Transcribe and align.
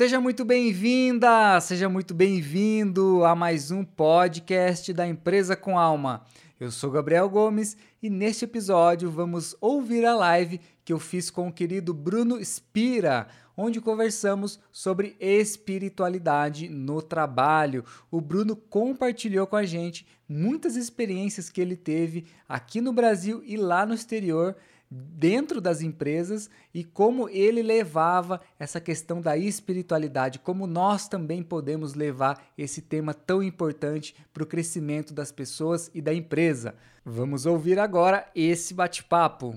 Seja 0.00 0.18
muito 0.18 0.46
bem-vinda, 0.46 1.60
seja 1.60 1.86
muito 1.86 2.14
bem-vindo 2.14 3.22
a 3.22 3.34
mais 3.34 3.70
um 3.70 3.84
podcast 3.84 4.94
da 4.94 5.06
Empresa 5.06 5.54
com 5.54 5.78
Alma. 5.78 6.24
Eu 6.58 6.70
sou 6.70 6.90
Gabriel 6.90 7.28
Gomes 7.28 7.76
e 8.02 8.08
neste 8.08 8.46
episódio 8.46 9.10
vamos 9.10 9.54
ouvir 9.60 10.06
a 10.06 10.14
live 10.14 10.58
que 10.86 10.92
eu 10.94 10.98
fiz 10.98 11.28
com 11.28 11.48
o 11.48 11.52
querido 11.52 11.92
Bruno 11.92 12.42
Spira, 12.42 13.28
onde 13.54 13.78
conversamos 13.78 14.58
sobre 14.72 15.18
espiritualidade 15.20 16.66
no 16.70 17.02
trabalho. 17.02 17.84
O 18.10 18.22
Bruno 18.22 18.56
compartilhou 18.56 19.46
com 19.46 19.56
a 19.56 19.66
gente 19.66 20.06
muitas 20.26 20.76
experiências 20.76 21.50
que 21.50 21.60
ele 21.60 21.76
teve 21.76 22.24
aqui 22.48 22.80
no 22.80 22.94
Brasil 22.94 23.42
e 23.44 23.54
lá 23.54 23.84
no 23.84 23.92
exterior 23.92 24.56
dentro 24.90 25.60
das 25.60 25.82
empresas 25.82 26.50
e 26.74 26.82
como 26.82 27.28
ele 27.28 27.62
levava 27.62 28.40
essa 28.58 28.80
questão 28.80 29.20
da 29.20 29.36
espiritualidade, 29.36 30.40
como 30.40 30.66
nós 30.66 31.06
também 31.06 31.42
podemos 31.42 31.94
levar 31.94 32.44
esse 32.58 32.82
tema 32.82 33.14
tão 33.14 33.42
importante 33.42 34.14
para 34.32 34.42
o 34.42 34.46
crescimento 34.46 35.14
das 35.14 35.30
pessoas 35.30 35.90
e 35.94 36.02
da 36.02 36.12
empresa. 36.12 36.74
Vamos 37.04 37.46
ouvir 37.46 37.78
agora 37.78 38.28
esse 38.34 38.74
bate-papo. 38.74 39.56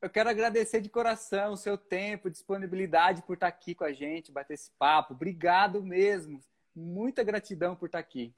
Eu 0.00 0.08
quero 0.08 0.30
agradecer 0.30 0.80
de 0.80 0.88
coração 0.88 1.52
o 1.52 1.56
seu 1.56 1.76
tempo, 1.76 2.30
disponibilidade 2.30 3.22
por 3.22 3.34
estar 3.34 3.48
aqui 3.48 3.74
com 3.74 3.84
a 3.84 3.92
gente, 3.92 4.32
bater 4.32 4.54
esse 4.54 4.70
papo. 4.78 5.14
Obrigado 5.14 5.82
mesmo. 5.82 6.40
Muita 6.74 7.22
gratidão 7.22 7.74
por 7.74 7.86
estar 7.86 7.98
aqui. 7.98 8.32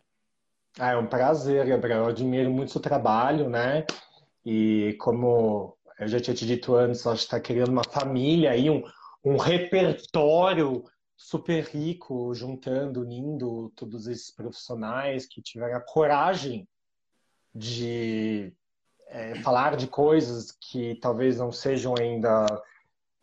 Ah, 0.79 0.93
é 0.93 0.97
um 0.97 1.07
prazer, 1.07 1.67
Gabriel. 1.67 2.05
Eu 2.05 2.07
admiro 2.09 2.51
muito 2.51 2.69
o 2.69 2.73
seu 2.73 2.81
trabalho, 2.81 3.49
né? 3.49 3.85
E 4.45 4.97
como 5.01 5.77
eu 5.99 6.09
já 6.09 6.21
tinha 6.21 6.35
te 6.35 6.47
dito 6.47 6.75
antes, 6.75 7.05
ela 7.05 7.15
está 7.15 7.41
criando 7.41 7.71
uma 7.71 7.85
família 7.85 8.51
aí, 8.53 8.71
um, 8.71 8.83
um 9.25 9.37
repertório 9.37 10.85
super 11.17 11.65
rico, 11.65 12.33
juntando, 12.35 13.01
unindo 13.01 13.73
todos 13.75 14.07
esses 14.07 14.31
profissionais 14.31 15.27
que 15.27 15.43
tiveram 15.43 15.77
a 15.77 15.81
coragem 15.81 16.69
de 17.53 18.53
é, 19.09 19.35
falar 19.41 19.77
de 19.77 19.89
coisas 19.89 20.53
que 20.53 20.95
talvez 21.01 21.39
não 21.39 21.51
sejam 21.51 21.95
ainda 21.99 22.47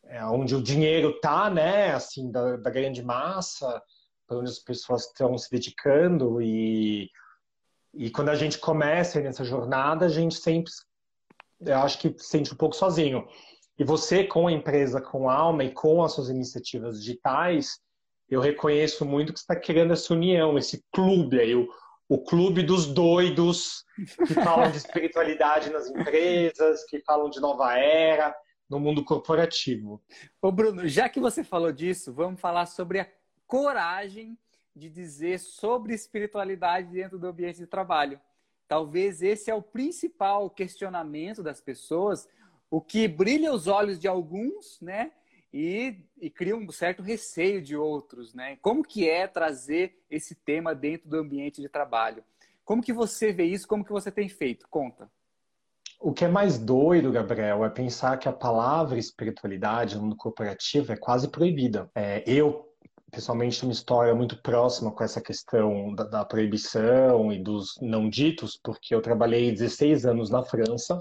é, 0.04 0.26
onde 0.26 0.56
o 0.56 0.62
dinheiro 0.62 1.12
está, 1.12 1.50
né? 1.50 1.94
Assim, 1.94 2.30
da, 2.30 2.58
da 2.58 2.70
grande 2.70 3.02
massa, 3.02 3.82
para 4.28 4.38
onde 4.38 4.50
as 4.50 4.60
pessoas 4.60 5.06
estão 5.06 5.38
se 5.38 5.50
dedicando 5.50 6.42
e 6.42 7.10
e 7.98 8.10
quando 8.10 8.28
a 8.28 8.36
gente 8.36 8.60
começa 8.60 9.22
nessa 9.22 9.46
jornada, 9.46 10.06
a 10.06 10.10
gente 10.10 10.36
sempre 10.36 10.70
eu 11.66 11.78
acho 11.78 12.00
que 12.00 12.14
se 12.18 12.30
sente 12.30 12.54
um 12.54 12.58
pouco 12.58 12.76
sozinho. 12.76 13.28
E 13.78 13.84
você, 13.84 14.24
com 14.24 14.48
a 14.48 14.52
empresa 14.52 15.02
com 15.02 15.30
alma 15.30 15.64
e 15.64 15.72
com 15.72 16.04
as 16.04 16.14
suas 16.14 16.30
iniciativas 16.30 17.00
digitais, 17.00 17.80
eu 18.30 18.40
reconheço 18.40 19.06
muito 19.06 19.34
que 19.34 19.40
você 19.40 19.44
está 19.44 19.56
criando 19.56 19.94
essa 19.94 20.14
união, 20.14 20.58
esse 20.58 20.84
clube 20.92 21.40
aí, 21.40 21.54
o, 21.54 21.68
o 22.08 22.24
clube 22.24 22.64
dos 22.64 22.86
doidos 22.86 23.84
que 24.28 24.34
falam 24.34 24.72
de 24.72 24.78
espiritualidade 24.78 25.70
nas 25.70 25.88
empresas, 25.90 26.84
que 26.86 27.02
falam 27.02 27.30
de 27.30 27.40
nova 27.40 27.78
era 27.78 28.36
no 28.70 28.80
mundo 28.80 29.04
corporativo. 29.04 30.02
Ô 30.42 30.52
Bruno, 30.52 30.88
já 30.88 31.08
que 31.10 31.20
você 31.20 31.44
falou 31.44 31.72
disso, 31.72 32.14
vamos 32.14 32.40
falar 32.40 32.66
sobre 32.66 33.00
a 33.00 33.08
coragem 33.46 34.38
de 34.76 34.90
dizer 34.90 35.40
sobre 35.40 35.94
espiritualidade 35.94 36.92
dentro 36.92 37.18
do 37.18 37.28
ambiente 37.28 37.58
de 37.58 37.68
trabalho. 37.68 38.20
Talvez 38.68 39.22
esse 39.22 39.52
é 39.52 39.56
o 39.56 39.62
principal 39.62 40.50
questionamento 40.50 41.44
das 41.44 41.62
pessoas, 41.62 42.28
o 42.70 42.82
que 42.82 43.08
brilha 43.08 43.54
os 43.54 43.68
olhos 43.68 44.00
de 44.00 44.08
alguns, 44.08 44.80
né? 44.82 45.12
E, 45.54 46.04
e, 46.20 46.30
cria 46.30 46.56
um 46.56 46.70
certo 46.70 47.02
receio 47.02 47.62
de 47.62 47.78
outros, 47.78 48.34
né? 48.34 48.58
Como 48.62 48.84
que 48.84 49.08
é 49.10 49.26
trazer 49.26 50.04
esse 50.10 50.36
tema 50.36 50.76
dentro 50.76 51.08
do 51.08 51.18
ambiente 51.18 51.62
de 51.62 51.70
trabalho? 51.70 52.24
Como 52.66 52.82
que 52.82 52.92
você 52.92 53.32
vê 53.32 53.46
isso? 53.46 53.68
Como 53.68 53.86
que 53.86 53.92
você 53.92 54.12
tem 54.12 54.28
feito? 54.28 54.68
Conta. 54.68 55.10
O 56.00 56.12
que 56.12 56.26
é 56.26 56.28
mais 56.28 56.58
doido, 56.58 57.12
Gabriel, 57.12 57.64
é 57.64 57.70
pensar 57.70 58.18
que 58.18 58.28
a 58.28 58.34
palavra 58.34 58.98
espiritualidade 59.00 59.96
no 59.96 60.04
mundo 60.04 60.18
corporativo 60.18 60.92
é 60.92 60.98
quase 60.98 61.30
proibida. 61.30 61.90
É, 61.96 62.22
eu, 62.28 62.68
pessoalmente 63.16 63.64
uma 63.64 63.72
história 63.72 64.14
muito 64.14 64.42
próxima 64.42 64.92
com 64.92 65.02
essa 65.02 65.22
questão 65.22 65.96
da, 65.96 66.04
da, 66.04 66.26
proibição 66.26 67.32
e 67.32 67.42
dos 67.42 67.74
não 67.82 68.10
ditos, 68.10 68.60
porque 68.62 68.94
eu 68.94 69.02
trabalhei 69.02 69.54
16 69.54 70.06
anos 70.06 70.30
na 70.30 70.44
França, 70.44 71.00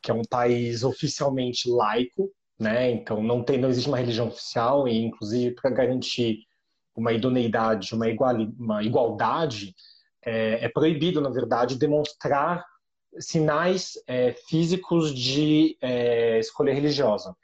que 0.00 0.12
é 0.12 0.14
um 0.14 0.22
país 0.22 0.84
oficialmente 0.84 1.68
laico, 1.68 2.30
né? 2.56 2.88
Então 2.88 3.20
não 3.20 3.42
tem, 3.42 3.58
não 3.58 3.68
existe 3.68 3.88
uma 3.88 3.98
religião 3.98 4.28
oficial 4.28 4.86
e 4.86 4.96
inclusive 5.04 5.56
para 5.56 5.70
garantir 5.70 6.38
uma 6.94 7.12
idoneidade, 7.12 7.92
uma, 7.92 8.08
igual, 8.08 8.36
uma 8.56 8.84
igualdade, 8.84 9.74
é, 10.24 10.64
é, 10.64 10.68
proibido 10.68 11.20
na 11.20 11.30
verdade 11.30 11.76
demonstrar 11.76 12.64
sinais 13.18 13.94
é, 14.06 14.32
físicos 14.48 15.12
de 15.12 15.76
é, 15.80 16.38
escolha 16.38 16.72
religiosa. 16.72 17.34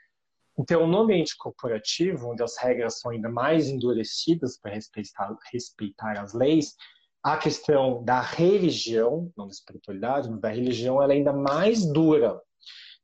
Então, 0.60 0.86
no 0.86 0.98
ambiente 0.98 1.34
corporativo, 1.38 2.32
onde 2.32 2.42
as 2.42 2.58
regras 2.58 3.00
são 3.00 3.10
ainda 3.10 3.30
mais 3.30 3.68
endurecidas 3.68 4.58
para 4.60 4.74
respeitar, 4.74 5.34
respeitar 5.50 6.20
as 6.20 6.34
leis, 6.34 6.74
a 7.22 7.38
questão 7.38 8.04
da 8.04 8.20
religião, 8.20 9.32
não 9.38 9.46
da 9.46 9.52
espiritualidade, 9.52 10.28
mas 10.28 10.38
da 10.38 10.50
religião, 10.50 11.02
ela 11.02 11.14
é 11.14 11.16
ainda 11.16 11.32
mais 11.32 11.90
dura. 11.90 12.38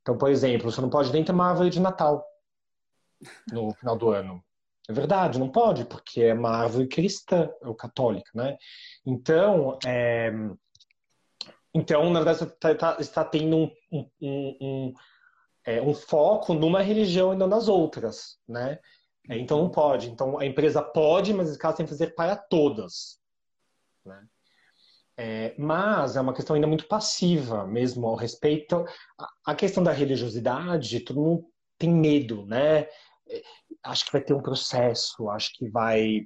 Então, 0.01 0.15
por 0.15 0.29
exemplo, 0.29 0.71
você 0.71 0.79
não 0.79 0.89
pode 0.89 1.11
nem 1.11 1.23
ter 1.23 1.31
uma 1.31 1.49
árvore 1.49 1.71
de 1.71 1.79
Natal 1.79 2.23
no 3.51 3.73
final 3.73 3.97
do 3.97 4.11
ano. 4.11 4.43
É 4.87 4.93
verdade, 4.93 5.39
não 5.39 5.49
pode, 5.49 5.83
porque 5.85 6.21
é 6.21 6.35
uma 6.35 6.51
árvore 6.51 6.87
cristã 6.87 7.49
ou 7.63 7.73
católica, 7.73 8.29
né? 8.35 8.55
Então, 9.03 9.79
é... 9.83 10.31
então 11.73 12.07
na 12.11 12.19
verdade, 12.19 12.37
você 12.37 12.45
está, 12.45 12.75
tá, 12.75 12.97
está 12.99 13.25
tendo 13.25 13.71
um, 13.91 14.09
um 14.21 14.93
é, 15.67 15.81
um 15.81 15.93
foco 15.93 16.53
numa 16.53 16.81
religião 16.81 17.33
e 17.33 17.35
não 17.35 17.45
nas 17.45 17.67
outras, 17.67 18.39
né? 18.47 18.79
É, 19.29 19.37
então 19.37 19.59
não 19.59 19.69
pode. 19.69 20.09
Então 20.09 20.39
a 20.39 20.45
empresa 20.45 20.81
pode, 20.81 21.33
mas 21.33 21.47
nesse 21.47 21.59
caso 21.59 21.75
tem 21.75 21.85
que 21.85 21.91
fazer 21.91 22.15
para 22.15 22.37
todas. 22.37 23.19
Né? 24.05 24.25
É, 25.17 25.55
mas 25.57 26.15
é 26.15 26.21
uma 26.21 26.33
questão 26.33 26.55
ainda 26.55 26.67
muito 26.67 26.87
passiva 26.87 27.67
mesmo 27.67 28.07
ao 28.07 28.15
respeito. 28.15 28.85
A, 29.19 29.51
a 29.51 29.55
questão 29.55 29.83
da 29.83 29.91
religiosidade, 29.91 31.01
todo 31.01 31.21
mundo 31.21 31.51
tem 31.77 31.91
medo, 31.91 32.45
né? 32.45 32.87
É, 33.29 33.43
acho 33.83 34.05
que 34.05 34.13
vai 34.13 34.21
ter 34.21 34.33
um 34.33 34.41
processo, 34.41 35.29
acho 35.29 35.51
que 35.53 35.69
vai 35.69 36.21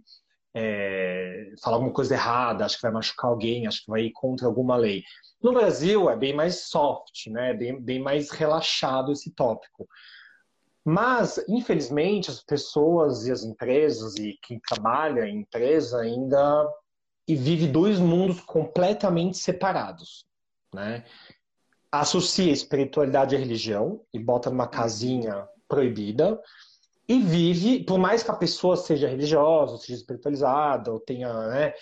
é, 0.53 1.53
falar 1.61 1.77
alguma 1.77 1.93
coisa 1.93 2.13
errada, 2.13 2.65
acho 2.65 2.75
que 2.75 2.81
vai 2.81 2.91
machucar 2.91 3.31
alguém, 3.31 3.67
acho 3.67 3.85
que 3.85 3.91
vai 3.91 4.01
ir 4.01 4.11
contra 4.11 4.47
alguma 4.47 4.75
lei. 4.75 5.03
No 5.41 5.53
Brasil 5.53 6.09
é 6.09 6.15
bem 6.15 6.33
mais 6.33 6.67
soft, 6.67 7.27
né? 7.27 7.53
Bem, 7.53 7.81
bem 7.81 7.99
mais 7.99 8.29
relaxado 8.29 9.11
esse 9.11 9.31
tópico. 9.31 9.87
Mas, 10.83 11.43
infelizmente, 11.47 12.29
as 12.29 12.43
pessoas 12.43 13.25
e 13.27 13.31
as 13.31 13.43
empresas 13.43 14.15
e 14.17 14.37
quem 14.41 14.59
trabalha 14.59 15.27
em 15.27 15.41
empresa 15.41 16.01
ainda 16.01 16.67
e 17.27 17.35
vive 17.35 17.67
dois 17.67 17.99
mundos 17.99 18.41
completamente 18.41 19.37
separados, 19.37 20.25
né? 20.73 21.05
Associa 21.91 22.51
espiritualidade 22.51 23.35
à 23.35 23.39
religião 23.39 24.01
e 24.13 24.19
bota 24.19 24.49
numa 24.49 24.67
casinha 24.67 25.47
proibida 25.67 26.41
e 27.11 27.19
vive, 27.19 27.83
por 27.83 27.97
mais 27.97 28.23
que 28.23 28.31
a 28.31 28.35
pessoa 28.35 28.77
seja 28.77 29.07
religiosa, 29.07 29.77
seja 29.77 29.99
espiritualizada, 29.99 30.91
ou 30.91 30.99
tenha, 30.99 31.31
né? 31.47 31.73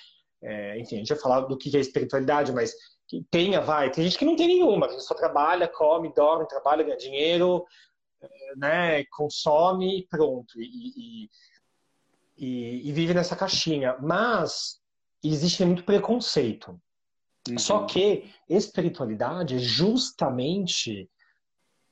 É, 0.41 0.79
enfim, 0.79 0.95
a 0.95 0.97
gente 0.99 1.09
vai 1.09 1.19
falar 1.19 1.41
do 1.41 1.57
que 1.57 1.75
é 1.75 1.79
espiritualidade, 1.79 2.51
mas 2.51 2.73
que 3.07 3.23
tenha, 3.29 3.61
vai. 3.61 3.91
Tem 3.91 4.03
gente 4.05 4.17
que 4.17 4.25
não 4.25 4.35
tem 4.35 4.47
nenhuma, 4.47 4.87
a 4.87 4.89
gente 4.89 5.03
só 5.03 5.13
trabalha, 5.13 5.67
come, 5.67 6.13
dorme, 6.13 6.47
trabalha, 6.47 6.83
ganha 6.83 6.97
dinheiro, 6.97 7.65
né, 8.55 9.03
consome 9.05 9.99
e 9.99 10.07
pronto. 10.07 10.59
E, 10.59 11.25
e, 11.25 11.29
e, 12.37 12.89
e, 12.89 12.91
vive 12.91 13.13
nessa 13.13 13.35
caixinha. 13.35 13.97
Mas 14.01 14.79
existe 15.23 15.63
muito 15.65 15.83
preconceito. 15.83 16.79
Uhum. 17.47 17.57
Só 17.57 17.85
que 17.85 18.31
espiritualidade 18.47 19.55
é 19.55 19.59
justamente. 19.59 21.09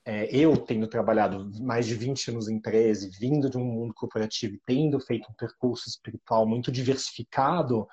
É, 0.09 0.33
eu 0.33 0.55
tendo 0.55 0.87
trabalhado 0.87 1.51
mais 1.59 1.85
de 1.85 1.93
20 1.93 2.31
anos 2.31 2.47
em 2.47 2.55
empresa, 2.55 3.09
vindo 3.19 3.49
de 3.49 3.57
um 3.57 3.65
mundo 3.65 3.93
corporativo 3.93 4.55
e 4.55 4.61
tendo 4.65 5.01
feito 5.01 5.29
um 5.29 5.33
percurso 5.33 5.89
espiritual 5.89 6.47
muito 6.47 6.71
diversificado, 6.71 7.85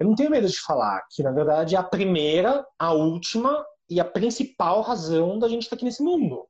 eu 0.00 0.06
não 0.08 0.16
tenho 0.16 0.32
medo 0.32 0.48
de 0.48 0.60
falar 0.60 1.00
que, 1.08 1.22
na 1.22 1.30
verdade, 1.30 1.76
é 1.76 1.78
a 1.78 1.82
primeira, 1.84 2.66
a 2.76 2.92
última 2.92 3.64
e 3.88 4.00
a 4.00 4.04
principal 4.04 4.80
razão 4.80 5.38
da 5.38 5.48
gente 5.48 5.62
estar 5.62 5.76
aqui 5.76 5.84
nesse 5.84 6.02
mundo. 6.02 6.44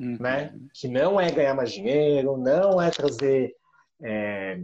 Uhum. 0.00 0.16
Né? 0.18 0.52
Que 0.74 0.88
não 0.88 1.20
é 1.20 1.30
ganhar 1.30 1.54
mais 1.54 1.70
dinheiro, 1.70 2.36
não 2.36 2.82
é 2.82 2.90
trazer. 2.90 3.54
É, 4.02 4.60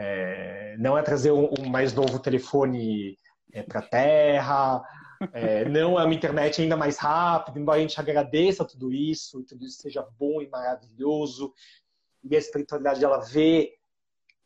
é, 0.00 0.76
não 0.80 0.98
é 0.98 1.02
trazer 1.02 1.30
um, 1.30 1.48
um, 1.60 1.68
mais 1.68 1.94
novo 1.94 2.18
telefone 2.18 3.16
é, 3.52 3.62
para 3.62 3.78
a 3.78 3.88
Terra, 3.88 4.82
é, 5.32 5.64
não 5.68 5.98
é 5.98 6.04
uma 6.04 6.14
internet 6.14 6.60
ainda 6.60 6.76
mais 6.76 6.98
rápida, 6.98 7.58
embora 7.58 7.78
a 7.78 7.82
gente 7.82 7.98
agradeça 7.98 8.64
tudo 8.64 8.92
isso, 8.92 9.40
e 9.40 9.44
tudo 9.44 9.64
isso 9.64 9.80
seja 9.80 10.06
bom 10.18 10.40
e 10.42 10.48
maravilhoso, 10.48 11.52
e 12.22 12.34
a 12.34 12.38
espiritualidade 12.38 13.04
ela 13.04 13.18
vê 13.18 13.74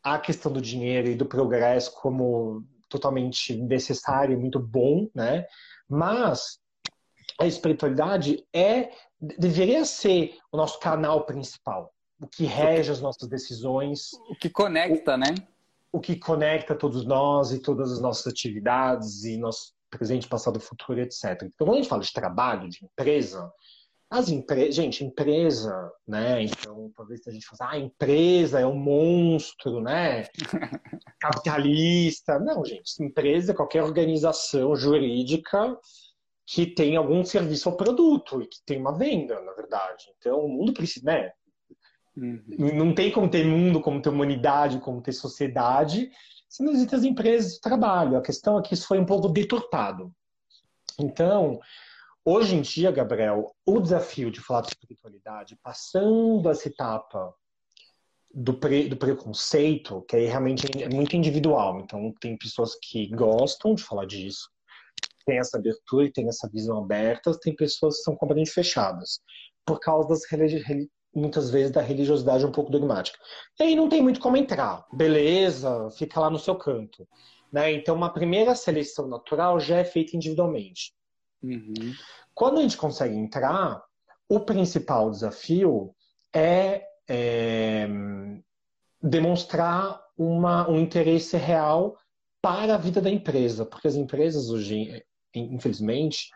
a 0.03 0.17
questão 0.17 0.51
do 0.51 0.61
dinheiro 0.61 1.07
e 1.07 1.15
do 1.15 1.25
progresso 1.25 1.93
como 1.93 2.65
totalmente 2.89 3.55
necessário 3.55 4.33
e 4.33 4.37
muito 4.37 4.59
bom, 4.59 5.09
né? 5.15 5.45
Mas 5.87 6.59
a 7.39 7.47
espiritualidade 7.47 8.45
é 8.53 8.91
deveria 9.19 9.85
ser 9.85 10.37
o 10.51 10.57
nosso 10.57 10.79
canal 10.79 11.25
principal, 11.25 11.93
o 12.19 12.27
que 12.27 12.43
rege 12.43 12.91
as 12.91 12.99
nossas 12.99 13.29
decisões, 13.29 14.11
o 14.29 14.35
que 14.35 14.49
conecta, 14.49 15.13
o, 15.13 15.17
né? 15.17 15.35
O 15.91 15.99
que 15.99 16.15
conecta 16.15 16.75
todos 16.75 17.05
nós 17.05 17.51
e 17.51 17.59
todas 17.59 17.91
as 17.91 18.01
nossas 18.01 18.27
atividades 18.27 19.23
e 19.23 19.37
nosso 19.37 19.73
presente, 19.91 20.27
passado, 20.27 20.59
futuro, 20.59 20.99
etc. 21.01 21.43
Então, 21.43 21.67
quando 21.67 21.73
a 21.73 21.77
gente 21.77 21.89
fala 21.89 22.01
de 22.01 22.13
trabalho, 22.13 22.69
de 22.69 22.83
empresa, 22.83 23.51
as 24.09 24.29
empresas, 24.29 24.75
gente, 24.75 25.05
empresa, 25.05 25.91
né? 26.07 26.43
Então, 26.43 26.91
talvez 26.95 27.21
a 27.27 27.31
gente 27.31 27.45
fale, 27.45 27.61
ah, 27.61 27.77
empresa 27.77 28.59
é 28.59 28.65
um 28.65 28.75
monstro, 28.75 29.79
né? 29.79 30.25
Capitalista. 31.19 32.39
Não, 32.39 32.65
gente, 32.65 33.01
empresa 33.01 33.51
é 33.51 33.55
qualquer 33.55 33.83
organização 33.83 34.75
jurídica 34.75 35.77
que 36.45 36.65
tem 36.65 36.97
algum 36.97 37.23
serviço 37.23 37.69
ou 37.69 37.77
produto 37.77 38.41
e 38.41 38.47
que 38.47 38.57
tem 38.65 38.79
uma 38.79 38.97
venda, 38.97 39.39
na 39.41 39.53
verdade. 39.53 40.05
Então, 40.17 40.39
o 40.39 40.49
mundo 40.49 40.73
precisa, 40.73 41.05
né? 41.05 41.31
Uhum. 42.17 42.43
Não 42.75 42.93
tem 42.93 43.09
como 43.11 43.29
ter 43.29 43.45
mundo, 43.45 43.79
como 43.79 44.01
ter 44.01 44.09
humanidade, 44.09 44.81
como 44.81 45.01
ter 45.01 45.13
sociedade, 45.13 46.11
se 46.51 46.61
não 46.61 46.73
existem 46.73 46.99
as 46.99 47.05
empresas 47.05 47.53
de 47.53 47.61
trabalho. 47.61 48.17
A 48.17 48.21
questão 48.21 48.59
é 48.59 48.61
que 48.61 48.73
isso 48.73 48.85
foi 48.85 48.99
um 48.99 49.05
pouco 49.05 49.29
deturpado. 49.29 50.13
Então, 50.99 51.61
hoje 52.25 52.55
em 52.55 52.61
dia, 52.61 52.91
Gabriel, 52.91 53.55
o 53.65 53.79
desafio 53.79 54.29
de 54.29 54.41
falar 54.41 54.59
de 54.59 54.67
espiritualidade, 54.67 55.57
passando 55.63 56.49
essa 56.49 56.67
etapa 56.67 57.33
do, 58.33 58.53
pre, 58.53 58.89
do 58.89 58.97
preconceito, 58.97 60.01
que 60.01 60.17
aí 60.17 60.25
realmente 60.25 60.67
é 60.83 60.89
muito 60.89 61.15
individual. 61.15 61.79
Então, 61.79 62.13
tem 62.19 62.37
pessoas 62.37 62.75
que 62.83 63.07
gostam 63.15 63.73
de 63.73 63.83
falar 63.83 64.05
disso, 64.05 64.49
tem 65.25 65.39
essa 65.39 65.57
abertura 65.57 66.07
e 66.07 66.11
tem 66.11 66.27
essa 66.27 66.49
visão 66.49 66.79
aberta, 66.79 67.31
tem 67.39 67.55
pessoas 67.55 67.95
que 67.97 68.03
são 68.03 68.13
completamente 68.17 68.51
fechadas, 68.51 69.21
por 69.65 69.79
causa 69.79 70.09
das 70.09 70.25
muitas 71.13 71.49
vezes 71.49 71.71
da 71.71 71.81
religiosidade 71.81 72.45
um 72.45 72.51
pouco 72.51 72.71
dogmática. 72.71 73.17
E 73.59 73.63
aí 73.63 73.75
não 73.75 73.89
tem 73.89 74.01
muito 74.01 74.19
como 74.19 74.37
entrar, 74.37 74.85
beleza, 74.93 75.89
fica 75.91 76.19
lá 76.19 76.29
no 76.29 76.39
seu 76.39 76.55
canto. 76.55 77.07
Né? 77.51 77.73
Então, 77.73 77.95
uma 77.95 78.11
primeira 78.11 78.55
seleção 78.55 79.07
natural 79.07 79.59
já 79.59 79.77
é 79.77 79.83
feita 79.83 80.15
individualmente. 80.15 80.93
Uhum. 81.43 81.93
Quando 82.33 82.59
a 82.59 82.61
gente 82.61 82.77
consegue 82.77 83.15
entrar, 83.15 83.83
o 84.29 84.39
principal 84.39 85.11
desafio 85.11 85.93
é, 86.33 86.83
é 87.09 87.87
demonstrar 89.01 90.01
uma, 90.17 90.69
um 90.69 90.79
interesse 90.79 91.35
real 91.35 91.97
para 92.41 92.75
a 92.75 92.77
vida 92.77 93.01
da 93.01 93.09
empresa, 93.09 93.65
porque 93.65 93.87
as 93.87 93.95
empresas 93.95 94.49
hoje 94.49 95.03
infelizmente, 95.33 96.29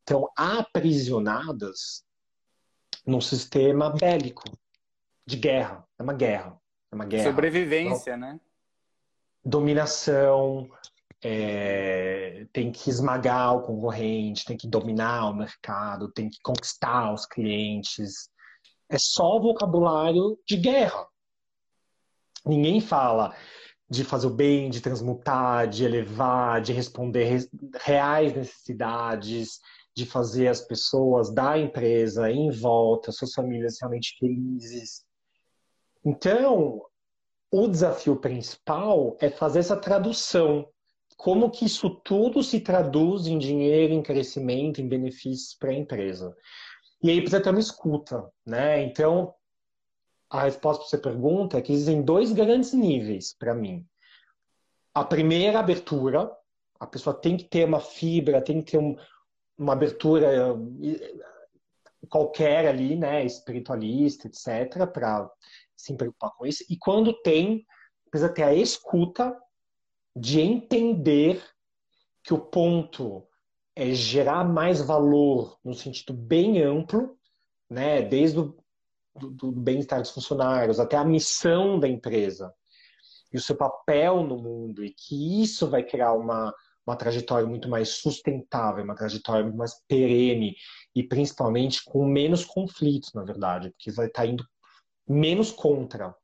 estão 0.00 0.28
aprisionadas 0.36 2.04
num 3.06 3.20
sistema 3.20 3.90
bélico 3.90 4.44
de 5.26 5.36
guerra. 5.36 5.86
É 5.98 6.02
uma 6.02 6.14
guerra. 6.14 6.58
É 6.90 6.94
uma 6.94 7.04
guerra. 7.04 7.24
Sobrevivência, 7.24 8.14
então, 8.14 8.20
né? 8.20 8.40
Dominação, 9.44 10.70
é, 11.22 12.46
tem 12.52 12.70
que 12.70 12.90
esmagar 12.90 13.56
o 13.56 13.62
concorrente, 13.62 14.44
tem 14.44 14.58
que 14.58 14.68
dominar 14.68 15.30
o 15.30 15.34
mercado, 15.34 16.12
tem 16.12 16.28
que 16.28 16.38
conquistar 16.42 17.12
os 17.12 17.24
clientes. 17.24 18.28
É 18.90 18.98
só 18.98 19.40
vocabulário 19.40 20.38
de 20.46 20.56
guerra. 20.58 21.06
Ninguém 22.44 22.78
fala 22.78 23.34
de 23.88 24.04
fazer 24.04 24.26
o 24.26 24.30
bem, 24.30 24.68
de 24.68 24.82
transmutar, 24.82 25.66
de 25.66 25.84
elevar, 25.84 26.60
de 26.60 26.74
responder 26.74 27.48
reais 27.80 28.34
necessidades, 28.34 29.60
de 29.94 30.04
fazer 30.04 30.48
as 30.48 30.60
pessoas 30.60 31.32
da 31.32 31.56
empresa 31.56 32.30
em 32.30 32.50
volta, 32.50 33.12
suas 33.12 33.32
famílias 33.32 33.78
realmente 33.80 34.16
felizes. 34.18 35.04
Então, 36.04 36.82
o 37.50 37.68
desafio 37.68 38.16
principal 38.16 39.16
é 39.20 39.30
fazer 39.30 39.60
essa 39.60 39.76
tradução. 39.76 40.68
Como 41.16 41.50
que 41.50 41.64
isso 41.64 41.88
tudo 42.04 42.42
se 42.42 42.60
traduz 42.60 43.26
em 43.26 43.38
dinheiro, 43.38 43.94
em 43.94 44.02
crescimento, 44.02 44.80
em 44.80 44.88
benefícios 44.88 45.54
para 45.54 45.70
a 45.70 45.74
empresa. 45.74 46.36
E 47.00 47.10
aí 47.10 47.20
precisa 47.20 47.40
ter 47.40 47.50
uma 47.50 47.60
escuta, 47.60 48.28
né? 48.44 48.82
Então, 48.82 49.32
a 50.28 50.42
resposta 50.42 50.80
para 50.80 50.88
essa 50.88 50.98
pergunta 50.98 51.58
é 51.58 51.62
que 51.62 51.72
existem 51.72 52.02
dois 52.02 52.32
grandes 52.32 52.72
níveis 52.72 53.36
para 53.38 53.54
mim. 53.54 53.86
A 54.92 55.04
primeira 55.04 55.60
abertura, 55.60 56.30
a 56.80 56.86
pessoa 56.86 57.14
tem 57.14 57.36
que 57.36 57.44
ter 57.44 57.64
uma 57.64 57.78
fibra, 57.80 58.42
tem 58.42 58.60
que 58.60 58.72
ter 58.72 58.78
um, 58.78 58.96
uma 59.56 59.72
abertura 59.72 60.56
qualquer 62.08 62.66
ali, 62.66 62.96
né, 62.96 63.24
espiritualista, 63.24 64.28
etc, 64.28 64.86
para 64.92 65.30
se 65.76 65.96
preocupar 65.96 66.30
com 66.36 66.46
isso. 66.46 66.64
E 66.68 66.76
quando 66.76 67.12
tem, 67.22 67.66
precisa 68.10 68.32
ter 68.32 68.42
a 68.42 68.54
escuta 68.54 69.36
de 70.16 70.40
entender 70.40 71.42
que 72.22 72.32
o 72.32 72.38
ponto 72.38 73.26
é 73.74 73.90
gerar 73.92 74.44
mais 74.44 74.80
valor 74.80 75.58
no 75.64 75.74
sentido 75.74 76.12
bem 76.12 76.62
amplo, 76.62 77.18
né, 77.68 78.02
desde 78.02 78.38
o 78.38 78.56
do, 79.16 79.30
do 79.30 79.52
bem-estar 79.52 80.00
dos 80.00 80.10
funcionários, 80.10 80.80
até 80.80 80.96
a 80.96 81.04
missão 81.04 81.78
da 81.78 81.88
empresa 81.88 82.52
e 83.32 83.36
o 83.36 83.40
seu 83.40 83.56
papel 83.56 84.22
no 84.22 84.36
mundo, 84.36 84.84
e 84.84 84.90
que 84.90 85.42
isso 85.42 85.68
vai 85.68 85.82
criar 85.82 86.12
uma, 86.12 86.54
uma 86.86 86.96
trajetória 86.96 87.46
muito 87.46 87.68
mais 87.68 87.88
sustentável, 87.90 88.84
uma 88.84 88.94
trajetória 88.94 89.42
muito 89.44 89.56
mais 89.56 89.74
perene 89.88 90.54
e 90.94 91.02
principalmente 91.02 91.82
com 91.84 92.04
menos 92.06 92.44
conflitos, 92.44 93.12
na 93.14 93.24
verdade, 93.24 93.70
porque 93.70 93.90
vai 93.90 94.06
estar 94.06 94.26
indo 94.26 94.44
menos 95.08 95.50
contra. 95.50 96.14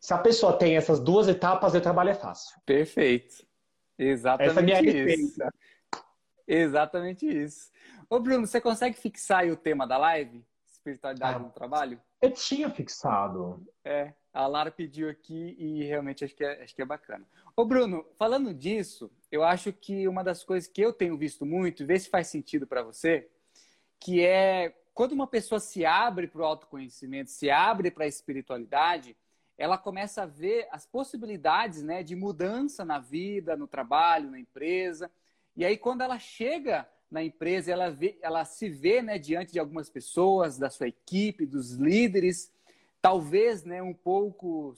Se 0.00 0.14
a 0.14 0.18
pessoa 0.18 0.56
tem 0.56 0.76
essas 0.76 0.98
duas 1.00 1.28
etapas, 1.28 1.74
o 1.74 1.80
trabalho 1.80 2.10
é 2.10 2.14
fácil. 2.14 2.58
Perfeito. 2.64 3.46
Exatamente 3.98 4.72
Essa 4.72 4.90
é 4.90 5.14
isso. 5.14 5.40
Exatamente 6.48 7.26
isso. 7.26 7.70
Ô 8.08 8.18
Bruno, 8.18 8.46
você 8.46 8.60
consegue 8.60 8.96
fixar 8.96 9.46
o 9.46 9.56
tema 9.56 9.86
da 9.86 9.98
live? 9.98 10.44
Espiritualidade 10.72 11.36
ah. 11.36 11.38
no 11.38 11.50
trabalho? 11.50 12.00
Eu 12.20 12.30
tinha 12.32 12.70
fixado. 12.70 13.62
É, 13.84 14.14
a 14.32 14.46
Lara 14.46 14.70
pediu 14.70 15.08
aqui 15.08 15.56
e 15.58 15.84
realmente 15.84 16.24
acho 16.24 16.34
que, 16.34 16.44
é, 16.44 16.62
acho 16.62 16.74
que 16.74 16.82
é 16.82 16.84
bacana. 16.84 17.26
Ô 17.56 17.64
Bruno, 17.64 18.06
falando 18.16 18.54
disso, 18.54 19.10
eu 19.30 19.42
acho 19.42 19.72
que 19.72 20.06
uma 20.06 20.22
das 20.22 20.44
coisas 20.44 20.68
que 20.68 20.80
eu 20.80 20.92
tenho 20.92 21.16
visto 21.16 21.44
muito, 21.44 21.84
vê 21.84 21.98
se 21.98 22.08
faz 22.08 22.28
sentido 22.28 22.66
para 22.66 22.82
você, 22.82 23.28
que 23.98 24.24
é 24.24 24.74
quando 24.94 25.12
uma 25.12 25.26
pessoa 25.26 25.58
se 25.58 25.84
abre 25.84 26.26
para 26.26 26.42
o 26.42 26.44
autoconhecimento, 26.44 27.30
se 27.30 27.50
abre 27.50 27.90
para 27.90 28.04
a 28.04 28.08
espiritualidade, 28.08 29.16
ela 29.56 29.76
começa 29.76 30.22
a 30.22 30.26
ver 30.26 30.66
as 30.70 30.86
possibilidades 30.86 31.82
né, 31.82 32.02
de 32.02 32.16
mudança 32.16 32.84
na 32.84 32.98
vida, 32.98 33.56
no 33.56 33.66
trabalho, 33.66 34.30
na 34.30 34.40
empresa. 34.40 35.10
E 35.56 35.64
aí, 35.64 35.76
quando 35.76 36.00
ela 36.00 36.18
chega 36.18 36.88
na 37.10 37.22
empresa, 37.22 37.70
ela, 37.70 37.90
vê, 37.90 38.18
ela 38.22 38.44
se 38.44 38.68
vê 38.68 39.02
né, 39.02 39.18
diante 39.18 39.52
de 39.52 39.58
algumas 39.58 39.90
pessoas, 39.90 40.56
da 40.56 40.70
sua 40.70 40.88
equipe, 40.88 41.44
dos 41.44 41.72
líderes, 41.72 42.50
talvez 43.00 43.64
né, 43.64 43.82
um, 43.82 43.94
pouco, 43.94 44.74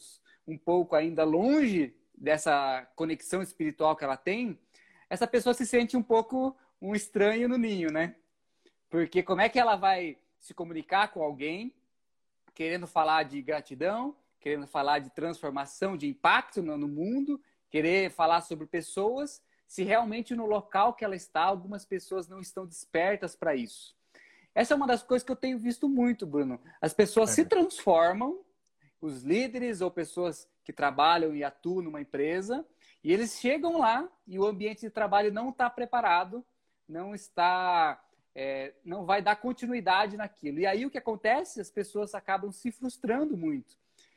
um 0.47 0.57
pouco 0.57 0.95
ainda 0.95 1.25
longe 1.25 1.95
dessa 2.15 2.87
conexão 2.95 3.43
espiritual 3.43 3.97
que 3.97 4.05
ela 4.05 4.17
tem, 4.17 4.59
essa 5.11 5.27
pessoa 5.27 5.55
se 5.55 5.67
sente 5.67 5.97
um 5.97 6.03
pouco 6.03 6.57
um 6.81 6.95
estranho 6.95 7.49
no 7.49 7.59
ninho, 7.59 7.93
né? 7.93 8.17
Porque 8.89 9.23
como 9.23 9.41
é 9.41 9.49
que 9.49 9.59
ela 9.59 9.77
vai 9.77 10.19
se 10.39 10.53
comunicar 10.55 11.09
com 11.13 11.23
alguém 11.23 11.75
querendo 12.55 12.87
falar 12.87 13.23
de 13.25 13.41
gratidão, 13.41 14.17
querendo 14.41 14.67
falar 14.67 14.99
de 14.99 15.11
transformação, 15.11 15.97
de 15.97 16.07
impacto 16.07 16.63
no, 16.63 16.89
mundo, 16.89 17.41
querer 17.71 18.11
falar 18.11 18.41
sobre 18.43 18.67
pessoas 18.67 19.43
se 19.67 19.83
realmente 19.83 20.35
no 20.35 20.45
local 20.45 20.93
que 20.93 21.05
ela 21.05 21.17
está, 21.17 21.43
algumas 21.45 21.87
pessoas 21.87 22.29
não 22.29 22.41
estão 22.41 22.67
despertas 22.67 23.35
para 23.35 23.55
isso. 23.55 23.97
Essa 24.55 24.75
é 24.75 24.77
uma 24.77 24.87
das 24.87 25.03
coisas 25.03 25.25
que 25.25 25.33
eu 25.33 25.37
tenho 25.37 25.59
visto 25.59 25.89
muito, 25.89 26.27
Bruno. 26.27 26.61
As 26.81 26.93
pessoas 26.93 27.31
é. 27.31 27.35
se 27.35 27.45
transformam, 27.45 28.41
os 29.01 29.23
líderes 29.23 29.81
ou 29.81 29.91
pessoas 29.91 30.49
que 30.65 30.73
trabalham 30.73 31.35
e 31.35 31.43
atuam 31.43 31.83
numa 31.83 32.01
empresa, 32.01 32.65
e 33.03 33.13
eles 33.13 33.39
chegam 33.41 33.79
lá 33.79 34.09
e 34.27 34.39
o 34.39 34.47
ambiente 34.47 34.83
de 34.83 34.91
trabalho 34.91 35.33
não 35.33 35.49
está 35.49 35.69
preparado, 35.69 36.45
não 36.89 37.15
está, 37.15 38.01
é, 38.35 38.75
não 38.85 39.05
vai 39.05 39.21
dar 39.21 39.37
continuidade 39.37 40.17
naquilo. 40.17 40.61
E 40.61 40.67
aí 40.67 40.87
o 40.87 40.91
que 40.91 40.99
acontece? 40.99 41.61
As 41.61 41.71
pessoas 41.71 42.15
acabam 42.15 42.53
se 42.53 42.71
frustrando 42.71 43.37
muito. 43.37 43.77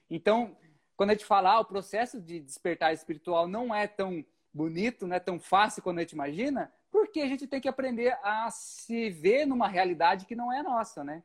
Então, 0.09 0.55
quando 0.95 1.11
a 1.11 1.13
gente 1.13 1.25
fala, 1.25 1.53
ah, 1.53 1.59
o 1.59 1.65
processo 1.65 2.21
de 2.21 2.39
despertar 2.39 2.93
espiritual 2.93 3.47
não 3.47 3.73
é 3.73 3.87
tão 3.87 4.23
bonito, 4.53 5.07
não 5.07 5.15
é 5.15 5.19
tão 5.19 5.39
fácil 5.39 5.81
quando 5.81 5.97
a 5.97 6.01
gente 6.01 6.13
imagina, 6.13 6.71
porque 6.95 7.19
a 7.19 7.27
gente 7.27 7.45
tem 7.45 7.59
que 7.59 7.67
aprender 7.67 8.17
a 8.23 8.49
se 8.49 9.09
ver 9.09 9.45
numa 9.45 9.67
realidade 9.67 10.25
que 10.25 10.33
não 10.33 10.49
é 10.49 10.63
nossa, 10.63 11.03
né? 11.03 11.21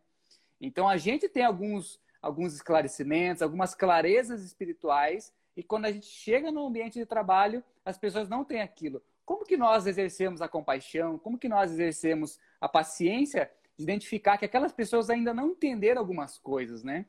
Então 0.60 0.88
a 0.88 0.96
gente 0.96 1.28
tem 1.28 1.44
alguns, 1.44 2.00
alguns 2.20 2.54
esclarecimentos, 2.54 3.40
algumas 3.40 3.72
clarezas 3.72 4.42
espirituais 4.42 5.32
e 5.56 5.62
quando 5.62 5.84
a 5.84 5.92
gente 5.92 6.06
chega 6.06 6.50
no 6.50 6.66
ambiente 6.66 6.98
de 6.98 7.06
trabalho, 7.06 7.62
as 7.84 7.96
pessoas 7.96 8.28
não 8.28 8.44
têm 8.44 8.60
aquilo. 8.60 9.00
Como 9.24 9.44
que 9.44 9.56
nós 9.56 9.86
exercemos 9.86 10.42
a 10.42 10.48
compaixão? 10.48 11.16
Como 11.16 11.38
que 11.38 11.48
nós 11.48 11.70
exercemos 11.70 12.40
a 12.60 12.68
paciência 12.68 13.48
de 13.76 13.84
identificar 13.84 14.38
que 14.38 14.44
aquelas 14.44 14.72
pessoas 14.72 15.08
ainda 15.08 15.32
não 15.32 15.50
entenderam 15.50 16.00
algumas 16.00 16.36
coisas, 16.36 16.82
né? 16.82 17.06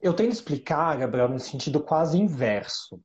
Eu 0.00 0.14
tento 0.14 0.32
explicar, 0.32 0.96
Gabriel, 0.96 1.28
no 1.28 1.38
sentido 1.38 1.78
quase 1.78 2.16
inverso. 2.16 3.04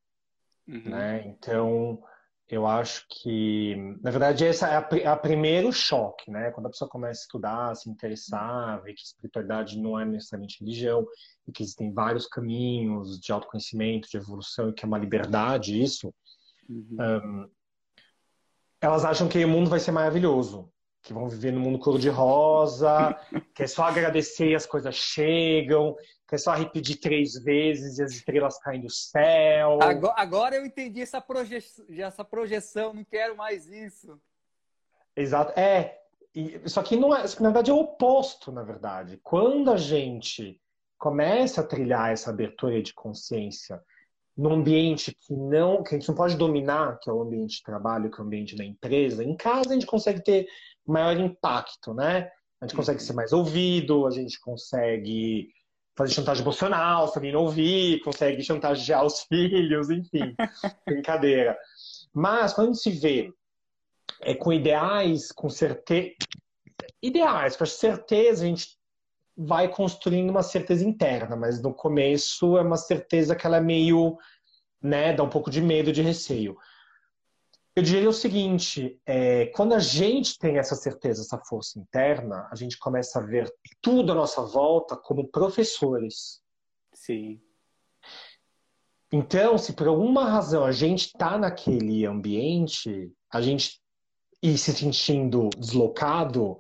Uhum. 0.66 0.92
Né? 0.92 1.28
Então, 1.28 2.02
eu 2.48 2.68
acho 2.68 3.06
que, 3.10 3.76
na 4.04 4.12
verdade, 4.12 4.46
esse 4.46 4.64
é, 4.64 4.80
o 4.80 4.96
é 4.96 5.16
primeiro 5.16 5.74
choque, 5.74 6.30
né? 6.30 6.52
Quando 6.52 6.68
a 6.68 6.70
pessoa 6.70 6.90
começa 6.90 7.22
a 7.22 7.24
estudar, 7.24 7.72
a 7.72 7.76
se 7.76 7.90
interessar, 7.90 8.82
ver 8.84 8.94
que 8.94 9.02
espiritualidade 9.02 9.80
não 9.80 10.00
é 10.00 10.06
necessariamente 10.06 10.60
religião, 10.60 11.06
e 11.48 11.52
que 11.52 11.64
existem 11.64 11.92
vários 11.92 12.28
caminhos 12.28 13.20
de 13.20 13.32
autoconhecimento, 13.32 14.10
de 14.10 14.18
evolução, 14.18 14.70
e 14.70 14.74
que 14.74 14.86
é 14.86 14.88
uma 14.88 14.98
liberdade 15.00 15.82
isso, 15.82 16.14
uhum. 16.70 16.98
um, 17.00 17.50
elas 18.80 19.04
acham 19.04 19.28
que 19.28 19.44
o 19.44 19.48
mundo 19.48 19.70
vai 19.70 19.80
ser 19.80 19.92
maravilhoso 19.92 20.72
que 21.06 21.14
vão 21.14 21.30
viver 21.30 21.54
no 21.54 21.60
mundo 21.60 21.78
cor-de-rosa, 21.78 23.16
que 23.54 23.64
é 23.64 23.68
só 23.68 23.84
agradecer 23.84 24.50
e 24.50 24.56
as 24.56 24.66
coisas 24.66 24.96
chegam, 24.96 25.96
que 26.28 26.34
é 26.34 26.38
só 26.38 26.52
repetir 26.54 27.00
três 27.00 27.36
vezes 27.36 28.00
e 28.00 28.04
as 28.04 28.12
estrelas 28.12 28.58
caem 28.58 28.82
do 28.82 28.90
céu. 28.90 29.78
Agora, 29.82 30.14
agora 30.18 30.56
eu 30.56 30.66
entendi 30.66 31.02
essa, 31.02 31.22
proje 31.22 31.60
essa 31.90 32.26
projeção, 32.26 32.94
não 32.94 33.06
quero 33.06 33.38
mais 33.38 33.68
isso. 33.68 34.20
Exato. 35.16 35.58
É, 35.58 36.00
isso 36.34 36.80
aqui 36.80 36.98
não 36.98 37.16
é, 37.16 37.24
na 37.40 37.50
verdade 37.50 37.70
é 37.70 37.74
o 37.74 37.80
oposto, 37.80 38.52
na 38.52 38.64
verdade. 38.64 39.20
Quando 39.24 39.72
a 39.72 39.78
gente 39.78 40.60
começa 40.98 41.62
a 41.62 41.68
trilhar 41.68 42.12
essa 42.12 42.32
abertura 42.32 42.82
de 42.82 42.96
consciência 42.96 43.80
num 44.36 44.54
ambiente 44.54 45.16
que 45.16 45.34
não, 45.34 45.82
que 45.82 45.96
a 45.96 45.98
gente 46.00 46.08
não 46.10 46.16
pode 46.16 46.36
dominar, 46.36 47.00
que 47.00 47.10
é 47.10 47.14
o 47.14 47.22
ambiente 47.22 47.58
de 47.58 47.64
trabalho, 47.64 48.12
que 48.12 48.20
é 48.20 48.24
o 48.24 48.26
ambiente 48.26 48.56
da 48.56 48.66
empresa, 48.66 49.24
em 49.24 49.36
casa 49.36 49.70
a 49.70 49.74
gente 49.74 49.86
consegue 49.86 50.22
ter 50.22 50.48
maior 50.86 51.18
impacto, 51.18 51.94
né? 51.94 52.30
A 52.62 52.66
gente 52.66 52.76
consegue 52.76 53.02
ser 53.02 53.14
mais 53.14 53.34
ouvido, 53.34 54.06
a 54.06 54.12
gente 54.12 54.40
consegue 54.40 55.50
fazer 55.96 56.14
chantagem 56.14 56.44
emocional, 56.44 57.08
se 57.08 57.18
alguém 57.18 57.32
não 57.32 57.42
ouvir, 57.42 58.02
consegue 58.02 58.44
chantagear 58.44 59.06
os 59.06 59.22
filhos, 59.30 59.90
enfim, 59.90 60.36
brincadeira. 60.86 61.58
Mas 62.14 62.54
quando 62.54 62.70
a 62.70 62.74
gente 62.74 62.84
se 62.84 62.92
vê 62.92 63.34
é, 64.22 64.34
com 64.34 64.52
ideais, 64.52 65.32
com 65.32 65.50
certeza. 65.50 66.16
Ideais, 67.02 67.56
com 67.56 67.66
certeza 67.66 68.44
a 68.44 68.48
gente 68.48 68.78
vai 69.38 69.68
construindo 69.68 70.30
uma 70.30 70.44
certeza 70.44 70.86
interna, 70.86 71.36
mas 71.36 71.62
no 71.62 71.74
começo 71.74 72.58
é 72.58 72.62
uma 72.62 72.78
certeza 72.78 73.36
que 73.36 73.46
ela 73.46 73.58
é 73.58 73.62
meio, 73.62 74.18
né, 74.82 75.14
dá 75.14 75.24
um 75.24 75.30
pouco 75.30 75.52
de 75.52 75.62
medo, 75.62 75.92
de 75.92 76.02
receio. 76.02 76.58
Eu 77.76 77.84
diria 77.84 78.10
o 78.10 78.14
seguinte: 78.14 79.00
é, 79.06 79.48
quando 79.48 79.74
a 79.74 79.80
gente 79.80 80.40
tem 80.40 80.58
essa 80.58 80.76
certeza, 80.76 81.22
essa 81.22 81.38
força 81.38 81.78
interna, 81.78 82.48
a 82.50 82.56
gente 82.56 82.78
começa 82.80 83.20
a 83.20 83.22
ver 83.22 83.54
tudo 83.82 84.12
à 84.12 84.16
nossa 84.16 84.42
volta 84.42 84.96
como 84.96 85.28
professores. 85.28 86.42
Sim. 86.94 87.42
Então, 89.12 89.58
se 89.58 89.74
por 89.74 89.88
alguma 89.88 90.30
razão 90.30 90.64
a 90.64 90.72
gente 90.72 91.08
está 91.08 91.38
naquele 91.38 92.06
ambiente, 92.06 93.12
a 93.32 93.42
gente 93.42 93.82
e 94.42 94.58
se 94.58 94.74
sentindo 94.74 95.50
deslocado, 95.58 96.58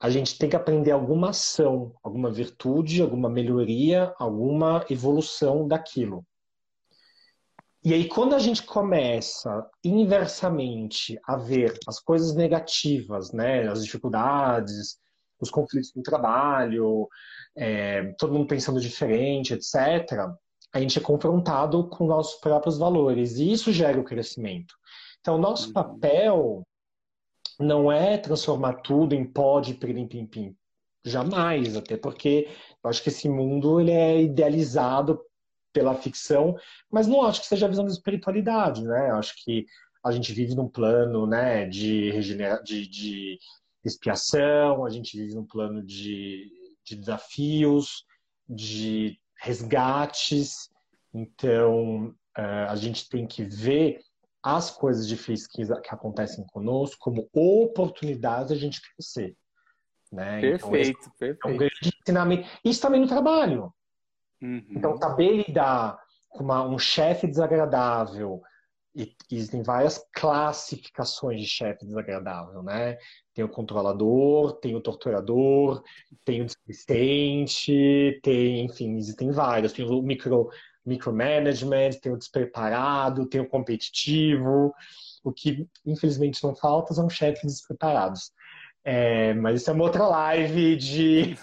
a 0.00 0.10
gente 0.10 0.38
tem 0.38 0.48
que 0.48 0.56
aprender 0.56 0.90
alguma 0.90 1.30
ação, 1.30 1.94
alguma 2.02 2.30
virtude, 2.30 3.02
alguma 3.02 3.28
melhoria, 3.28 4.14
alguma 4.18 4.84
evolução 4.90 5.66
daquilo. 5.66 6.24
E 7.86 7.94
aí, 7.94 8.08
quando 8.08 8.34
a 8.34 8.40
gente 8.40 8.64
começa 8.64 9.64
inversamente 9.84 11.16
a 11.24 11.36
ver 11.36 11.78
as 11.86 12.00
coisas 12.00 12.34
negativas, 12.34 13.30
né, 13.30 13.68
as 13.68 13.84
dificuldades, 13.84 14.98
os 15.40 15.52
conflitos 15.52 15.94
no 15.94 16.02
trabalho, 16.02 17.08
é, 17.56 18.12
todo 18.18 18.32
mundo 18.32 18.48
pensando 18.48 18.80
diferente, 18.80 19.54
etc., 19.54 20.18
a 20.72 20.80
gente 20.80 20.98
é 20.98 21.00
confrontado 21.00 21.88
com 21.88 22.08
nossos 22.08 22.40
próprios 22.40 22.76
valores. 22.76 23.38
E 23.38 23.52
isso 23.52 23.70
gera 23.70 24.00
o 24.00 24.04
crescimento. 24.04 24.74
Então, 25.20 25.38
nosso 25.38 25.68
uhum. 25.68 25.72
papel 25.72 26.66
não 27.56 27.92
é 27.92 28.18
transformar 28.18 28.80
tudo 28.80 29.14
em 29.14 29.24
pó 29.24 29.60
de 29.60 29.74
pirim-pim-pim. 29.74 30.56
Jamais, 31.04 31.76
até 31.76 31.96
porque 31.96 32.48
eu 32.82 32.90
acho 32.90 33.00
que 33.00 33.10
esse 33.10 33.28
mundo 33.28 33.80
ele 33.80 33.92
é 33.92 34.22
idealizado 34.22 35.20
pela 35.76 35.94
ficção, 35.94 36.56
mas 36.90 37.06
não 37.06 37.22
acho 37.22 37.42
que 37.42 37.46
seja 37.46 37.66
a 37.66 37.68
visão 37.68 37.84
da 37.84 37.92
espiritualidade, 37.92 38.82
né? 38.82 39.10
Acho 39.10 39.34
que 39.44 39.66
a 40.02 40.10
gente 40.10 40.32
vive 40.32 40.54
num 40.54 40.66
plano 40.66 41.26
né, 41.26 41.66
de, 41.66 42.10
regenera 42.12 42.62
de, 42.62 42.88
de 42.88 43.38
expiação, 43.84 44.86
a 44.86 44.88
gente 44.88 45.18
vive 45.18 45.34
num 45.34 45.44
plano 45.44 45.84
de, 45.84 46.50
de 46.82 46.96
desafios, 46.96 48.06
de 48.48 49.20
resgates. 49.38 50.70
Então, 51.12 52.06
uh, 52.38 52.70
a 52.70 52.76
gente 52.76 53.06
tem 53.10 53.26
que 53.26 53.44
ver 53.44 54.00
as 54.42 54.70
coisas 54.70 55.06
difíceis 55.06 55.46
que, 55.46 55.66
que 55.82 55.94
acontecem 55.94 56.46
conosco 56.46 56.96
como 56.98 57.28
oportunidades 57.34 58.50
a 58.50 58.56
gente 58.56 58.80
crescer. 58.80 59.36
Né? 60.10 60.40
Perfeito, 60.40 61.00
então, 61.00 61.12
perfeito. 61.18 61.48
É 61.48 61.50
um 61.50 61.56
grande 61.58 61.98
ensinamento. 62.00 62.48
Isso 62.64 62.80
também 62.80 63.00
no 63.00 63.08
trabalho. 63.08 63.74
Uhum. 64.46 64.66
Então, 64.70 64.96
saber 64.96 65.44
lidar 65.46 65.98
com 66.28 66.44
uma, 66.44 66.62
um 66.62 66.78
chefe 66.78 67.26
desagradável, 67.26 68.40
e 68.94 69.14
existem 69.30 69.62
várias 69.62 70.02
classificações 70.14 71.42
de 71.42 71.46
chefe 71.46 71.84
desagradável, 71.84 72.62
né? 72.62 72.96
Tem 73.34 73.44
o 73.44 73.48
controlador, 73.48 74.54
tem 74.54 74.74
o 74.74 74.80
torturador, 74.80 75.82
tem 76.24 76.40
o 76.40 76.46
displicente, 76.46 78.18
tem, 78.22 78.64
enfim, 78.64 78.96
existem 78.96 79.30
vários. 79.30 79.74
Tem 79.74 79.84
o 79.84 80.00
micro, 80.00 80.48
micromanagement, 80.84 81.90
tem 82.00 82.10
o 82.10 82.16
despreparado, 82.16 83.28
tem 83.28 83.42
o 83.42 83.48
competitivo. 83.48 84.72
O 85.22 85.30
que, 85.30 85.68
infelizmente, 85.84 86.42
não 86.42 86.54
falta 86.54 86.94
são 86.94 87.10
chefes 87.10 87.52
despreparados. 87.52 88.32
É, 88.88 89.34
mas 89.34 89.60
isso 89.60 89.70
é 89.70 89.72
uma 89.72 89.82
outra 89.82 90.06
live 90.06 90.76
de. 90.76 91.36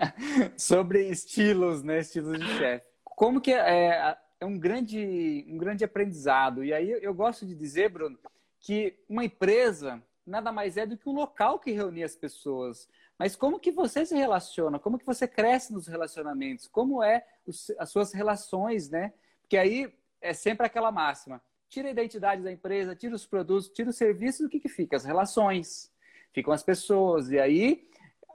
Sobre 0.56 1.06
estilos, 1.10 1.82
né? 1.82 1.98
Estilos 1.98 2.38
de 2.40 2.46
chefe. 2.56 2.86
Como 3.04 3.38
que 3.38 3.52
é, 3.52 4.16
é 4.40 4.46
um, 4.46 4.58
grande, 4.58 5.44
um 5.46 5.58
grande 5.58 5.84
aprendizado. 5.84 6.64
E 6.64 6.72
aí 6.72 6.90
eu 6.90 7.12
gosto 7.12 7.44
de 7.44 7.54
dizer, 7.54 7.90
Bruno, 7.90 8.18
que 8.58 8.98
uma 9.10 9.26
empresa 9.26 10.02
nada 10.26 10.50
mais 10.50 10.78
é 10.78 10.86
do 10.86 10.96
que 10.96 11.06
um 11.06 11.12
local 11.12 11.58
que 11.58 11.70
reúne 11.70 12.02
as 12.02 12.16
pessoas. 12.16 12.88
Mas 13.18 13.36
como 13.36 13.60
que 13.60 13.70
você 13.70 14.06
se 14.06 14.16
relaciona? 14.16 14.78
Como 14.78 14.98
que 14.98 15.04
você 15.04 15.28
cresce 15.28 15.74
nos 15.74 15.86
relacionamentos? 15.86 16.66
Como 16.66 17.04
é 17.04 17.26
os, 17.46 17.70
as 17.78 17.90
suas 17.90 18.14
relações, 18.14 18.88
né? 18.88 19.12
Porque 19.42 19.58
aí 19.58 19.92
é 20.18 20.32
sempre 20.32 20.66
aquela 20.66 20.90
máxima. 20.90 21.42
Tira 21.68 21.88
a 21.88 21.90
identidade 21.90 22.42
da 22.42 22.50
empresa, 22.50 22.96
tira 22.96 23.14
os 23.14 23.26
produtos, 23.26 23.68
tira 23.68 23.90
os 23.90 23.96
serviços, 23.96 24.46
o 24.46 24.48
que, 24.48 24.58
que 24.58 24.68
fica? 24.70 24.96
As 24.96 25.04
relações 25.04 25.94
ficam 26.36 26.52
as 26.52 26.62
pessoas. 26.62 27.30
E 27.30 27.38
aí, 27.38 27.88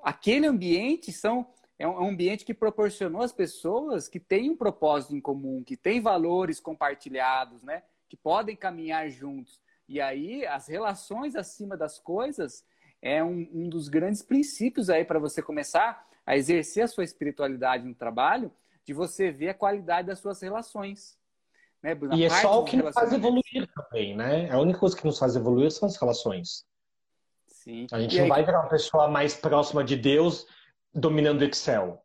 aquele 0.03 0.47
ambiente 0.47 1.11
são 1.11 1.45
é 1.77 1.87
um 1.87 2.09
ambiente 2.09 2.45
que 2.45 2.53
proporcionou 2.53 3.23
às 3.23 3.31
pessoas 3.31 4.07
que 4.07 4.19
têm 4.19 4.51
um 4.51 4.55
propósito 4.55 5.15
em 5.15 5.21
comum, 5.21 5.63
que 5.63 5.75
têm 5.75 5.99
valores 5.99 6.59
compartilhados, 6.59 7.63
né? 7.63 7.81
Que 8.07 8.15
podem 8.15 8.55
caminhar 8.55 9.09
juntos. 9.09 9.59
E 9.89 9.99
aí, 9.99 10.45
as 10.45 10.67
relações 10.67 11.35
acima 11.35 11.75
das 11.75 11.97
coisas 11.97 12.63
é 13.01 13.23
um, 13.23 13.47
um 13.51 13.69
dos 13.69 13.87
grandes 13.87 14.21
princípios 14.21 14.91
aí 14.91 15.03
para 15.03 15.17
você 15.17 15.41
começar 15.41 16.07
a 16.23 16.37
exercer 16.37 16.83
a 16.83 16.87
sua 16.87 17.03
espiritualidade 17.03 17.83
no 17.83 17.95
trabalho, 17.95 18.51
de 18.85 18.93
você 18.93 19.31
ver 19.31 19.49
a 19.49 19.55
qualidade 19.55 20.07
das 20.07 20.19
suas 20.19 20.39
relações. 20.39 21.17
Né, 21.81 21.97
e 22.13 22.25
é 22.25 22.29
só 22.29 22.61
o 22.61 22.63
que 22.63 22.77
nos 22.77 22.93
faz 22.93 23.11
evoluir 23.11 23.67
também, 23.73 24.15
né? 24.15 24.51
A 24.51 24.59
única 24.59 24.77
coisa 24.77 24.95
que 24.95 25.05
nos 25.05 25.17
faz 25.17 25.35
evoluir 25.35 25.71
são 25.71 25.87
as 25.87 25.97
relações. 25.97 26.63
Sim. 27.63 27.85
A 27.91 27.99
gente 27.99 28.15
e 28.15 28.17
não 28.17 28.23
aí... 28.23 28.29
vai 28.29 28.43
virar 28.43 28.61
uma 28.61 28.69
pessoa 28.69 29.07
mais 29.07 29.35
próxima 29.35 29.83
de 29.83 29.95
Deus 29.95 30.47
dominando 30.91 31.43
Excel. 31.43 32.03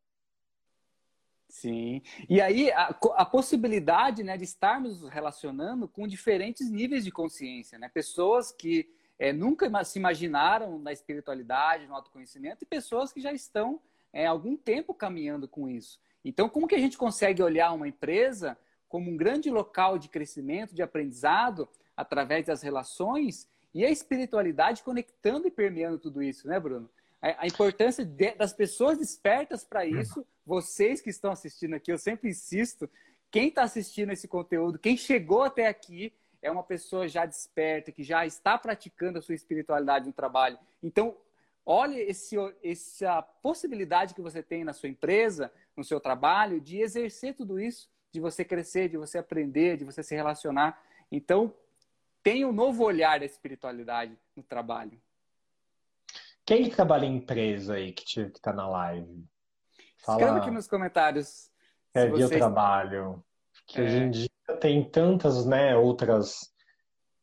Sim. 1.48 2.02
E 2.28 2.42
aí 2.42 2.70
a, 2.72 2.94
a, 3.14 3.24
possibilidade 3.24 4.22
né, 4.22 4.36
de 4.36 4.44
estarmos 4.44 5.00
nos 5.00 5.10
relacionando 5.10 5.88
com 5.88 6.06
diferentes 6.06 6.70
níveis 6.70 7.04
de 7.04 7.10
consciência, 7.10 7.78
né? 7.78 7.88
Pessoas 7.88 8.52
que 8.52 8.86
é, 9.18 9.32
nunca 9.32 9.82
se 9.82 9.98
imaginaram 9.98 10.78
na 10.78 10.92
espiritualidade, 10.92 11.86
no 11.86 11.94
autoconhecimento, 11.94 12.62
e 12.62 12.66
pessoas 12.66 13.10
que 13.10 13.22
já 13.22 13.32
estão 13.32 13.80
é, 14.12 14.26
algum 14.26 14.58
tempo 14.58 14.92
caminhando 14.92 15.48
com 15.48 15.70
isso. 15.70 15.98
Então, 16.22 16.50
como 16.50 16.68
que 16.68 16.74
a 16.74 16.78
gente 16.78 16.98
consegue 16.98 17.42
olhar 17.42 17.72
uma 17.72 17.88
empresa 17.88 18.58
como 18.88 19.10
um 19.10 19.16
grande 19.16 19.50
local 19.50 19.96
de 19.96 20.10
crescimento, 20.10 20.74
de 20.74 20.82
aprendizado, 20.82 21.66
através 21.96 22.44
das 22.44 22.60
relações, 22.60 23.48
e 23.76 23.84
a 23.84 23.90
espiritualidade 23.90 24.82
conectando 24.82 25.46
e 25.46 25.50
permeando 25.50 25.98
tudo 25.98 26.22
isso, 26.22 26.48
né, 26.48 26.58
Bruno? 26.58 26.88
A, 27.20 27.42
a 27.42 27.46
importância 27.46 28.06
de, 28.06 28.34
das 28.34 28.54
pessoas 28.54 28.96
despertas 28.96 29.64
para 29.64 29.84
isso, 29.84 30.26
vocês 30.46 31.02
que 31.02 31.10
estão 31.10 31.30
assistindo 31.30 31.74
aqui, 31.74 31.92
eu 31.92 31.98
sempre 31.98 32.30
insisto 32.30 32.88
quem 33.30 33.48
está 33.48 33.64
assistindo 33.64 34.12
esse 34.12 34.26
conteúdo, 34.26 34.78
quem 34.78 34.96
chegou 34.96 35.42
até 35.42 35.66
aqui, 35.66 36.10
é 36.40 36.50
uma 36.50 36.62
pessoa 36.62 37.06
já 37.06 37.26
desperta, 37.26 37.92
que 37.92 38.02
já 38.02 38.24
está 38.24 38.56
praticando 38.56 39.18
a 39.18 39.22
sua 39.22 39.34
espiritualidade 39.34 40.06
no 40.06 40.12
trabalho. 40.14 40.58
Então, 40.82 41.14
olhe 41.66 42.00
esse, 42.00 42.34
essa 42.64 43.20
possibilidade 43.20 44.14
que 44.14 44.22
você 44.22 44.42
tem 44.42 44.64
na 44.64 44.72
sua 44.72 44.88
empresa, 44.88 45.52
no 45.76 45.84
seu 45.84 46.00
trabalho, 46.00 46.62
de 46.62 46.80
exercer 46.80 47.34
tudo 47.34 47.60
isso, 47.60 47.90
de 48.10 48.20
você 48.20 48.42
crescer, 48.42 48.88
de 48.88 48.96
você 48.96 49.18
aprender, 49.18 49.76
de 49.76 49.84
você 49.84 50.02
se 50.02 50.14
relacionar. 50.14 50.82
Então, 51.12 51.52
tenha 52.26 52.48
um 52.48 52.52
novo 52.52 52.82
olhar 52.82 53.20
da 53.20 53.24
espiritualidade 53.24 54.18
no 54.34 54.42
trabalho. 54.42 55.00
Quem 56.44 56.68
trabalha 56.68 57.06
em 57.06 57.18
empresa 57.18 57.74
aí 57.74 57.92
que 57.92 58.20
está 58.20 58.52
na 58.52 58.68
live? 58.68 59.24
Fala... 59.98 60.18
Escreva 60.18 60.38
aqui 60.38 60.50
nos 60.50 60.66
comentários. 60.66 61.52
É, 61.94 62.08
vocês... 62.08 62.32
eu 62.32 62.38
trabalho. 62.38 63.24
Que 63.64 63.80
é. 63.80 63.84
hoje 63.84 63.96
em 63.98 64.10
dia 64.10 64.28
tem 64.60 64.90
tantas, 64.90 65.46
né, 65.46 65.76
outras 65.76 66.52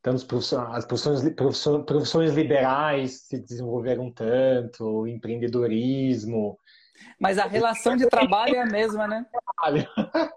tantas 0.02 0.24
profissões, 0.24 0.74
as 0.74 0.86
profissões, 0.86 1.34
profissões, 1.34 1.86
profissões 1.86 2.34
liberais 2.34 3.24
se 3.28 3.38
desenvolveram 3.42 4.10
tanto, 4.10 5.06
empreendedorismo. 5.06 6.58
Mas 7.20 7.38
a 7.38 7.46
relação 7.46 7.98
de 7.98 8.08
trabalho 8.08 8.56
é 8.56 8.62
a 8.62 8.66
mesma, 8.66 9.06
né? 9.06 9.26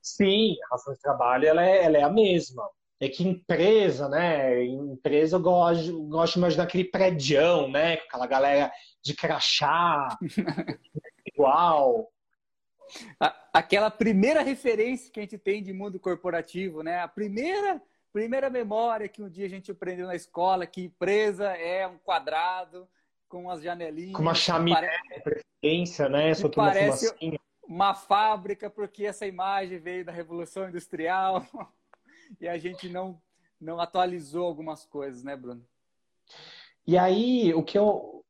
Sim, 0.00 0.54
a 0.62 0.66
relação 0.66 0.94
de 0.94 1.00
trabalho 1.00 1.48
ela 1.48 1.64
é, 1.64 1.84
ela 1.84 1.98
é 1.98 2.02
a 2.04 2.10
mesma. 2.10 2.62
É 3.02 3.08
que 3.08 3.26
empresa, 3.26 4.08
né? 4.08 4.62
Empresa 4.62 5.34
eu 5.34 5.40
gosto, 5.40 6.04
gosto 6.04 6.34
de 6.34 6.38
imaginar 6.38 6.62
aquele 6.62 6.84
prédio, 6.84 7.66
né? 7.66 7.96
Com 7.96 8.04
aquela 8.04 8.26
galera 8.28 8.72
de 9.02 9.12
crachá, 9.12 10.16
igual. 11.26 12.12
Aquela 13.52 13.90
primeira 13.90 14.40
referência 14.40 15.10
que 15.10 15.18
a 15.18 15.22
gente 15.24 15.36
tem 15.36 15.60
de 15.64 15.72
mundo 15.72 15.98
corporativo, 15.98 16.84
né? 16.84 17.00
A 17.00 17.08
primeira, 17.08 17.82
primeira 18.12 18.48
memória 18.48 19.08
que 19.08 19.20
um 19.20 19.28
dia 19.28 19.46
a 19.46 19.50
gente 19.50 19.72
aprendeu 19.72 20.06
na 20.06 20.14
escola, 20.14 20.64
que 20.64 20.82
empresa 20.84 21.48
é 21.56 21.84
um 21.88 21.98
quadrado 21.98 22.88
com 23.28 23.50
as 23.50 23.64
janelinhas. 23.64 24.14
Com 24.14 24.22
uma 24.22 24.32
chaminé 24.32 24.96
de 25.12 25.20
preferência, 25.22 26.08
né? 26.08 26.32
Só 26.34 26.48
que 26.48 26.54
parece 26.54 27.12
uma, 27.20 27.40
uma 27.66 27.94
fábrica, 27.94 28.70
porque 28.70 29.06
essa 29.06 29.26
imagem 29.26 29.80
veio 29.80 30.04
da 30.04 30.12
Revolução 30.12 30.68
Industrial 30.68 31.44
e 32.40 32.48
a 32.48 32.58
gente 32.58 32.88
não, 32.88 33.20
não 33.60 33.80
atualizou 33.80 34.46
algumas 34.46 34.84
coisas, 34.84 35.22
né, 35.22 35.36
Bruno? 35.36 35.66
E 36.86 36.98
aí, 36.98 37.54
o 37.54 37.62
que 37.62 37.78
eu, 37.78 38.24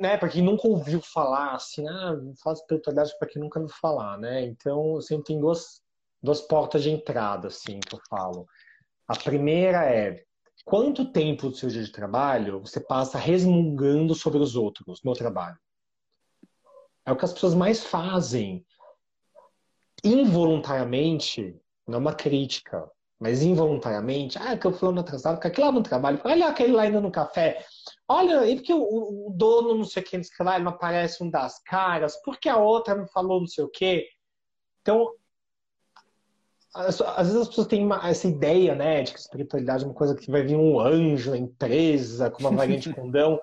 né, 0.00 0.16
para 0.16 0.28
quem 0.28 0.42
nunca 0.42 0.66
ouviu 0.66 1.00
falar, 1.00 1.54
assim, 1.54 1.86
ah, 1.88 2.14
faz 2.42 2.60
espiritualidade 2.60 3.16
para 3.18 3.28
quem 3.28 3.42
nunca 3.42 3.60
ouviu 3.60 3.74
falar, 3.80 4.18
né? 4.18 4.42
Então, 4.42 5.00
sempre 5.00 5.24
tem 5.24 5.40
duas, 5.40 5.82
duas 6.22 6.40
portas 6.40 6.82
de 6.82 6.90
entrada, 6.90 7.48
assim, 7.48 7.80
que 7.80 7.94
eu 7.94 8.00
falo. 8.08 8.46
A 9.06 9.16
primeira 9.16 9.84
é 9.84 10.24
quanto 10.64 11.12
tempo 11.12 11.50
do 11.50 11.56
seu 11.56 11.68
dia 11.68 11.84
de 11.84 11.92
trabalho 11.92 12.60
você 12.60 12.80
passa 12.80 13.18
resmungando 13.18 14.14
sobre 14.14 14.38
os 14.38 14.56
outros 14.56 15.02
no 15.02 15.12
trabalho? 15.12 15.58
É 17.04 17.12
o 17.12 17.16
que 17.16 17.24
as 17.24 17.34
pessoas 17.34 17.54
mais 17.54 17.84
fazem. 17.84 18.64
Involuntariamente, 20.02 21.58
não 21.86 21.96
é 21.96 21.98
uma 21.98 22.14
crítica, 22.14 22.88
mas 23.18 23.42
involuntariamente, 23.42 24.38
ah, 24.38 24.56
que 24.56 24.66
eu 24.66 24.72
fui 24.72 24.98
atrasado, 24.98 25.36
fica 25.36 25.48
aqui 25.48 25.60
lá 25.60 25.70
no 25.70 25.82
trabalho, 25.82 26.20
olha 26.24 26.48
aquele 26.48 26.72
lá 26.72 26.82
ainda 26.82 27.00
no 27.00 27.10
café, 27.10 27.64
olha, 28.08 28.46
e 28.46 28.56
porque 28.56 28.72
o, 28.72 29.28
o 29.28 29.30
dono 29.34 29.74
não 29.74 29.84
sei 29.84 30.02
o 30.02 30.06
que, 30.06 30.16
não 30.16 30.24
sei 30.24 30.44
lá, 30.44 30.56
ele 30.56 30.64
não 30.64 30.72
aparece 30.72 31.22
um 31.22 31.30
das 31.30 31.62
caras, 31.62 32.20
porque 32.22 32.48
a 32.48 32.56
outra 32.56 32.94
não 32.94 33.06
falou 33.06 33.40
não 33.40 33.46
sei 33.46 33.64
o 33.64 33.70
que. 33.70 34.06
Então, 34.82 35.10
às, 36.74 37.00
às, 37.00 37.28
vezes 37.28 37.42
as 37.42 37.48
pessoas 37.48 37.68
têm 37.68 37.84
uma, 37.84 38.06
essa 38.08 38.26
ideia, 38.26 38.74
né, 38.74 39.02
de 39.02 39.12
que 39.12 39.18
espiritualidade 39.20 39.84
é 39.84 39.86
uma 39.86 39.94
coisa 39.94 40.14
que 40.14 40.30
vai 40.30 40.42
vir 40.42 40.56
um 40.56 40.80
anjo 40.80 41.30
na 41.30 41.38
empresa, 41.38 42.30
com 42.30 42.40
uma 42.40 42.50
variante 42.50 42.92
condão. 42.92 43.38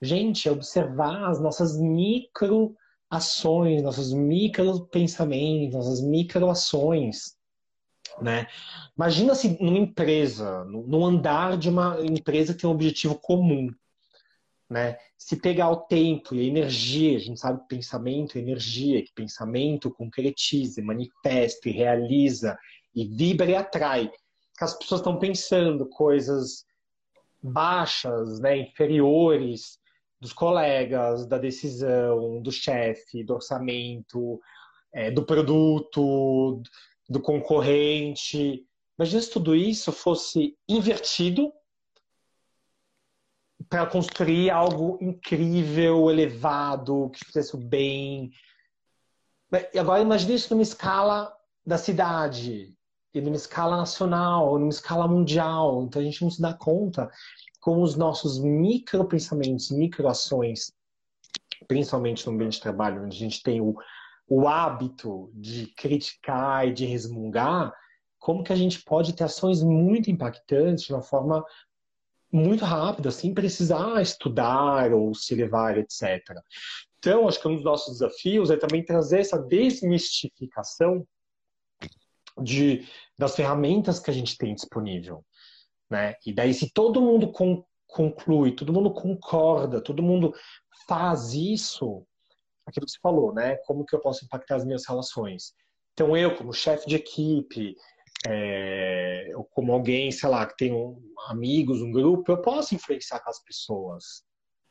Gente, 0.00 0.48
é 0.48 0.50
observar 0.50 1.30
as 1.30 1.40
nossas 1.40 1.78
micro 1.78 2.74
ações, 3.10 3.82
nossos 3.82 4.12
micro 4.12 4.86
pensamentos, 4.86 5.76
nossas 5.76 6.00
micro 6.00 6.48
ações 6.48 7.36
né? 8.20 8.46
Imagina 8.96 9.34
se 9.34 9.56
numa 9.60 9.78
empresa, 9.78 10.64
no 10.64 11.04
andar 11.04 11.56
de 11.56 11.68
uma 11.68 11.98
empresa 12.00 12.54
que 12.54 12.60
tem 12.60 12.70
um 12.70 12.72
objetivo 12.72 13.14
comum, 13.18 13.70
né? 14.72 14.96
Se 15.18 15.36
pegar 15.36 15.70
o 15.70 15.82
tempo 15.82 16.34
e 16.34 16.40
a 16.40 16.44
energia, 16.44 17.16
a 17.16 17.20
gente 17.20 17.38
sabe 17.38 17.60
que 17.60 17.76
pensamento 17.76 18.36
é 18.36 18.40
energia, 18.40 19.02
que 19.02 19.12
pensamento 19.14 19.90
concretiza, 19.90 20.82
manifesta 20.82 21.68
e 21.68 21.72
realiza 21.72 22.58
e 22.94 23.04
vibra 23.04 23.50
e 23.50 23.54
atrai. 23.54 24.10
Que 24.56 24.64
as 24.64 24.76
pessoas 24.76 25.00
estão 25.00 25.18
pensando 25.18 25.86
coisas 25.86 26.64
baixas, 27.42 28.40
né, 28.40 28.56
inferiores 28.58 29.78
dos 30.20 30.32
colegas, 30.32 31.26
da 31.26 31.36
decisão, 31.36 32.40
do 32.40 32.52
chefe, 32.52 33.24
do 33.24 33.34
orçamento, 33.34 34.40
é, 34.92 35.10
do 35.10 35.24
produto, 35.24 36.62
do 37.12 37.20
concorrente. 37.20 38.66
Imagina 38.98 39.22
se 39.22 39.30
tudo 39.30 39.54
isso 39.54 39.92
fosse 39.92 40.56
invertido 40.68 41.52
para 43.68 43.86
construir 43.86 44.50
algo 44.50 44.98
incrível, 45.00 46.10
elevado, 46.10 47.10
que 47.10 47.24
fizesse 47.24 47.54
o 47.54 47.58
bem. 47.58 48.32
E 49.72 49.78
agora 49.78 50.02
imagine 50.02 50.34
isso 50.34 50.52
numa 50.52 50.62
escala 50.62 51.32
da 51.64 51.78
cidade, 51.78 52.74
e 53.14 53.20
numa 53.20 53.36
escala 53.36 53.76
nacional, 53.76 54.58
numa 54.58 54.70
escala 54.70 55.06
mundial. 55.06 55.84
Então 55.84 56.00
a 56.00 56.04
gente 56.04 56.22
não 56.22 56.30
se 56.30 56.40
dá 56.40 56.54
conta 56.54 57.10
com 57.60 57.82
os 57.82 57.94
nossos 57.94 58.38
micropensamentos, 58.38 59.70
microações, 59.70 60.72
principalmente 61.68 62.26
no 62.26 62.32
ambiente 62.32 62.54
de 62.54 62.62
trabalho, 62.62 63.04
onde 63.04 63.16
a 63.16 63.20
gente 63.20 63.42
tem 63.42 63.60
o 63.60 63.76
o 64.34 64.48
hábito 64.48 65.30
de 65.34 65.66
criticar 65.76 66.66
e 66.66 66.72
de 66.72 66.86
resmungar, 66.86 67.70
como 68.18 68.42
que 68.42 68.50
a 68.50 68.56
gente 68.56 68.82
pode 68.82 69.12
ter 69.12 69.24
ações 69.24 69.62
muito 69.62 70.10
impactantes 70.10 70.84
de 70.84 70.94
uma 70.94 71.02
forma 71.02 71.44
muito 72.32 72.64
rápida, 72.64 73.10
sem 73.10 73.34
precisar 73.34 74.00
estudar 74.00 74.90
ou 74.94 75.14
se 75.14 75.34
levar, 75.34 75.76
etc. 75.76 76.22
Então, 76.98 77.28
acho 77.28 77.38
que 77.38 77.46
um 77.46 77.56
dos 77.56 77.64
nossos 77.64 77.98
desafios 77.98 78.50
é 78.50 78.56
também 78.56 78.82
trazer 78.82 79.20
essa 79.20 79.36
desmistificação 79.38 81.06
de, 82.42 82.88
das 83.18 83.36
ferramentas 83.36 84.00
que 84.00 84.10
a 84.10 84.14
gente 84.14 84.38
tem 84.38 84.54
disponível. 84.54 85.22
Né? 85.90 86.14
E 86.24 86.32
daí, 86.32 86.54
se 86.54 86.72
todo 86.72 87.02
mundo 87.02 87.30
con 87.30 87.62
conclui, 87.86 88.52
todo 88.52 88.72
mundo 88.72 88.94
concorda, 88.94 89.78
todo 89.78 90.02
mundo 90.02 90.32
faz 90.88 91.34
isso, 91.34 92.06
aquilo 92.66 92.86
que 92.86 92.92
você 92.92 92.98
falou, 93.00 93.34
né? 93.34 93.56
Como 93.66 93.84
que 93.84 93.94
eu 93.94 94.00
posso 94.00 94.24
impactar 94.24 94.56
as 94.56 94.64
minhas 94.64 94.86
relações? 94.86 95.54
Então, 95.92 96.16
eu, 96.16 96.34
como 96.34 96.52
chefe 96.52 96.86
de 96.88 96.96
equipe, 96.96 97.76
é, 98.26 99.30
ou 99.34 99.44
como 99.44 99.72
alguém, 99.72 100.10
sei 100.10 100.28
lá, 100.28 100.46
que 100.46 100.56
tem 100.56 100.72
um, 100.72 100.96
amigos, 101.28 101.82
um 101.82 101.90
grupo, 101.90 102.30
eu 102.30 102.40
posso 102.40 102.74
influenciar 102.74 103.20
com 103.20 103.30
as 103.30 103.42
pessoas. 103.42 104.22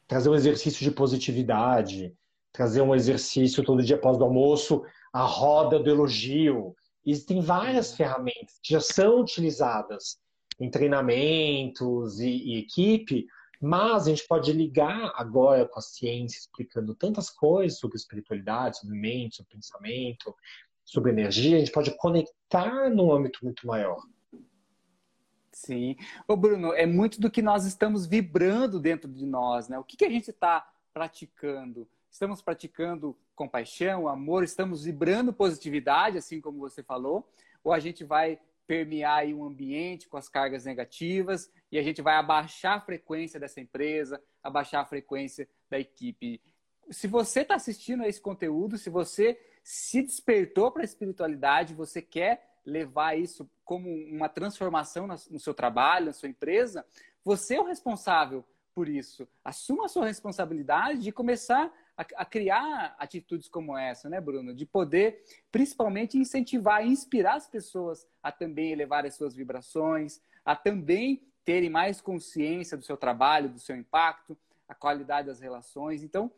Trazer 0.08 0.30
um 0.30 0.36
exercício 0.36 0.84
de 0.84 0.92
positividade, 0.92 2.14
trazer 2.52 2.82
um 2.82 2.96
exercício 2.96 3.64
todo 3.64 3.84
dia 3.84 3.96
após 3.96 4.18
o 4.18 4.24
almoço, 4.24 4.84
a 5.14 5.24
roda 5.24 5.80
do 5.80 5.90
elogio. 5.90 6.76
Existem 7.06 7.42
várias 7.42 7.96
ferramentas 7.96 8.60
que 8.64 8.74
já 8.74 8.80
são 8.80 9.22
utilizadas 9.22 10.18
em 10.60 10.70
treinamentos 10.70 12.20
e, 12.20 12.30
e 12.30 12.60
equipe 12.60 13.26
mas 13.62 14.08
a 14.08 14.10
gente 14.10 14.28
pode 14.28 14.52
ligar 14.52 15.14
agora 15.16 15.68
com 15.68 15.78
a 15.78 15.84
ciência, 15.84 16.40
explicando 16.40 16.96
tantas 16.96 17.30
coisas 17.30 17.78
sobre 17.78 17.96
espiritualidade, 17.96 18.80
sobre 18.80 18.98
mente, 18.98 19.38
sobre 19.38 19.52
pensamento, 19.54 20.36
sobre 20.84 21.12
energia, 21.12 21.58
a 21.58 21.60
gente 21.60 21.72
pode 21.72 21.96
conectar 21.96 22.90
num 22.90 23.12
âmbito 23.14 23.40
muito 23.44 23.68
maior. 23.68 24.02
Sim. 25.52 25.96
Ô 26.28 26.36
Bruno, 26.36 26.74
é 26.74 26.88
muito 26.88 27.22
do 27.22 27.30
que 27.30 27.42
nós 27.42 27.66
estamos 27.66 28.08
vibrando 28.08 28.80
dentro 28.80 29.12
de 29.12 29.26
nós, 29.26 29.70
né? 29.70 29.78
O 29.78 29.84
que, 29.84 29.96
que 29.96 30.06
a 30.06 30.10
gente 30.10 30.32
está 30.32 30.68
praticando? 30.92 31.88
Estamos 32.10 32.42
praticando 32.42 33.16
compaixão, 33.36 34.08
amor, 34.08 34.44
estamos 34.44 34.84
vibrando 34.84 35.32
positividade, 35.32 36.18
assim 36.18 36.42
como 36.42 36.60
você 36.60 36.82
falou, 36.82 37.30
ou 37.64 37.72
a 37.72 37.80
gente 37.80 38.04
vai 38.04 38.40
permear 38.66 39.26
um 39.28 39.44
ambiente 39.44 40.08
com 40.08 40.18
as 40.18 40.28
cargas 40.28 40.66
negativas 40.66 41.52
e 41.72 41.80
a 41.80 41.84
gente 41.84 42.02
vai 42.02 42.16
abaixar 42.16 42.78
a 42.78 42.82
frequência 42.82 43.40
dessa 43.40 43.62
empresa, 43.62 44.22
abaixar 44.44 44.82
a 44.82 44.86
frequência 44.86 45.48
da 45.70 45.80
equipe. 45.80 46.42
Se 46.90 47.08
você 47.08 47.42
está 47.42 47.56
assistindo 47.56 48.04
a 48.04 48.08
esse 48.08 48.20
conteúdo, 48.20 48.78
se 48.78 48.90
você 48.90 49.40
se 49.64 50.02
despertou 50.02 50.72
para 50.72 50.82
a 50.82 50.86
espiritualidade, 50.86 51.74
você 51.74 52.02
quer 52.02 52.60
levar 52.66 53.18
isso 53.18 53.50
como 53.64 53.90
uma 53.90 54.28
transformação 54.28 55.08
no 55.08 55.40
seu 55.40 55.54
trabalho, 55.54 56.08
na 56.08 56.14
sua 56.14 56.30
empresa, 56.30 56.86
você 57.24 57.56
é 57.56 57.62
o 57.62 57.66
responsável 57.66 58.46
por 58.74 58.88
isso. 58.88 59.28
Assuma 59.44 59.86
a 59.86 59.90
sua 59.90 60.06
responsabilidade 60.06 61.02
de 61.02 61.12
começar 61.12 61.72
a, 61.96 62.26
criar 62.26 62.96
atitudes 62.98 63.48
como 63.48 63.78
essa, 63.78 64.10
né, 64.10 64.20
Bruno? 64.20 64.54
De 64.54 64.66
poder, 64.66 65.24
principalmente, 65.52 66.18
incentivar 66.18 66.86
e 66.86 66.90
inspirar 66.90 67.36
as 67.36 67.48
pessoas 67.48 68.08
a 68.24 68.32
também 68.32 68.72
elevar 68.72 69.06
as 69.06 69.16
suas 69.16 69.36
vibrações, 69.36 70.22
a 70.44 70.56
também 70.56 71.22
terem 71.44 71.70
mais 71.70 72.02
consciência 72.02 72.78
do 72.78 72.84
seu 72.84 72.98
trabalho, 72.98 73.50
do 73.50 73.60
seu 73.60 73.76
impacto, 73.76 74.38
a 74.68 74.76
qualidade 74.76 75.28
das 75.28 75.40
relações. 75.40 76.04
Então, 76.04 76.32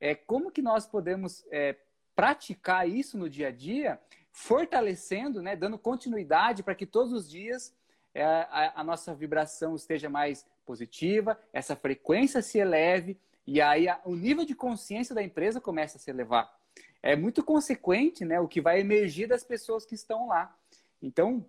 é, 0.00 0.14
como 0.14 0.50
que 0.50 0.62
nós 0.62 0.86
podemos 0.86 1.44
é, 1.50 1.76
praticar 2.14 2.88
isso 2.88 3.18
no 3.18 3.28
dia 3.28 3.48
a 3.48 3.50
dia, 3.50 4.00
fortalecendo, 4.32 5.42
né, 5.42 5.56
dando 5.56 5.78
continuidade 5.78 6.62
para 6.62 6.74
que 6.74 6.86
todos 6.86 7.12
os 7.12 7.28
dias 7.28 7.74
é, 8.14 8.24
a, 8.24 8.80
a 8.80 8.84
nossa 8.84 9.14
vibração 9.14 9.74
esteja 9.74 10.08
mais 10.08 10.46
positiva, 10.64 11.38
essa 11.52 11.74
frequência 11.74 12.42
se 12.42 12.58
eleve 12.58 13.18
e 13.46 13.60
aí 13.60 13.88
a, 13.88 14.00
o 14.04 14.14
nível 14.14 14.44
de 14.44 14.54
consciência 14.54 15.14
da 15.14 15.22
empresa 15.22 15.60
começa 15.60 15.96
a 15.96 16.00
se 16.00 16.10
elevar. 16.10 16.54
É 17.02 17.16
muito 17.16 17.42
consequente 17.42 18.24
né, 18.24 18.38
o 18.38 18.46
que 18.46 18.60
vai 18.60 18.80
emergir 18.80 19.26
das 19.26 19.42
pessoas 19.42 19.84
que 19.84 19.94
estão 19.94 20.28
lá. 20.28 20.54
Então, 21.02 21.44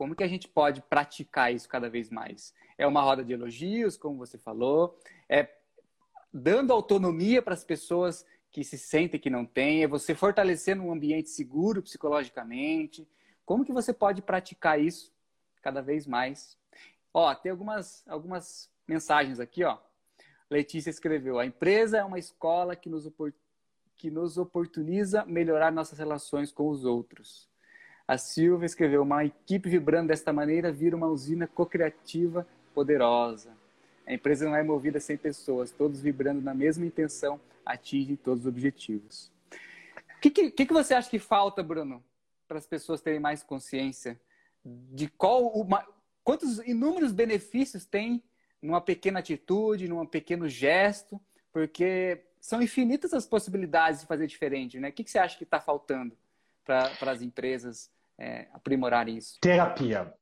como 0.00 0.16
que 0.16 0.24
a 0.24 0.28
gente 0.28 0.48
pode 0.48 0.80
praticar 0.80 1.52
isso 1.54 1.68
cada 1.68 1.90
vez 1.90 2.08
mais? 2.08 2.54
É 2.78 2.86
uma 2.86 3.02
roda 3.02 3.22
de 3.22 3.34
elogios, 3.34 3.98
como 3.98 4.16
você 4.16 4.38
falou, 4.38 4.98
é 5.28 5.46
dando 6.32 6.72
autonomia 6.72 7.42
para 7.42 7.52
as 7.52 7.64
pessoas 7.64 8.24
que 8.50 8.64
se 8.64 8.78
sentem 8.78 9.20
que 9.20 9.28
não 9.28 9.44
têm, 9.44 9.82
é 9.82 9.86
você 9.86 10.14
fortalecendo 10.14 10.82
um 10.82 10.90
ambiente 10.90 11.28
seguro 11.28 11.82
psicologicamente. 11.82 13.06
Como 13.44 13.62
que 13.62 13.74
você 13.74 13.92
pode 13.92 14.22
praticar 14.22 14.80
isso 14.80 15.12
cada 15.60 15.82
vez 15.82 16.06
mais? 16.06 16.56
Ó, 17.12 17.34
tem 17.34 17.52
algumas, 17.52 18.02
algumas 18.08 18.72
mensagens 18.88 19.38
aqui, 19.38 19.64
ó. 19.64 19.76
Letícia 20.48 20.88
escreveu: 20.88 21.38
a 21.38 21.44
empresa 21.44 21.98
é 21.98 22.04
uma 22.04 22.18
escola 22.18 22.74
que 22.74 22.88
nos, 22.88 23.06
que 23.98 24.10
nos 24.10 24.38
oportuniza 24.38 25.26
melhorar 25.26 25.70
nossas 25.70 25.98
relações 25.98 26.50
com 26.50 26.70
os 26.70 26.86
outros. 26.86 27.49
A 28.10 28.18
Silvia 28.18 28.66
escreveu: 28.66 29.02
Uma 29.02 29.24
equipe 29.24 29.68
vibrando 29.68 30.08
desta 30.08 30.32
maneira 30.32 30.72
vira 30.72 30.96
uma 30.96 31.06
usina 31.06 31.46
co-criativa 31.46 32.44
poderosa. 32.74 33.56
A 34.04 34.12
empresa 34.12 34.46
não 34.46 34.56
é 34.56 34.64
movida 34.64 34.98
sem 34.98 35.16
pessoas, 35.16 35.70
todos 35.70 36.00
vibrando 36.00 36.42
na 36.42 36.52
mesma 36.52 36.84
intenção 36.84 37.40
atingem 37.64 38.16
todos 38.16 38.40
os 38.40 38.48
objetivos. 38.48 39.30
O 40.16 40.20
que, 40.20 40.28
que, 40.28 40.66
que 40.66 40.72
você 40.72 40.92
acha 40.92 41.08
que 41.08 41.20
falta, 41.20 41.62
Bruno, 41.62 42.02
para 42.48 42.58
as 42.58 42.66
pessoas 42.66 43.00
terem 43.00 43.20
mais 43.20 43.44
consciência 43.44 44.20
de 44.64 45.06
qual 45.06 45.46
uma, 45.46 45.86
quantos 46.24 46.58
inúmeros 46.66 47.12
benefícios 47.12 47.86
tem 47.86 48.24
numa 48.60 48.80
pequena 48.80 49.20
atitude, 49.20 49.86
num 49.86 50.04
pequeno 50.04 50.48
gesto, 50.48 51.20
porque 51.52 52.24
são 52.40 52.60
infinitas 52.60 53.14
as 53.14 53.24
possibilidades 53.24 54.00
de 54.00 54.08
fazer 54.08 54.26
diferente, 54.26 54.80
né? 54.80 54.88
O 54.88 54.92
que, 54.92 55.04
que 55.04 55.10
você 55.12 55.18
acha 55.20 55.38
que 55.38 55.44
está 55.44 55.60
faltando 55.60 56.18
para 56.64 57.12
as 57.12 57.22
empresas 57.22 57.88
é, 58.20 58.46
aprimorar 58.52 59.08
isso? 59.08 59.38
Terapia. 59.40 60.12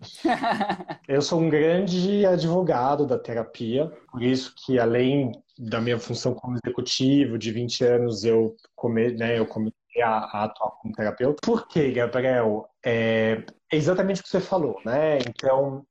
eu 1.08 1.22
sou 1.22 1.40
um 1.40 1.48
grande 1.48 2.26
advogado 2.26 3.06
da 3.06 3.16
terapia, 3.16 3.86
por 4.10 4.22
isso 4.22 4.52
que 4.56 4.78
além 4.78 5.32
da 5.56 5.80
minha 5.80 5.98
função 5.98 6.34
como 6.34 6.58
executivo 6.62 7.38
de 7.38 7.52
20 7.52 7.84
anos, 7.84 8.24
eu, 8.24 8.56
come, 8.74 9.12
né, 9.12 9.38
eu 9.38 9.46
comecei 9.46 10.02
a, 10.02 10.08
a 10.08 10.44
atuar 10.44 10.72
como 10.82 10.94
terapeuta. 10.94 11.40
Por 11.42 11.68
quê, 11.68 11.92
Gabriel? 11.92 12.68
É, 12.84 13.44
é 13.72 13.76
exatamente 13.76 14.20
o 14.20 14.24
que 14.24 14.30
você 14.30 14.40
falou, 14.40 14.80
né? 14.84 15.18
Então, 15.18 15.86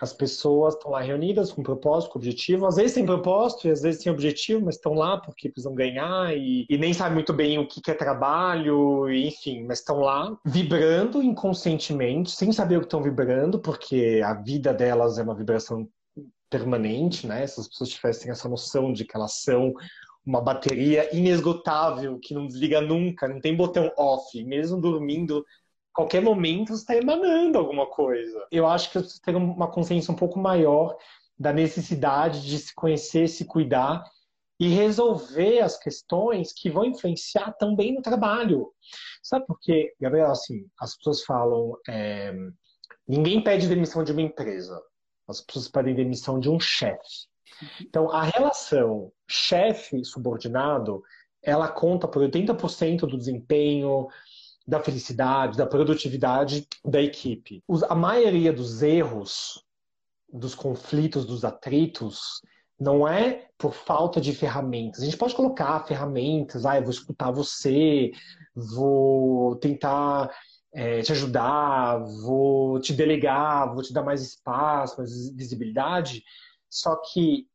as 0.00 0.12
pessoas 0.12 0.74
estão 0.74 0.90
lá 0.90 1.00
reunidas 1.00 1.52
com 1.52 1.62
propósito, 1.62 2.12
com 2.12 2.18
objetivo. 2.18 2.66
Às 2.66 2.76
vezes 2.76 2.94
tem 2.94 3.06
propósito 3.06 3.66
e 3.66 3.70
às 3.70 3.82
vezes 3.82 4.02
tem 4.02 4.12
objetivo, 4.12 4.64
mas 4.64 4.76
estão 4.76 4.94
lá 4.94 5.18
porque 5.18 5.48
precisam 5.48 5.74
ganhar 5.74 6.36
e, 6.36 6.66
e 6.68 6.78
nem 6.78 6.92
sabem 6.92 7.14
muito 7.14 7.32
bem 7.32 7.58
o 7.58 7.66
que, 7.66 7.80
que 7.80 7.90
é 7.90 7.94
trabalho, 7.94 9.08
e, 9.08 9.28
enfim, 9.28 9.64
mas 9.64 9.78
estão 9.78 10.00
lá 10.00 10.36
vibrando 10.44 11.22
inconscientemente, 11.22 12.30
sem 12.30 12.52
saber 12.52 12.76
o 12.76 12.80
que 12.80 12.86
estão 12.86 13.02
vibrando, 13.02 13.58
porque 13.58 14.20
a 14.24 14.34
vida 14.34 14.72
delas 14.72 15.18
é 15.18 15.22
uma 15.22 15.34
vibração 15.34 15.88
permanente, 16.50 17.26
né? 17.26 17.46
Se 17.46 17.60
as 17.60 17.68
pessoas 17.68 17.90
tivessem 17.90 18.30
essa 18.30 18.48
noção 18.48 18.92
de 18.92 19.04
que 19.04 19.16
elas 19.16 19.42
são 19.42 19.74
uma 20.24 20.40
bateria 20.40 21.14
inesgotável 21.16 22.18
que 22.20 22.34
não 22.34 22.46
desliga 22.46 22.80
nunca, 22.80 23.28
não 23.28 23.40
tem 23.40 23.56
botão 23.56 23.92
off, 23.96 24.42
mesmo 24.42 24.80
dormindo 24.80 25.44
qualquer 25.96 26.20
momento 26.20 26.74
está 26.74 26.94
emanando 26.94 27.56
alguma 27.56 27.86
coisa. 27.86 28.46
Eu 28.52 28.66
acho 28.66 28.90
que 28.90 28.98
você 28.98 29.18
tem 29.22 29.34
uma 29.34 29.70
consciência 29.70 30.12
um 30.12 30.16
pouco 30.16 30.38
maior 30.38 30.94
da 31.38 31.54
necessidade 31.54 32.46
de 32.46 32.58
se 32.58 32.74
conhecer, 32.74 33.26
se 33.28 33.46
cuidar 33.46 34.04
e 34.60 34.68
resolver 34.68 35.60
as 35.60 35.78
questões 35.78 36.52
que 36.52 36.68
vão 36.68 36.84
influenciar 36.84 37.52
também 37.52 37.94
no 37.94 38.02
trabalho. 38.02 38.70
Sabe 39.22 39.46
por 39.46 39.58
quê, 39.58 39.94
Gabriel? 39.98 40.30
Assim, 40.30 40.66
as 40.78 40.94
pessoas 40.98 41.24
falam, 41.24 41.78
é, 41.88 42.30
ninguém 43.08 43.42
pede 43.42 43.66
demissão 43.66 44.04
de 44.04 44.12
uma 44.12 44.22
empresa. 44.22 44.78
As 45.26 45.40
pessoas 45.40 45.68
pedem 45.68 45.94
demissão 45.94 46.38
de 46.38 46.50
um 46.50 46.60
chefe. 46.60 47.26
Então, 47.80 48.10
a 48.10 48.22
relação 48.22 49.10
chefe-subordinado, 49.26 51.02
ela 51.42 51.68
conta 51.68 52.06
por 52.06 52.22
80% 52.22 53.00
do 53.00 53.16
desempenho, 53.16 54.08
da 54.66 54.80
felicidade, 54.80 55.56
da 55.56 55.66
produtividade 55.66 56.66
da 56.84 57.00
equipe. 57.00 57.62
a 57.88 57.94
maioria 57.94 58.52
dos 58.52 58.82
erros, 58.82 59.64
dos 60.32 60.54
conflitos, 60.54 61.24
dos 61.24 61.44
atritos, 61.44 62.40
não 62.78 63.06
é 63.06 63.48
por 63.56 63.72
falta 63.72 64.20
de 64.20 64.34
ferramentas. 64.34 65.00
A 65.00 65.04
gente 65.04 65.16
pode 65.16 65.34
colocar 65.34 65.86
ferramentas, 65.86 66.66
ah, 66.66 66.76
eu 66.76 66.82
vou 66.82 66.90
escutar 66.90 67.30
você, 67.30 68.10
vou 68.54 69.56
tentar 69.56 70.30
é, 70.74 71.00
te 71.00 71.12
ajudar, 71.12 71.98
vou 72.22 72.80
te 72.80 72.92
delegar, 72.92 73.72
vou 73.72 73.82
te 73.82 73.92
dar 73.92 74.02
mais 74.02 74.20
espaço, 74.20 74.98
mais 74.98 75.30
visibilidade. 75.30 76.22
Só 76.68 76.96
que 76.96 77.48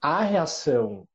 a 0.00 0.22
reação 0.22 1.08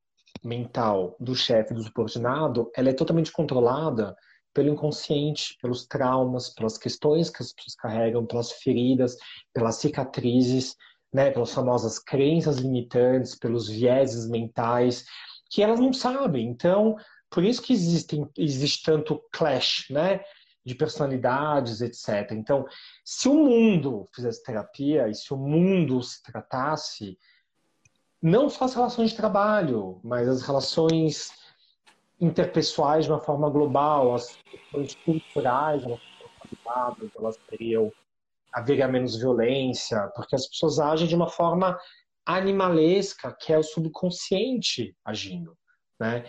mental 0.44 1.16
do 1.20 1.36
chefe, 1.36 1.74
do 1.74 1.84
subordinado, 1.84 2.70
ela 2.76 2.90
é 2.90 2.94
totalmente 2.94 3.32
controlada 3.32 4.14
pelo 4.54 4.70
inconsciente, 4.70 5.58
pelos 5.62 5.86
traumas, 5.86 6.50
pelas 6.50 6.78
questões 6.78 7.30
que 7.30 7.42
as 7.42 7.52
pessoas 7.52 7.76
carregam, 7.76 8.26
pelas 8.26 8.52
feridas, 8.52 9.18
pelas 9.54 9.76
cicatrizes, 9.76 10.76
né, 11.14 11.32
pelas 11.32 11.54
famosas 11.54 12.00
crenças 12.00 12.58
limitantes, 12.58 13.36
pelos 13.36 13.68
vieses 13.68 14.30
mentais, 14.30 15.06
que 15.50 15.62
elas 15.62 15.80
não 15.80 15.94
sabem. 15.94 16.48
Então, 16.48 16.96
por 17.30 17.44
isso 17.44 17.62
que 17.62 17.74
existem, 17.74 18.30
existe 18.38 18.84
tanto 18.84 19.24
clash, 19.32 19.88
né, 19.90 20.22
de 20.66 20.76
personalidades, 20.76 21.82
etc. 21.82 22.32
Então, 22.32 22.66
se 23.04 23.28
o 23.28 23.34
mundo 23.34 24.08
fizesse 24.14 24.44
terapia 24.44 25.10
e 25.10 25.14
se 25.14 25.34
o 25.34 25.38
mundo 25.38 26.02
se 26.02 26.24
tratasse, 26.24 27.18
não 28.22 28.50
só 28.50 28.66
as 28.66 28.74
relações 28.74 29.12
de 29.12 29.18
trabalho, 29.18 30.00
mas 30.04 30.30
as 30.30 30.42
relações 30.42 31.32
interpessoais 32.24 33.06
de 33.06 33.12
uma 33.12 33.20
forma 33.20 33.50
global, 33.50 34.16
as 34.16 34.36
questões 34.50 34.96
culturais 34.96 35.84
elas 35.84 36.00
elas 37.18 37.38
teriam 37.50 37.92
haveria 38.54 38.88
menos 38.88 39.16
violência, 39.18 40.12
porque 40.16 40.36
as 40.36 40.48
pessoas 40.48 40.80
agem 40.80 41.08
de 41.08 41.16
uma 41.16 41.28
forma 41.28 41.78
animalesca, 42.26 43.36
que 43.40 43.52
é 43.52 43.58
o 43.58 43.64
subconsciente 43.64 44.96
agindo, 45.04 45.58
né? 46.00 46.24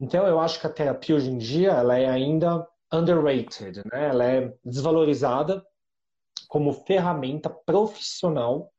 Então 0.00 0.26
eu 0.26 0.40
acho 0.40 0.60
que 0.60 0.66
a 0.66 0.72
terapia 0.72 1.14
hoje 1.14 1.30
em 1.30 1.38
dia 1.38 1.70
ela 1.70 1.96
é 1.96 2.08
ainda 2.08 2.66
underrated, 2.92 3.82
né? 3.92 4.08
Ela 4.08 4.24
é 4.24 4.54
desvalorizada 4.64 5.64
como 6.48 6.72
ferramenta 6.84 7.48
profissional 7.48 8.70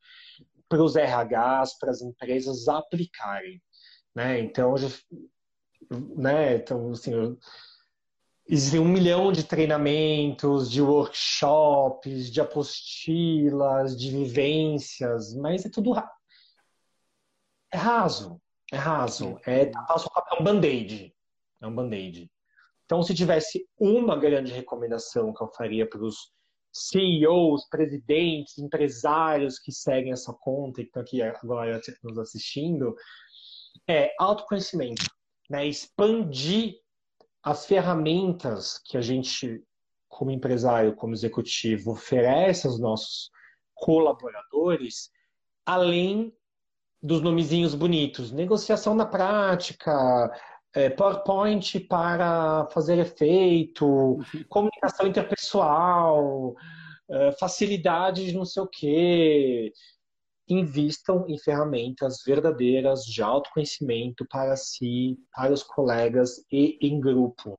para 0.68 0.82
os 0.82 0.94
RHs, 0.94 1.78
para 1.78 1.90
as 1.90 2.02
empresas 2.02 2.68
aplicarem, 2.68 3.60
né? 4.14 4.40
Então 4.40 4.72
hoje 4.72 5.02
né? 5.90 6.56
Então, 6.56 6.90
assim, 6.92 7.36
existem 8.48 8.80
um 8.80 8.88
milhão 8.88 9.32
de 9.32 9.44
treinamentos, 9.44 10.70
de 10.70 10.82
workshops, 10.82 12.30
de 12.30 12.40
apostilas, 12.40 13.96
de 13.96 14.10
vivências, 14.10 15.34
mas 15.34 15.64
é 15.64 15.70
tudo 15.70 15.92
ra 15.92 16.10
é 17.72 17.76
raso, 17.76 18.40
é 18.72 18.76
raso, 18.76 19.38
é, 19.46 19.62
é 19.62 20.40
um 20.40 20.42
band-aid, 20.42 21.14
é 21.60 21.66
um 21.68 21.74
band-aid. 21.74 22.28
Então, 22.84 23.00
se 23.00 23.14
tivesse 23.14 23.64
uma 23.78 24.16
grande 24.16 24.52
recomendação 24.52 25.32
que 25.32 25.40
eu 25.40 25.48
faria 25.52 25.88
para 25.88 26.02
os 26.02 26.32
CEOs, 26.72 27.68
presidentes, 27.68 28.58
empresários 28.58 29.60
que 29.60 29.70
seguem 29.70 30.12
essa 30.12 30.32
conta 30.32 30.80
e 30.80 30.84
que 30.84 30.88
estão 30.88 31.02
aqui 31.02 31.22
agora 31.22 31.80
nos 32.02 32.18
assistindo, 32.18 32.96
é 33.88 34.12
autoconhecimento 34.18 35.04
né, 35.50 35.66
expandir 35.66 36.76
as 37.42 37.66
ferramentas 37.66 38.78
que 38.84 38.96
a 38.96 39.00
gente, 39.00 39.60
como 40.08 40.30
empresário, 40.30 40.94
como 40.94 41.12
executivo, 41.12 41.90
oferece 41.92 42.68
aos 42.68 42.78
nossos 42.78 43.30
colaboradores, 43.74 45.10
além 45.66 46.32
dos 47.02 47.20
nomezinhos 47.20 47.74
bonitos. 47.74 48.30
Negociação 48.30 48.94
na 48.94 49.06
prática, 49.06 50.30
é, 50.72 50.88
PowerPoint 50.88 51.80
para 51.80 52.68
fazer 52.72 52.98
efeito, 52.98 54.18
comunicação 54.48 55.06
interpessoal, 55.06 56.54
é, 57.10 57.32
facilidade 57.32 58.26
de 58.26 58.34
não 58.34 58.44
sei 58.44 58.62
o 58.62 58.68
quê. 58.68 59.72
Invistam 60.52 61.24
em 61.28 61.38
ferramentas 61.38 62.22
verdadeiras 62.26 63.04
de 63.04 63.22
autoconhecimento 63.22 64.26
para 64.26 64.56
si, 64.56 65.18
para 65.32 65.52
os 65.52 65.62
colegas 65.62 66.44
e 66.50 66.78
em 66.80 67.00
grupo. 67.00 67.58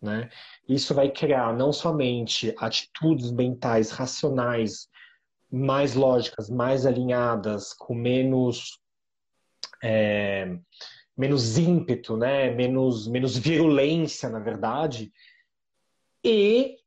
Né? 0.00 0.30
Isso 0.68 0.94
vai 0.94 1.10
criar 1.10 1.54
não 1.54 1.72
somente 1.72 2.54
atitudes 2.58 3.30
mentais 3.30 3.90
racionais 3.90 4.88
mais 5.52 5.94
lógicas, 5.94 6.48
mais 6.48 6.86
alinhadas, 6.86 7.74
com 7.74 7.94
menos 7.94 8.80
é, 9.82 10.58
menos 11.16 11.58
ímpeto, 11.58 12.16
né? 12.16 12.50
menos, 12.50 13.06
menos 13.06 13.36
virulência, 13.36 14.28
na 14.28 14.38
verdade, 14.38 15.12
e 16.24 16.78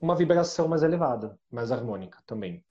uma 0.00 0.14
vibração 0.14 0.68
mais 0.68 0.82
elevada, 0.82 1.38
mais 1.50 1.72
harmônica 1.72 2.22
também. 2.26 2.64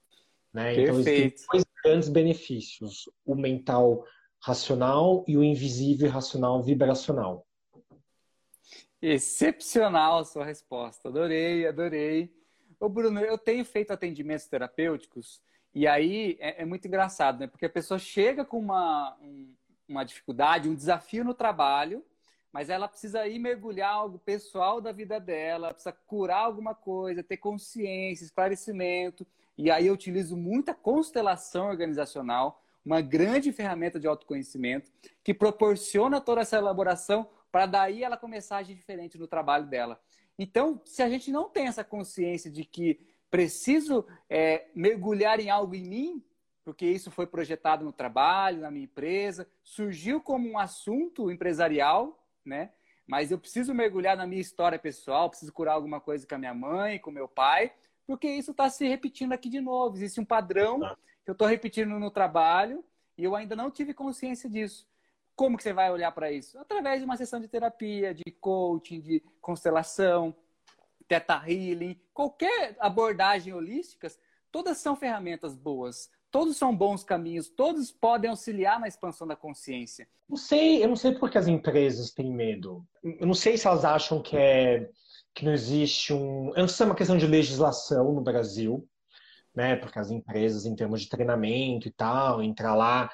Né? 0.52 0.74
Então, 0.74 1.00
existem 1.00 1.34
dois 1.52 1.64
grandes 1.84 2.08
benefícios: 2.08 3.08
o 3.24 3.34
mental 3.34 4.04
racional 4.42 5.24
e 5.28 5.36
o 5.36 5.44
invisível 5.44 6.10
racional 6.10 6.62
vibracional. 6.62 7.46
Excepcional 9.02 10.18
a 10.18 10.24
sua 10.24 10.44
resposta. 10.44 11.08
Adorei, 11.08 11.66
adorei. 11.66 12.34
Ô, 12.78 12.88
Bruno, 12.88 13.20
eu 13.20 13.38
tenho 13.38 13.64
feito 13.64 13.92
atendimentos 13.92 14.46
terapêuticos 14.46 15.40
e 15.74 15.86
aí 15.86 16.36
é, 16.40 16.62
é 16.62 16.64
muito 16.64 16.86
engraçado, 16.86 17.40
né? 17.40 17.46
Porque 17.46 17.66
a 17.66 17.70
pessoa 17.70 17.98
chega 17.98 18.44
com 18.44 18.58
uma, 18.58 19.16
um, 19.22 19.54
uma 19.88 20.04
dificuldade, 20.04 20.68
um 20.68 20.74
desafio 20.74 21.24
no 21.24 21.34
trabalho, 21.34 22.04
mas 22.52 22.68
ela 22.68 22.88
precisa 22.88 23.26
ir 23.26 23.38
mergulhar 23.38 23.92
algo 23.92 24.18
pessoal 24.18 24.80
da 24.80 24.92
vida 24.92 25.20
dela, 25.20 25.72
precisa 25.72 25.92
curar 25.92 26.44
alguma 26.44 26.74
coisa, 26.74 27.22
ter 27.22 27.36
consciência, 27.36 28.24
esclarecimento. 28.24 29.26
E 29.60 29.70
aí 29.70 29.88
eu 29.88 29.92
utilizo 29.92 30.38
muita 30.38 30.72
constelação 30.72 31.66
organizacional, 31.66 32.64
uma 32.82 33.02
grande 33.02 33.52
ferramenta 33.52 34.00
de 34.00 34.06
autoconhecimento 34.06 34.90
que 35.22 35.34
proporciona 35.34 36.18
toda 36.18 36.40
essa 36.40 36.56
elaboração 36.56 37.28
para 37.52 37.66
daí 37.66 38.02
ela 38.02 38.16
começar 38.16 38.56
a 38.56 38.58
agir 38.60 38.74
diferente 38.74 39.18
no 39.18 39.28
trabalho 39.28 39.66
dela. 39.66 40.00
Então, 40.38 40.80
se 40.86 41.02
a 41.02 41.10
gente 41.10 41.30
não 41.30 41.50
tem 41.50 41.66
essa 41.66 41.84
consciência 41.84 42.50
de 42.50 42.64
que 42.64 42.98
preciso 43.30 44.06
é, 44.30 44.66
mergulhar 44.74 45.38
em 45.38 45.50
algo 45.50 45.74
em 45.74 45.86
mim, 45.86 46.24
porque 46.64 46.86
isso 46.86 47.10
foi 47.10 47.26
projetado 47.26 47.84
no 47.84 47.92
trabalho, 47.92 48.62
na 48.62 48.70
minha 48.70 48.84
empresa, 48.84 49.46
surgiu 49.62 50.22
como 50.22 50.48
um 50.48 50.58
assunto 50.58 51.30
empresarial, 51.30 52.26
né? 52.42 52.72
Mas 53.06 53.30
eu 53.30 53.38
preciso 53.38 53.74
mergulhar 53.74 54.16
na 54.16 54.26
minha 54.26 54.40
história 54.40 54.78
pessoal, 54.78 55.28
preciso 55.28 55.52
curar 55.52 55.74
alguma 55.74 56.00
coisa 56.00 56.26
com 56.26 56.34
a 56.34 56.38
minha 56.38 56.54
mãe, 56.54 56.98
com 56.98 57.10
meu 57.10 57.28
pai, 57.28 57.72
porque 58.10 58.26
isso 58.28 58.50
está 58.50 58.68
se 58.68 58.88
repetindo 58.88 59.32
aqui 59.32 59.48
de 59.48 59.60
novo. 59.60 59.94
Existe 59.94 60.20
um 60.20 60.24
padrão 60.24 60.80
tá. 60.80 60.96
que 61.24 61.30
eu 61.30 61.32
estou 61.32 61.46
repetindo 61.46 61.96
no 61.96 62.10
trabalho 62.10 62.84
e 63.16 63.22
eu 63.22 63.36
ainda 63.36 63.54
não 63.54 63.70
tive 63.70 63.94
consciência 63.94 64.50
disso. 64.50 64.84
Como 65.36 65.56
que 65.56 65.62
você 65.62 65.72
vai 65.72 65.92
olhar 65.92 66.10
para 66.10 66.32
isso? 66.32 66.58
Através 66.58 66.98
de 66.98 67.04
uma 67.04 67.16
sessão 67.16 67.38
de 67.38 67.46
terapia, 67.46 68.12
de 68.12 68.24
coaching, 68.40 69.00
de 69.00 69.22
constelação, 69.40 70.34
teta 71.06 71.40
healing, 71.48 72.00
qualquer 72.12 72.76
abordagem 72.80 73.54
holística, 73.54 74.08
todas 74.50 74.78
são 74.78 74.96
ferramentas 74.96 75.54
boas. 75.54 76.10
Todos 76.32 76.56
são 76.56 76.74
bons 76.76 77.04
caminhos, 77.04 77.48
todos 77.48 77.92
podem 77.92 78.28
auxiliar 78.28 78.80
na 78.80 78.88
expansão 78.88 79.24
da 79.24 79.36
consciência. 79.36 80.08
Não 80.28 80.36
sei, 80.36 80.82
eu 80.82 80.88
não 80.88 80.96
sei 80.96 81.12
por 81.12 81.30
que 81.30 81.38
as 81.38 81.46
empresas 81.46 82.10
têm 82.10 82.32
medo. 82.32 82.84
Eu 83.04 83.26
não 83.26 83.34
sei 83.34 83.56
se 83.56 83.68
elas 83.68 83.84
acham 83.84 84.20
que 84.20 84.36
é 84.36 84.90
que 85.34 85.44
não 85.44 85.52
existe 85.52 86.12
um. 86.12 86.50
Eu 86.50 86.60
não 86.60 86.68
sei 86.68 86.76
se 86.76 86.82
é 86.82 86.86
uma 86.86 86.94
questão 86.94 87.16
de 87.16 87.26
legislação 87.26 88.12
no 88.12 88.20
Brasil, 88.20 88.86
né? 89.54 89.76
Porque 89.76 89.98
as 89.98 90.10
empresas, 90.10 90.66
em 90.66 90.74
termos 90.74 91.02
de 91.02 91.08
treinamento 91.08 91.88
e 91.88 91.92
tal, 91.92 92.42
entrar 92.42 92.74
lá 92.74 93.10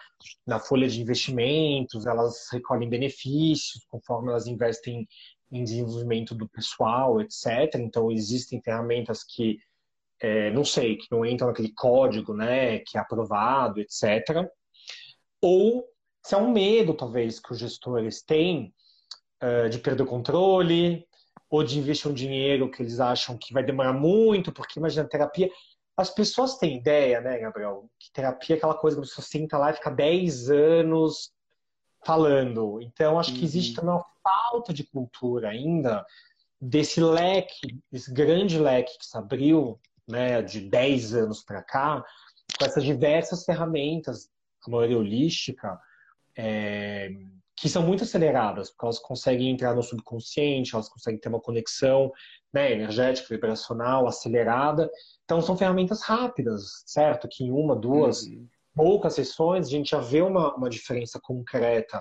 na 0.46 0.58
folha 0.58 0.88
de 0.88 1.00
investimentos, 1.00 2.06
elas 2.06 2.48
recolhem 2.52 2.88
benefícios 2.88 3.84
conforme 3.88 4.30
elas 4.30 4.46
investem 4.46 5.06
em 5.52 5.64
desenvolvimento 5.64 6.34
do 6.34 6.48
pessoal, 6.48 7.20
etc. 7.20 7.76
Então, 7.76 8.10
existem 8.10 8.60
ferramentas 8.60 9.22
que, 9.22 9.58
é, 10.20 10.50
não 10.50 10.64
sei, 10.64 10.96
que 10.96 11.06
não 11.10 11.24
entram 11.24 11.48
naquele 11.48 11.72
código, 11.74 12.34
né? 12.34 12.80
Que 12.80 12.98
é 12.98 13.00
aprovado, 13.00 13.80
etc. 13.80 14.48
Ou 15.40 15.84
se 16.26 16.34
é 16.34 16.38
um 16.38 16.50
medo, 16.50 16.92
talvez, 16.92 17.38
que 17.38 17.52
os 17.52 17.58
gestores 17.58 18.20
têm 18.20 18.74
uh, 19.40 19.68
de 19.68 19.78
perder 19.78 20.02
o 20.02 20.06
controle, 20.06 21.05
ou 21.48 21.62
de 21.62 21.78
investir 21.78 22.10
um 22.10 22.14
dinheiro 22.14 22.70
que 22.70 22.82
eles 22.82 23.00
acham 23.00 23.36
que 23.36 23.52
vai 23.52 23.62
demorar 23.62 23.92
muito, 23.92 24.52
porque 24.52 24.78
imagina, 24.78 25.08
terapia 25.08 25.50
as 25.96 26.10
pessoas 26.10 26.58
têm 26.58 26.76
ideia, 26.76 27.20
né, 27.22 27.38
Gabriel, 27.38 27.88
que 27.98 28.12
terapia 28.12 28.56
é 28.56 28.58
aquela 28.58 28.74
coisa 28.74 28.96
que 28.96 29.00
a 29.00 29.06
pessoa 29.06 29.24
senta 29.24 29.56
lá 29.56 29.70
e 29.70 29.74
fica 29.74 29.90
10 29.90 30.50
anos 30.50 31.32
falando. 32.04 32.82
Então, 32.82 33.18
acho 33.18 33.32
que 33.32 33.42
existe 33.42 33.70
uhum. 33.70 33.76
também 33.76 33.94
uma 33.94 34.06
falta 34.22 34.74
de 34.74 34.84
cultura 34.84 35.48
ainda 35.48 36.04
desse 36.60 37.00
leque, 37.00 37.80
esse 37.90 38.12
grande 38.12 38.58
leque 38.58 38.98
que 38.98 39.06
se 39.06 39.16
abriu, 39.16 39.80
né, 40.06 40.42
de 40.42 40.60
10 40.60 41.14
anos 41.14 41.42
para 41.42 41.62
cá, 41.62 42.04
com 42.58 42.64
essas 42.64 42.84
diversas 42.84 43.44
ferramentas, 43.44 44.28
a 44.66 44.70
maioria 44.70 44.98
holística, 44.98 45.80
é, 46.36 47.08
que 47.56 47.68
são 47.68 47.82
muito 47.82 48.04
aceleradas, 48.04 48.70
porque 48.70 48.84
elas 48.84 48.98
conseguem 48.98 49.50
entrar 49.50 49.74
no 49.74 49.82
subconsciente, 49.82 50.74
elas 50.74 50.88
conseguem 50.88 51.18
ter 51.18 51.30
uma 51.30 51.40
conexão 51.40 52.12
né, 52.52 52.72
energética, 52.72 53.34
vibracional, 53.34 54.06
acelerada. 54.06 54.90
Então, 55.24 55.40
são 55.40 55.56
ferramentas 55.56 56.02
rápidas, 56.02 56.82
certo? 56.86 57.26
Que 57.28 57.44
em 57.44 57.50
uma, 57.50 57.74
duas, 57.74 58.24
uhum. 58.24 58.46
poucas 58.74 59.14
sessões, 59.14 59.66
a 59.66 59.70
gente 59.70 59.90
já 59.90 60.00
vê 60.00 60.20
uma, 60.20 60.54
uma 60.54 60.68
diferença 60.68 61.18
concreta 61.22 61.98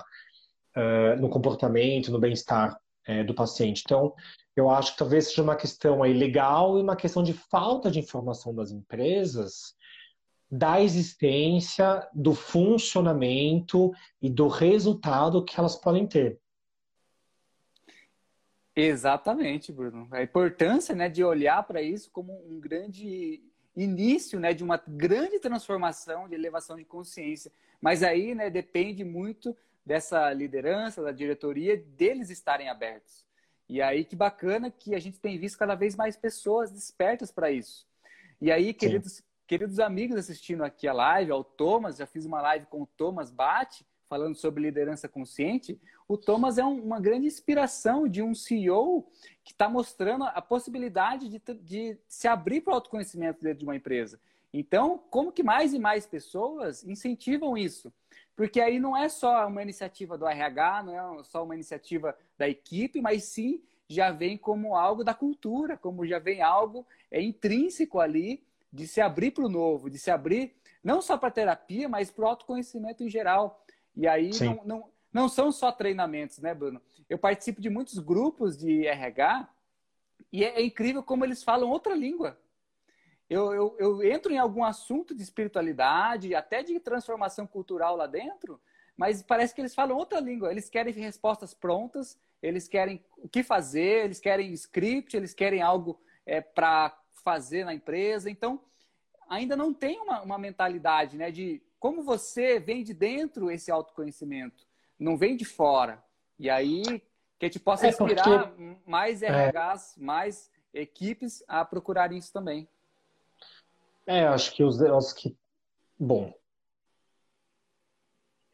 uh, 0.76 1.20
no 1.20 1.30
comportamento, 1.30 2.12
no 2.12 2.20
bem-estar 2.20 2.78
uh, 3.08 3.24
do 3.24 3.34
paciente. 3.34 3.82
Então, 3.84 4.14
eu 4.54 4.68
acho 4.68 4.92
que 4.92 4.98
talvez 4.98 5.28
seja 5.28 5.42
uma 5.42 5.56
questão 5.56 6.02
aí 6.02 6.12
legal 6.12 6.78
e 6.78 6.82
uma 6.82 6.96
questão 6.96 7.22
de 7.22 7.32
falta 7.32 7.90
de 7.90 7.98
informação 7.98 8.54
das 8.54 8.70
empresas 8.70 9.74
da 10.50 10.80
existência, 10.80 12.08
do 12.14 12.34
funcionamento 12.34 13.92
e 14.22 14.30
do 14.30 14.48
resultado 14.48 15.44
que 15.44 15.58
elas 15.58 15.76
podem 15.76 16.06
ter. 16.06 16.38
Exatamente, 18.74 19.72
Bruno. 19.72 20.06
A 20.10 20.22
importância 20.22 20.94
né, 20.94 21.08
de 21.08 21.24
olhar 21.24 21.62
para 21.62 21.80
isso 21.80 22.10
como 22.10 22.32
um 22.46 22.60
grande 22.60 23.42
início 23.74 24.38
né, 24.38 24.52
de 24.52 24.62
uma 24.62 24.82
grande 24.86 25.38
transformação, 25.38 26.28
de 26.28 26.34
elevação 26.34 26.76
de 26.76 26.84
consciência. 26.84 27.50
Mas 27.80 28.02
aí 28.02 28.34
né, 28.34 28.50
depende 28.50 29.02
muito 29.02 29.56
dessa 29.84 30.32
liderança, 30.32 31.02
da 31.02 31.12
diretoria, 31.12 31.76
deles 31.76 32.28
estarem 32.28 32.68
abertos. 32.68 33.24
E 33.68 33.80
aí 33.80 34.04
que 34.04 34.14
bacana 34.14 34.70
que 34.70 34.94
a 34.94 34.98
gente 34.98 35.18
tem 35.18 35.38
visto 35.38 35.58
cada 35.58 35.74
vez 35.74 35.96
mais 35.96 36.16
pessoas 36.16 36.70
despertas 36.70 37.32
para 37.32 37.50
isso. 37.50 37.86
E 38.40 38.52
aí, 38.52 38.74
queridos, 38.74 39.22
queridos 39.46 39.78
amigos 39.78 40.16
assistindo 40.16 40.64
aqui 40.64 40.88
a 40.88 40.92
live, 40.92 41.30
ao 41.30 41.44
Thomas, 41.44 41.96
já 41.98 42.06
fiz 42.06 42.24
uma 42.24 42.42
live 42.42 42.66
com 42.66 42.82
o 42.82 42.86
Thomas 42.86 43.30
Bate, 43.30 43.86
falando 44.08 44.34
sobre 44.34 44.62
liderança 44.62 45.08
consciente, 45.08 45.80
o 46.08 46.16
Thomas 46.16 46.58
é 46.58 46.64
um, 46.64 46.80
uma 46.82 47.00
grande 47.00 47.26
inspiração 47.26 48.08
de 48.08 48.22
um 48.22 48.34
CEO 48.34 49.08
que 49.44 49.52
está 49.52 49.68
mostrando 49.68 50.24
a 50.24 50.42
possibilidade 50.42 51.28
de, 51.28 51.40
de 51.54 51.98
se 52.08 52.28
abrir 52.28 52.60
para 52.60 52.72
o 52.72 52.74
autoconhecimento 52.74 53.42
dentro 53.42 53.60
de 53.60 53.64
uma 53.64 53.76
empresa. 53.76 54.20
Então, 54.52 55.02
como 55.10 55.32
que 55.32 55.42
mais 55.42 55.72
e 55.74 55.78
mais 55.78 56.06
pessoas 56.06 56.84
incentivam 56.84 57.56
isso? 57.56 57.92
Porque 58.34 58.60
aí 58.60 58.78
não 58.78 58.96
é 58.96 59.08
só 59.08 59.46
uma 59.46 59.62
iniciativa 59.62 60.16
do 60.16 60.26
RH, 60.26 60.82
não 60.84 61.20
é 61.20 61.24
só 61.24 61.44
uma 61.44 61.54
iniciativa 61.54 62.16
da 62.38 62.48
equipe, 62.48 63.00
mas 63.00 63.24
sim 63.24 63.62
já 63.88 64.10
vem 64.10 64.36
como 64.36 64.74
algo 64.74 65.04
da 65.04 65.14
cultura, 65.14 65.76
como 65.76 66.06
já 66.06 66.18
vem 66.18 66.42
algo 66.42 66.86
é, 67.10 67.20
intrínseco 67.20 68.00
ali 68.00 68.44
de 68.76 68.86
se 68.86 69.00
abrir 69.00 69.32
para 69.32 69.44
o 69.44 69.48
novo, 69.48 69.90
de 69.90 69.98
se 69.98 70.10
abrir 70.10 70.54
não 70.84 71.02
só 71.02 71.18
para 71.18 71.32
terapia, 71.32 71.88
mas 71.88 72.10
para 72.10 72.24
o 72.24 72.28
autoconhecimento 72.28 73.02
em 73.02 73.08
geral. 73.08 73.64
E 73.96 74.06
aí 74.06 74.30
não, 74.40 74.64
não, 74.64 74.88
não 75.12 75.28
são 75.28 75.50
só 75.50 75.72
treinamentos, 75.72 76.38
né, 76.38 76.54
Bruno? 76.54 76.80
Eu 77.08 77.18
participo 77.18 77.60
de 77.60 77.70
muitos 77.70 77.98
grupos 77.98 78.56
de 78.56 78.86
RH 78.86 79.48
e 80.32 80.44
é, 80.44 80.60
é 80.60 80.62
incrível 80.64 81.02
como 81.02 81.24
eles 81.24 81.42
falam 81.42 81.70
outra 81.70 81.94
língua. 81.94 82.38
Eu, 83.28 83.52
eu, 83.52 83.76
eu, 83.80 84.02
entro 84.04 84.32
em 84.32 84.38
algum 84.38 84.62
assunto 84.62 85.12
de 85.12 85.22
espiritualidade, 85.22 86.34
até 86.34 86.62
de 86.62 86.78
transformação 86.78 87.46
cultural 87.46 87.96
lá 87.96 88.06
dentro, 88.06 88.60
mas 88.96 89.22
parece 89.22 89.52
que 89.52 89.60
eles 89.60 89.74
falam 89.74 89.96
outra 89.96 90.20
língua. 90.20 90.52
Eles 90.52 90.70
querem 90.70 90.92
respostas 90.92 91.52
prontas, 91.52 92.16
eles 92.40 92.68
querem 92.68 93.04
o 93.16 93.28
que 93.28 93.42
fazer, 93.42 94.04
eles 94.04 94.20
querem 94.20 94.52
script, 94.52 95.16
eles 95.16 95.34
querem 95.34 95.62
algo 95.62 96.00
é, 96.24 96.40
para 96.40 96.96
fazer 97.26 97.64
na 97.64 97.74
empresa. 97.74 98.30
Então, 98.30 98.60
ainda 99.28 99.56
não 99.56 99.74
tem 99.74 99.98
uma, 99.98 100.22
uma 100.22 100.38
mentalidade 100.38 101.16
né, 101.16 101.32
de 101.32 101.60
como 101.80 102.04
você 102.04 102.60
vem 102.60 102.84
de 102.84 102.94
dentro 102.94 103.50
esse 103.50 103.68
autoconhecimento, 103.68 104.64
não 104.96 105.16
vem 105.16 105.36
de 105.36 105.44
fora. 105.44 106.00
E 106.38 106.48
aí 106.48 107.02
que 107.36 107.50
te 107.50 107.58
possa 107.58 107.86
é 107.86 107.88
inspirar 107.90 108.48
porque... 108.50 108.76
mais 108.86 109.22
RHs, 109.22 109.96
é... 109.96 110.00
mais 110.00 110.50
equipes 110.72 111.42
a 111.48 111.64
procurar 111.64 112.12
isso 112.12 112.32
também. 112.32 112.68
É, 114.06 114.24
acho 114.24 114.54
que 114.54 114.62
os, 114.62 114.80
os 114.80 115.12
que. 115.12 115.36
Bom. 115.98 116.32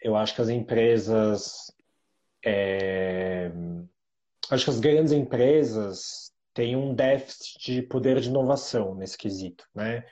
Eu 0.00 0.16
acho 0.16 0.34
que 0.34 0.40
as 0.40 0.48
empresas. 0.48 1.70
É, 2.44 3.52
acho 4.50 4.64
que 4.64 4.70
as 4.70 4.80
grandes 4.80 5.12
empresas 5.12 6.31
têm 6.54 6.76
um 6.76 6.94
déficit 6.94 7.58
de 7.60 7.82
poder 7.82 8.20
de 8.20 8.28
inovação 8.28 8.94
nesse 8.94 9.16
quesito, 9.16 9.64
né? 9.74 10.04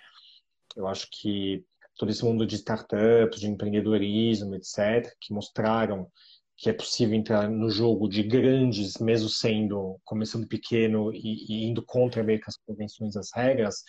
Eu 0.76 0.86
acho 0.86 1.08
que 1.10 1.64
todo 1.96 2.10
esse 2.10 2.24
mundo 2.24 2.46
de 2.46 2.56
startups, 2.56 3.40
de 3.40 3.48
empreendedorismo, 3.48 4.54
etc., 4.54 5.12
que 5.20 5.32
mostraram 5.32 6.10
que 6.56 6.68
é 6.68 6.74
possível 6.74 7.14
entrar 7.14 7.48
no 7.48 7.70
jogo 7.70 8.06
de 8.06 8.22
grandes, 8.22 8.98
mesmo 8.98 9.30
sendo, 9.30 9.98
começando 10.04 10.46
pequeno 10.46 11.10
e, 11.10 11.46
e 11.48 11.64
indo 11.64 11.82
contra 11.82 12.22
meio 12.22 12.38
que 12.38 12.48
as 12.48 12.58
convenções, 12.58 13.16
as 13.16 13.30
regras, 13.34 13.82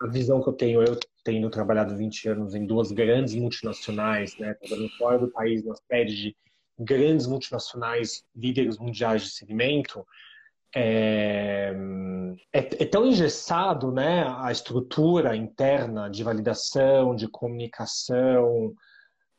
a 0.00 0.06
visão 0.06 0.40
que 0.40 0.48
eu 0.48 0.52
tenho, 0.52 0.80
eu 0.80 0.96
tendo 1.24 1.50
trabalhado 1.50 1.96
20 1.96 2.28
anos 2.28 2.54
em 2.54 2.66
duas 2.66 2.92
grandes 2.92 3.34
multinacionais, 3.34 4.36
né, 4.38 4.54
trabalhando 4.54 4.90
fora 4.96 5.18
do 5.18 5.30
país, 5.32 5.64
nas 5.64 5.80
sedes 5.90 6.16
de 6.16 6.36
grandes 6.78 7.26
multinacionais, 7.26 8.24
líderes 8.34 8.78
mundiais 8.78 9.22
de 9.22 9.30
segmento, 9.30 10.06
é, 10.74 11.74
é, 12.52 12.58
é, 12.58 12.86
tão 12.86 13.06
engessado 13.06 13.92
né, 13.92 14.24
a 14.38 14.50
estrutura 14.50 15.36
interna 15.36 16.08
de 16.08 16.22
validação, 16.22 17.14
de 17.14 17.28
comunicação, 17.28 18.74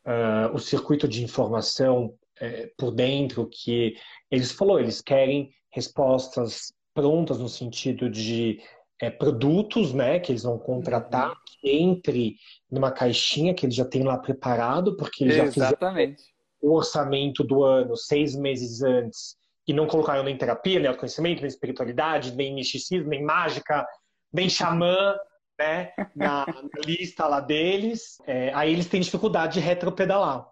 uh, 0.06 0.54
o 0.54 0.60
circuito 0.60 1.08
de 1.08 1.24
informação 1.24 2.14
é, 2.40 2.72
por 2.78 2.92
dentro 2.92 3.50
que 3.50 3.96
eles 4.30 4.52
falou, 4.52 4.80
eles 4.80 5.02
querem 5.02 5.52
respostas 5.72 6.74
prontas 6.94 7.40
no 7.40 7.50
sentido 7.50 8.10
de 8.10 8.60
é, 9.02 9.10
produtos, 9.10 9.94
né, 9.94 10.20
que 10.20 10.32
eles 10.32 10.44
vão 10.44 10.60
contratar 10.60 11.30
uhum. 11.30 11.36
que 11.46 11.70
entre 11.70 12.36
numa 12.70 12.92
caixinha 12.92 13.54
que 13.54 13.66
eles 13.66 13.76
já 13.76 13.86
têm 13.86 14.04
lá 14.04 14.18
preparado, 14.18 14.96
porque 14.96 15.24
eles 15.24 15.38
Exatamente. 15.38 16.12
já 16.12 16.18
fizeram 16.18 16.34
o 16.62 16.76
orçamento 16.76 17.44
do 17.44 17.64
ano 17.64 17.98
seis 17.98 18.36
meses 18.36 18.82
antes 18.82 19.36
e 19.68 19.74
não 19.74 19.88
colocaram 19.88 20.24
nem 20.24 20.38
terapia, 20.38 20.80
nem 20.80 20.88
autoconhecimento, 20.88 21.42
nem 21.42 21.48
espiritualidade, 21.48 22.36
nem 22.36 22.54
misticismo, 22.54 23.10
nem 23.10 23.24
mágica, 23.24 23.88
nem 24.32 24.50
xamã, 24.50 25.16
né, 25.58 25.92
na, 26.16 26.46
lista 26.86 27.28
lá 27.28 27.40
deles. 27.40 28.18
É, 28.26 28.54
aí 28.54 28.72
eles 28.72 28.88
têm 28.88 29.02
dificuldade 29.02 29.56
de 29.56 29.60
retropedalar. 29.60 30.46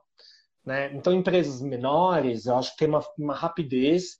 Né? 0.65 0.93
Então, 0.93 1.13
empresas 1.13 1.61
menores, 1.61 2.45
eu 2.45 2.55
acho 2.55 2.71
que 2.71 2.77
tem 2.77 2.87
uma, 2.87 3.03
uma 3.17 3.35
rapidez, 3.35 4.17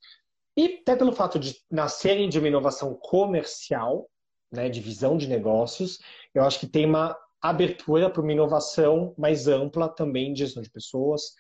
e 0.57 0.79
até 0.81 0.95
pelo 0.95 1.13
fato 1.13 1.39
de 1.39 1.55
nascerem 1.69 2.27
de 2.27 2.39
uma 2.39 2.47
inovação 2.47 2.93
comercial, 2.95 4.09
né, 4.51 4.67
de 4.67 4.81
visão 4.81 5.17
de 5.17 5.27
negócios, 5.27 5.99
eu 6.33 6.43
acho 6.43 6.59
que 6.59 6.67
tem 6.67 6.85
uma 6.85 7.17
abertura 7.41 8.09
para 8.09 8.21
uma 8.21 8.33
inovação 8.33 9.15
mais 9.17 9.47
ampla 9.47 9.87
também 9.87 10.33
de 10.33 10.39
gestão 10.39 10.61
de 10.61 10.69
pessoas 10.69 11.33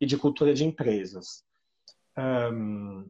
e 0.00 0.06
de 0.06 0.16
cultura 0.16 0.52
de 0.52 0.64
empresas. 0.64 1.45
Um, 2.18 3.08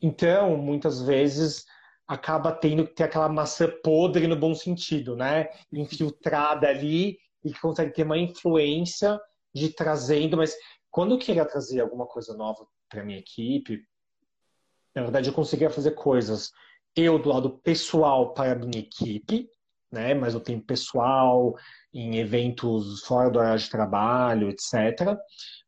então, 0.00 0.56
muitas 0.56 1.00
vezes 1.02 1.64
acaba 2.06 2.52
tendo 2.52 2.86
que 2.86 2.94
ter 2.94 3.04
aquela 3.04 3.28
maçã 3.28 3.72
podre 3.82 4.26
no 4.26 4.36
bom 4.36 4.54
sentido, 4.54 5.16
né? 5.16 5.48
Infiltrada 5.72 6.68
ali 6.68 7.18
e 7.44 7.52
que 7.52 7.60
consegue 7.60 7.92
ter 7.92 8.02
uma 8.02 8.18
influência 8.18 9.18
de 9.54 9.70
trazendo, 9.70 10.36
mas 10.36 10.54
quando 10.90 11.14
eu 11.14 11.18
queria 11.18 11.44
trazer 11.44 11.80
alguma 11.80 12.06
coisa 12.06 12.36
nova 12.36 12.66
para 12.88 13.04
minha 13.04 13.18
equipe, 13.18 13.82
na 14.94 15.02
verdade 15.02 15.28
eu 15.28 15.34
conseguia 15.34 15.70
fazer 15.70 15.92
coisas 15.92 16.50
eu 16.96 17.18
do 17.18 17.28
lado 17.28 17.58
pessoal 17.58 18.32
para 18.32 18.52
a 18.52 18.54
minha 18.54 18.78
equipe, 18.78 19.48
né, 19.94 20.12
mas 20.12 20.34
eu 20.34 20.40
tenho 20.40 20.60
pessoal 20.60 21.54
em 21.92 22.16
eventos 22.18 23.02
fora 23.04 23.30
do 23.30 23.38
horário 23.38 23.58
de 23.58 23.70
trabalho, 23.70 24.50
etc. 24.50 25.16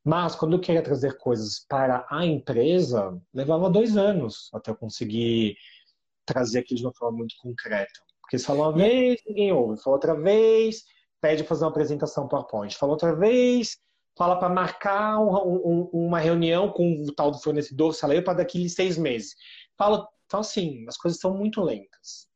Mas 0.04 0.34
quando 0.34 0.54
eu 0.54 0.60
queria 0.60 0.82
trazer 0.82 1.16
coisas 1.16 1.64
para 1.68 2.06
a 2.10 2.26
empresa, 2.26 3.18
levava 3.32 3.70
dois 3.70 3.96
anos 3.96 4.50
até 4.52 4.70
eu 4.70 4.76
conseguir 4.76 5.56
trazer 6.26 6.58
aquilo 6.58 6.78
de 6.80 6.86
uma 6.86 6.94
forma 6.94 7.18
muito 7.18 7.34
concreta. 7.40 8.00
Porque 8.20 8.38
se 8.38 8.44
falou 8.44 8.64
uma 8.64 8.72
vez, 8.72 9.20
ninguém 9.26 9.52
ouve. 9.52 9.80
Falou 9.80 9.96
outra 9.96 10.14
vez, 10.20 10.82
pede 11.20 11.44
fazer 11.44 11.64
uma 11.64 11.70
apresentação 11.70 12.28
PowerPoint. 12.28 12.76
Fala 12.76 12.92
outra 12.92 13.14
vez, 13.14 13.78
fala 14.18 14.36
para 14.36 14.48
marcar 14.48 15.20
um, 15.20 15.32
um, 15.32 15.90
uma 15.92 16.18
reunião 16.18 16.70
com 16.70 17.02
o 17.02 17.14
tal 17.14 17.30
do 17.30 17.38
fornecedor 17.38 17.94
salário 17.94 18.24
para 18.24 18.38
daqui 18.38 18.68
seis 18.68 18.98
meses. 18.98 19.36
Fala, 19.78 20.06
então, 20.26 20.40
assim, 20.40 20.84
as 20.88 20.96
coisas 20.96 21.20
são 21.20 21.36
muito 21.36 21.62
lentas. 21.62 22.26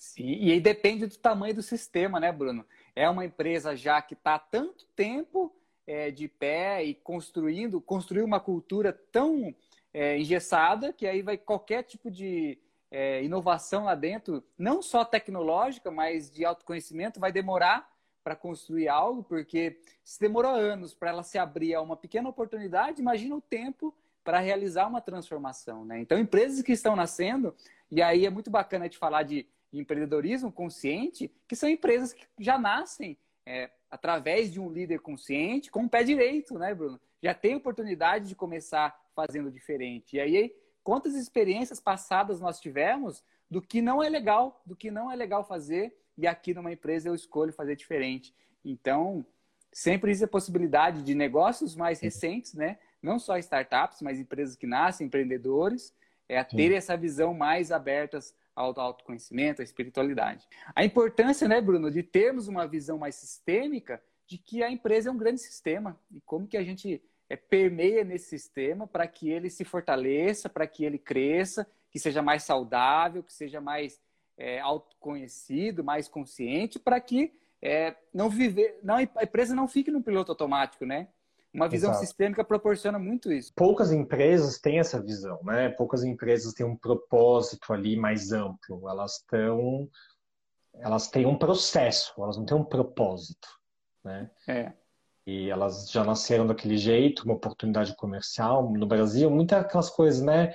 Sim, 0.00 0.38
e 0.40 0.50
aí 0.50 0.60
depende 0.62 1.06
do 1.06 1.18
tamanho 1.18 1.54
do 1.54 1.62
sistema, 1.62 2.18
né, 2.18 2.32
Bruno? 2.32 2.64
É 2.96 3.06
uma 3.06 3.22
empresa 3.22 3.76
já 3.76 4.00
que 4.00 4.14
está 4.14 4.36
há 4.36 4.38
tanto 4.38 4.86
tempo 4.96 5.54
é, 5.86 6.10
de 6.10 6.26
pé 6.26 6.82
e 6.82 6.94
construindo, 6.94 7.82
construiu 7.82 8.24
uma 8.24 8.40
cultura 8.40 8.94
tão 9.12 9.54
é, 9.92 10.18
engessada 10.18 10.90
que 10.90 11.06
aí 11.06 11.20
vai 11.20 11.36
qualquer 11.36 11.82
tipo 11.82 12.10
de 12.10 12.58
é, 12.90 13.22
inovação 13.22 13.84
lá 13.84 13.94
dentro, 13.94 14.42
não 14.56 14.80
só 14.80 15.04
tecnológica, 15.04 15.90
mas 15.90 16.30
de 16.30 16.46
autoconhecimento, 16.46 17.20
vai 17.20 17.30
demorar 17.30 17.86
para 18.24 18.34
construir 18.34 18.88
algo, 18.88 19.22
porque 19.22 19.82
se 20.02 20.18
demorou 20.18 20.54
anos 20.54 20.94
para 20.94 21.10
ela 21.10 21.22
se 21.22 21.36
abrir 21.36 21.74
a 21.74 21.82
uma 21.82 21.94
pequena 21.94 22.26
oportunidade, 22.26 23.02
imagina 23.02 23.36
o 23.36 23.40
tempo 23.42 23.94
para 24.24 24.38
realizar 24.38 24.86
uma 24.86 25.02
transformação. 25.02 25.84
Né? 25.84 26.00
Então, 26.00 26.18
empresas 26.18 26.62
que 26.62 26.72
estão 26.72 26.96
nascendo, 26.96 27.54
e 27.90 28.00
aí 28.00 28.24
é 28.24 28.30
muito 28.30 28.50
bacana 28.50 28.88
de 28.88 28.96
falar 28.96 29.24
de, 29.24 29.46
empreendedorismo 29.72 30.50
consciente, 30.50 31.32
que 31.46 31.56
são 31.56 31.68
empresas 31.68 32.12
que 32.12 32.26
já 32.38 32.58
nascem 32.58 33.16
é, 33.46 33.70
através 33.90 34.52
de 34.52 34.60
um 34.60 34.70
líder 34.70 35.00
consciente 35.00 35.70
com 35.70 35.84
o 35.84 35.88
pé 35.88 36.02
direito, 36.02 36.58
né, 36.58 36.74
Bruno? 36.74 37.00
Já 37.22 37.34
tem 37.34 37.54
oportunidade 37.54 38.28
de 38.28 38.34
começar 38.34 38.98
fazendo 39.14 39.50
diferente. 39.50 40.16
E 40.16 40.20
aí, 40.20 40.54
quantas 40.82 41.14
experiências 41.14 41.78
passadas 41.80 42.40
nós 42.40 42.60
tivemos 42.60 43.22
do 43.50 43.60
que 43.60 43.82
não 43.82 44.02
é 44.02 44.08
legal, 44.08 44.62
do 44.64 44.76
que 44.76 44.90
não 44.90 45.10
é 45.10 45.16
legal 45.16 45.44
fazer, 45.44 45.94
e 46.16 46.26
aqui 46.26 46.54
numa 46.54 46.72
empresa 46.72 47.08
eu 47.08 47.14
escolho 47.14 47.52
fazer 47.52 47.76
diferente. 47.76 48.34
Então, 48.64 49.24
sempre 49.72 50.10
existe 50.10 50.24
a 50.24 50.28
possibilidade 50.28 51.02
de 51.02 51.14
negócios 51.14 51.74
mais 51.74 52.00
recentes, 52.00 52.54
né? 52.54 52.78
Não 53.02 53.18
só 53.18 53.38
startups, 53.38 54.02
mas 54.02 54.18
empresas 54.18 54.56
que 54.56 54.66
nascem, 54.66 55.06
empreendedores, 55.06 55.94
é 56.28 56.38
a 56.38 56.44
ter 56.44 56.72
essa 56.72 56.96
visão 56.96 57.34
mais 57.34 57.72
abertas 57.72 58.34
ao 58.60 58.78
autoconhecimento, 58.78 59.60
à 59.60 59.64
espiritualidade. 59.64 60.46
A 60.74 60.84
importância, 60.84 61.48
né, 61.48 61.60
Bruno, 61.60 61.90
de 61.90 62.02
termos 62.02 62.48
uma 62.48 62.66
visão 62.66 62.98
mais 62.98 63.14
sistêmica 63.14 64.02
de 64.26 64.38
que 64.38 64.62
a 64.62 64.70
empresa 64.70 65.08
é 65.08 65.12
um 65.12 65.16
grande 65.16 65.40
sistema 65.40 65.98
e 66.10 66.20
como 66.20 66.46
que 66.46 66.56
a 66.56 66.62
gente 66.62 67.02
é, 67.28 67.36
permeia 67.36 68.04
nesse 68.04 68.28
sistema 68.28 68.86
para 68.86 69.06
que 69.06 69.30
ele 69.30 69.50
se 69.50 69.64
fortaleça, 69.64 70.48
para 70.48 70.66
que 70.66 70.84
ele 70.84 70.98
cresça, 70.98 71.66
que 71.90 71.98
seja 71.98 72.22
mais 72.22 72.42
saudável, 72.44 73.22
que 73.22 73.32
seja 73.32 73.60
mais 73.60 74.00
é, 74.36 74.60
autoconhecido, 74.60 75.82
mais 75.82 76.08
consciente, 76.08 76.78
para 76.78 77.00
que 77.00 77.32
é, 77.62 77.94
não 78.12 78.30
viver, 78.30 78.78
não, 78.82 78.96
a 78.96 79.02
empresa 79.02 79.54
não 79.54 79.68
fique 79.68 79.90
no 79.90 80.02
piloto 80.02 80.32
automático, 80.32 80.86
né? 80.86 81.08
Uma 81.52 81.68
visão 81.68 81.90
Exato. 81.90 82.06
sistêmica 82.06 82.44
proporciona 82.44 82.98
muito 82.98 83.32
isso. 83.32 83.52
Poucas 83.56 83.90
empresas 83.90 84.58
têm 84.58 84.78
essa 84.78 85.02
visão, 85.02 85.40
né? 85.42 85.68
Poucas 85.70 86.04
empresas 86.04 86.52
têm 86.52 86.64
um 86.64 86.76
propósito 86.76 87.72
ali 87.72 87.96
mais 87.96 88.30
amplo. 88.30 88.88
Elas 88.88 89.16
estão, 89.16 89.88
elas 90.74 91.08
têm 91.08 91.26
um 91.26 91.36
processo, 91.36 92.14
elas 92.22 92.36
não 92.36 92.44
têm 92.44 92.56
um 92.56 92.64
propósito, 92.64 93.48
né? 94.04 94.30
É. 94.48 94.72
E 95.26 95.50
elas 95.50 95.90
já 95.90 96.04
nasceram 96.04 96.46
daquele 96.46 96.76
jeito, 96.76 97.24
uma 97.24 97.34
oportunidade 97.34 97.94
comercial 97.96 98.72
no 98.72 98.86
Brasil, 98.86 99.30
muitas 99.30 99.60
aquelas 99.60 99.90
coisas, 99.90 100.22
né? 100.22 100.54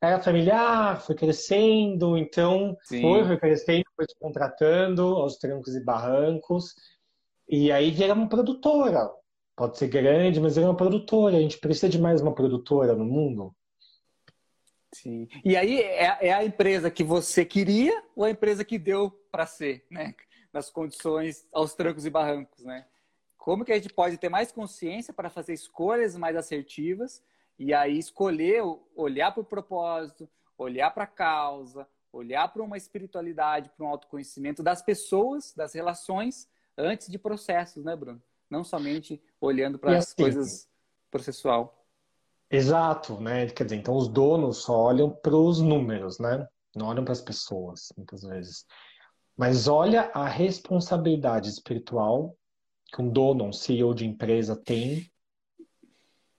era 0.00 0.20
familiar, 0.20 1.00
foi 1.00 1.14
crescendo, 1.14 2.16
então 2.16 2.76
Sim. 2.82 3.00
foi, 3.00 3.24
foi 3.24 3.38
crescendo, 3.38 3.84
foi 3.94 4.04
se 4.06 4.14
contratando 4.18 5.02
aos 5.02 5.36
trancos 5.38 5.74
e 5.74 5.82
barrancos, 5.82 6.74
e 7.48 7.72
aí 7.72 7.90
vira 7.90 8.14
uma 8.14 8.28
produtora. 8.28 9.10
Pode 9.56 9.78
ser 9.78 9.88
grande, 9.88 10.38
mas 10.38 10.54
vira 10.54 10.68
uma 10.68 10.76
produtora. 10.76 11.38
A 11.38 11.40
gente 11.40 11.56
precisa 11.56 11.88
de 11.88 11.98
mais 11.98 12.20
uma 12.20 12.34
produtora 12.34 12.94
no 12.94 13.06
mundo. 13.06 13.56
Sim. 14.92 15.26
E 15.42 15.56
aí 15.56 15.80
é, 15.80 16.28
é 16.28 16.32
a 16.34 16.44
empresa 16.44 16.90
que 16.90 17.02
você 17.02 17.42
queria 17.42 18.02
ou 18.14 18.24
a 18.24 18.30
empresa 18.30 18.64
que 18.64 18.78
deu 18.78 19.10
para 19.32 19.46
ser, 19.46 19.86
né? 19.90 20.14
Nas 20.52 20.68
condições 20.68 21.48
aos 21.50 21.74
trancos 21.74 22.04
e 22.04 22.10
barrancos, 22.10 22.64
né? 22.64 22.86
Como 23.38 23.64
que 23.64 23.72
a 23.72 23.76
gente 23.76 23.92
pode 23.92 24.18
ter 24.18 24.28
mais 24.28 24.52
consciência 24.52 25.14
para 25.14 25.30
fazer 25.30 25.54
escolhas 25.54 26.16
mais 26.16 26.36
assertivas 26.36 27.22
e 27.58 27.72
aí 27.72 27.98
escolher, 27.98 28.62
olhar 28.94 29.32
para 29.32 29.40
o 29.40 29.44
propósito, 29.44 30.28
olhar 30.58 30.90
para 30.90 31.04
a 31.04 31.08
causa, 31.08 31.88
olhar 32.12 32.48
para 32.48 32.62
uma 32.62 32.76
espiritualidade, 32.76 33.70
para 33.70 33.86
um 33.86 33.88
autoconhecimento 33.88 34.62
das 34.62 34.82
pessoas, 34.82 35.54
das 35.54 35.74
relações, 35.74 36.48
antes 36.76 37.08
de 37.08 37.18
processos, 37.18 37.84
né, 37.84 37.96
Bruno? 37.96 38.22
Não 38.50 38.64
somente 38.64 39.22
olhando 39.40 39.78
para 39.78 39.98
as 39.98 40.06
assim, 40.06 40.16
coisas 40.16 40.68
processual. 41.10 41.84
Exato, 42.50 43.20
né? 43.20 43.48
Quer 43.48 43.64
dizer, 43.64 43.76
então 43.76 43.96
os 43.96 44.08
donos 44.08 44.58
só 44.58 44.76
olham 44.78 45.10
para 45.10 45.34
os 45.34 45.60
números, 45.60 46.18
né? 46.18 46.46
Não 46.74 46.86
olham 46.86 47.04
para 47.04 47.12
as 47.12 47.20
pessoas, 47.20 47.92
muitas 47.96 48.22
vezes. 48.22 48.64
Mas 49.36 49.66
olha 49.66 50.10
a 50.14 50.26
responsabilidade 50.28 51.48
espiritual 51.48 52.36
que 52.92 53.02
um 53.02 53.08
dono, 53.08 53.44
um 53.44 53.52
CEO 53.52 53.94
de 53.94 54.06
empresa 54.06 54.54
tem, 54.54 55.10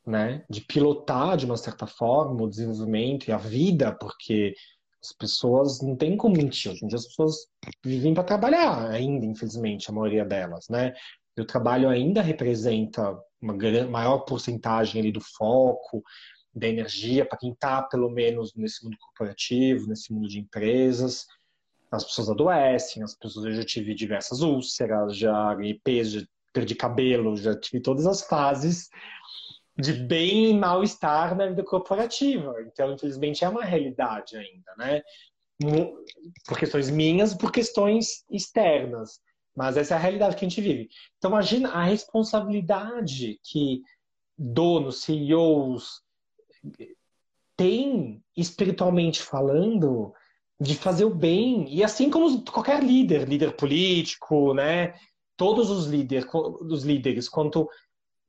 né? 0.05 0.45
De 0.49 0.61
pilotar 0.61 1.35
de 1.35 1.45
uma 1.45 1.57
certa 1.57 1.85
forma 1.85 2.43
o 2.43 2.49
desenvolvimento 2.49 3.27
e 3.27 3.31
a 3.31 3.37
vida, 3.37 3.93
porque 3.93 4.55
as 5.01 5.11
pessoas 5.11 5.81
não 5.81 5.95
têm 5.95 6.15
como 6.15 6.37
mentir. 6.37 6.71
Hoje 6.71 6.85
em 6.85 6.87
dia 6.87 6.97
as 6.97 7.07
pessoas 7.07 7.47
vivem 7.83 8.13
para 8.13 8.23
trabalhar 8.23 8.89
ainda, 8.89 9.25
infelizmente, 9.25 9.89
a 9.89 9.93
maioria 9.93 10.25
delas, 10.25 10.67
né? 10.69 10.93
O 11.37 11.45
trabalho 11.45 11.89
ainda 11.89 12.21
representa 12.21 13.17
uma 13.41 13.53
maior 13.89 14.19
porcentagem 14.19 14.99
ali 14.99 15.11
do 15.11 15.21
foco, 15.21 16.03
da 16.53 16.67
energia, 16.67 17.25
para 17.25 17.37
quem 17.37 17.51
está, 17.51 17.83
pelo 17.83 18.09
menos, 18.09 18.55
nesse 18.55 18.83
mundo 18.83 18.97
corporativo, 18.99 19.87
nesse 19.87 20.11
mundo 20.11 20.27
de 20.27 20.39
empresas. 20.39 21.25
As 21.91 22.03
pessoas 22.03 22.29
adoecem, 22.29 23.03
as 23.03 23.15
pessoas, 23.15 23.45
eu 23.45 23.53
já 23.53 23.63
tive 23.63 23.93
diversas 23.93 24.41
úlceras, 24.41 25.15
já 25.15 25.53
ganhei 25.53 25.79
peso, 25.83 26.19
já 26.19 26.25
perdi 26.51 26.75
cabelo, 26.75 27.37
já 27.37 27.57
tive 27.57 27.79
todas 27.79 28.07
as 28.07 28.23
fases 28.23 28.89
de 29.77 29.93
bem 29.93 30.49
e 30.49 30.53
mal-estar 30.53 31.37
na 31.37 31.45
vida 31.45 31.63
corporativa. 31.63 32.55
Então, 32.65 32.91
infelizmente, 32.93 33.45
é 33.45 33.49
uma 33.49 33.63
realidade 33.63 34.35
ainda, 34.35 34.73
né? 34.77 35.01
Por 36.47 36.57
questões 36.57 36.89
minhas, 36.89 37.35
por 37.35 37.51
questões 37.51 38.25
externas. 38.31 39.19
Mas 39.57 39.75
essa 39.75 39.95
é 39.95 39.97
a 39.97 39.99
realidade 39.99 40.35
que 40.35 40.45
a 40.45 40.47
gente 40.47 40.61
vive. 40.61 40.87
Então, 41.17 41.31
imagina 41.31 41.69
a 41.71 41.83
responsabilidade 41.83 43.39
que 43.43 43.81
donos, 44.37 45.01
CEOs 45.01 45.99
têm, 47.55 48.23
espiritualmente 48.35 49.19
falando, 49.19 50.13
de 50.61 50.75
fazer 50.75 51.05
o 51.05 51.15
bem. 51.15 51.65
E 51.73 51.83
assim 51.83 52.11
como 52.11 52.43
qualquer 52.43 52.83
líder, 52.83 53.27
líder 53.27 53.55
político, 53.55 54.53
né? 54.53 54.93
Todos 55.35 55.71
os, 55.71 55.87
líder, 55.87 56.27
os 56.35 56.83
líderes, 56.83 57.27
quanto 57.27 57.67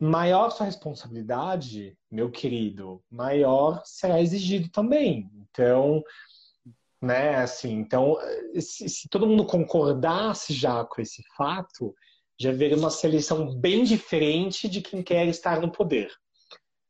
maior 0.00 0.48
sua 0.50 0.64
responsabilidade, 0.64 1.94
meu 2.10 2.30
querido, 2.30 3.02
maior 3.10 3.82
será 3.84 4.18
exigido 4.18 4.70
também. 4.70 5.28
Então, 5.50 6.02
né? 7.00 7.36
Assim, 7.36 7.72
então, 7.72 8.16
se, 8.60 8.88
se, 8.88 9.08
todo 9.08 9.26
mundo 9.26 9.46
concordasse 9.46 10.52
já 10.52 10.84
com 10.84 11.00
esse 11.00 11.22
fato, 11.36 11.94
já 12.38 12.50
haveria 12.50 12.76
uma 12.76 12.90
seleção 12.90 13.54
bem 13.54 13.84
diferente 13.84 14.68
de 14.68 14.80
quem 14.80 15.02
quer 15.02 15.26
estar 15.28 15.60
no 15.60 15.70
poder, 15.70 16.12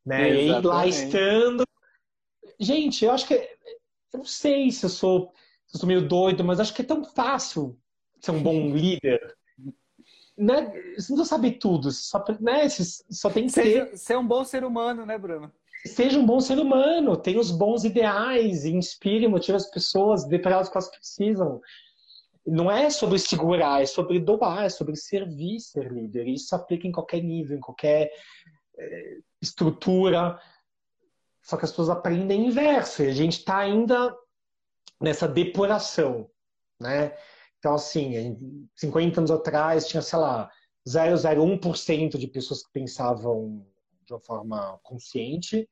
né? 0.05 0.31
E 0.31 0.53
aí, 0.53 0.63
lá 0.63 0.87
estando, 0.87 1.65
gente, 2.59 3.05
eu 3.05 3.13
acho 3.13 3.27
que 3.27 3.35
eu 4.13 4.19
não 4.19 4.25
sei 4.25 4.71
se 4.71 4.85
eu 4.87 4.91
sou, 4.91 5.33
se 5.67 5.77
eu 5.77 5.81
sou 5.81 5.87
meio 5.87 6.07
doido, 6.07 6.45
mas 6.45 6.61
acho 6.61 6.75
que 6.75 6.83
é 6.83 6.85
tão 6.85 7.05
fácil 7.05 7.79
ser 8.21 8.31
um 8.31 8.43
bom 8.43 8.69
líder. 8.75 9.37
Né? 10.37 10.71
Você 10.97 11.13
não 11.15 11.25
sabe 11.25 11.53
tudo, 11.53 11.91
só, 11.91 12.25
né? 12.41 12.69
Você 12.69 12.85
só 13.11 13.29
tem 13.29 13.47
que 13.47 13.53
ser... 13.53 13.97
ser 13.99 14.17
um 14.17 14.27
bom 14.27 14.45
ser 14.45 14.65
humano, 14.65 15.05
né, 15.05 15.19
Bruno? 15.19 15.53
Seja 15.87 16.19
um 16.19 16.27
bom 16.27 16.41
ser 16.41 16.59
humano, 16.59 17.17
tenha 17.17 17.39
os 17.39 17.51
bons 17.51 17.85
ideais, 17.85 18.65
inspire 18.65 19.29
motive 19.29 19.57
as 19.57 19.71
pessoas, 19.71 20.27
dê 20.27 20.39
para 20.39 20.53
elas 20.53 20.69
o 20.69 20.71
que 20.71 20.77
elas 20.77 20.91
precisam. 20.91 21.61
Não 22.47 22.71
é 22.71 22.89
sobre 22.91 23.19
segurar, 23.19 23.83
é 23.83 23.87
sobre 23.87 24.19
doar, 24.19 24.65
é 24.65 24.69
sobre 24.69 24.97
servir, 24.97 25.61
ser 25.61 25.93
líder. 25.93 26.27
Isso 26.27 26.55
aplica 26.55 26.87
em 26.87 26.93
qualquer 26.93 27.23
nível, 27.23 27.57
em 27.57 27.61
qualquer 27.61 28.11
é, 28.79 29.19
estrutura. 29.41 30.41
Só 31.43 31.57
que 31.57 31.65
as 31.65 31.71
pessoas 31.71 31.91
aprendem 31.91 32.47
inverso. 32.47 33.03
E 33.03 33.09
a 33.09 33.15
gente 33.15 33.39
está 33.39 33.59
ainda 33.59 34.15
nessa 35.01 35.29
depuração, 35.29 36.29
né? 36.81 37.17
Então, 37.59 37.75
assim, 37.75 38.69
50 38.77 39.21
anos 39.21 39.31
atrás 39.31 39.87
tinha, 39.89 40.01
sei 40.01 40.19
lá, 40.19 40.51
0,01% 40.89 42.17
de 42.17 42.27
pessoas 42.29 42.63
que 42.63 42.73
pensavam 42.73 43.67
de 44.09 44.15
uma 44.15 44.21
forma 44.21 44.81
consciente. 44.83 45.69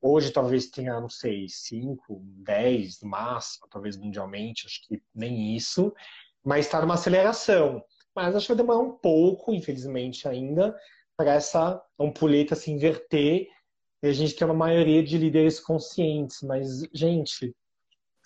Hoje 0.00 0.32
talvez 0.32 0.68
tenha, 0.68 1.00
não 1.00 1.08
sei, 1.08 1.48
5, 1.48 2.20
10 2.42 3.02
no 3.02 3.08
máximo, 3.10 3.68
talvez 3.70 3.96
mundialmente, 3.96 4.66
acho 4.66 4.86
que 4.86 5.02
nem 5.14 5.54
isso, 5.54 5.94
mas 6.42 6.66
está 6.66 6.80
numa 6.80 6.94
aceleração. 6.94 7.82
Mas 8.14 8.34
acho 8.34 8.46
que 8.46 8.54
vai 8.54 8.62
demorar 8.62 8.80
um 8.80 8.96
pouco, 8.96 9.52
infelizmente, 9.52 10.26
ainda, 10.28 10.76
para 11.16 11.34
essa 11.34 11.82
ampulheta 11.98 12.54
se 12.54 12.70
inverter 12.70 13.48
e 14.02 14.06
a 14.06 14.12
gente 14.12 14.34
ter 14.34 14.44
uma 14.44 14.54
maioria 14.54 15.02
de 15.02 15.18
líderes 15.18 15.58
conscientes. 15.58 16.42
Mas, 16.42 16.82
gente, 16.92 17.54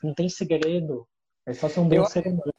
não 0.03 0.15
tem 0.15 0.29
segredo. 0.29 1.07
É 1.47 1.55
só 1.55 1.69
ser 1.69 1.81
um 1.81 1.89
bom 1.89 1.97
eu, 1.97 2.05
ser 2.05 2.27
humano. 2.27 2.53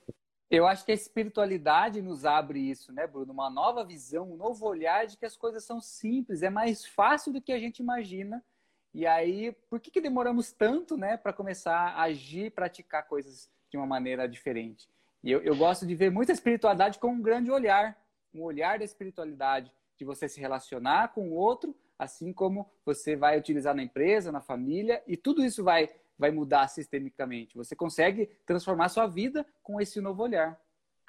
Eu 0.50 0.66
acho 0.66 0.84
que 0.84 0.92
a 0.92 0.96
espiritualidade 0.96 2.02
nos 2.02 2.26
abre 2.26 2.60
isso, 2.60 2.92
né, 2.92 3.06
Bruno? 3.06 3.32
Uma 3.32 3.52
nova 3.52 3.86
visão, 3.86 4.32
um 4.32 4.36
novo 4.36 4.66
olhar 4.66 5.06
de 5.06 5.16
que 5.16 5.26
as 5.26 5.38
coisas 5.38 5.64
são 5.64 5.80
simples, 5.80 6.42
é 6.42 6.50
mais 6.50 6.84
fácil 6.84 7.32
do 7.32 7.42
que 7.42 7.52
a 7.52 7.60
gente 7.60 7.80
imagina. 7.80 8.44
E 8.92 9.06
aí, 9.06 9.52
por 9.70 9.80
que, 9.80 9.92
que 9.92 10.02
demoramos 10.02 10.52
tanto, 10.52 10.98
né, 10.98 11.18
para 11.18 11.32
começar 11.32 11.90
a 11.90 12.02
agir, 12.02 12.52
praticar 12.52 13.08
coisas 13.08 13.48
de 13.70 13.78
uma 13.78 13.86
maneira 13.86 14.28
diferente? 14.28 14.90
E 15.24 15.32
eu, 15.32 15.40
eu 15.42 15.56
gosto 15.56 15.86
de 15.86 15.94
ver 15.94 16.10
muita 16.10 16.32
espiritualidade 16.32 16.98
com 16.98 17.10
um 17.10 17.22
grande 17.22 17.52
olhar, 17.52 17.96
um 18.34 18.42
olhar 18.42 18.80
da 18.80 18.86
espiritualidade, 18.86 19.72
de 19.98 20.04
você 20.04 20.28
se 20.28 20.40
relacionar 20.40 21.10
com 21.10 21.30
o 21.30 21.34
outro, 21.34 21.76
assim 22.00 22.34
como 22.34 22.68
você 22.84 23.16
vai 23.16 23.38
utilizar 23.38 23.76
na 23.76 23.84
empresa, 23.84 24.32
na 24.32 24.42
família, 24.42 25.04
e 25.06 25.16
tudo 25.16 25.46
isso 25.46 25.64
vai 25.64 25.90
vai 26.20 26.32
mudar 26.32 26.68
sistemicamente. 26.68 27.56
Você 27.56 27.74
consegue 27.76 28.28
transformar 28.46 28.90
sua 28.90 29.08
vida 29.08 29.46
com 29.64 29.80
esse 29.80 30.02
novo 30.02 30.22
olhar. 30.22 30.60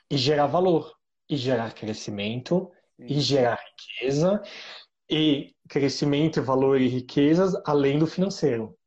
E 0.09 0.17
gerar 0.17 0.47
valor, 0.47 0.97
e 1.29 1.37
gerar 1.37 1.75
crescimento, 1.75 2.71
Sim. 2.97 3.07
e 3.07 3.21
gerar 3.21 3.59
riqueza, 3.59 4.41
e 5.11 5.53
crescimento, 5.69 6.41
valor 6.43 6.81
e 6.81 6.87
riquezas 6.87 7.61
além 7.67 7.99
do 7.99 8.07
financeiro. 8.07 8.79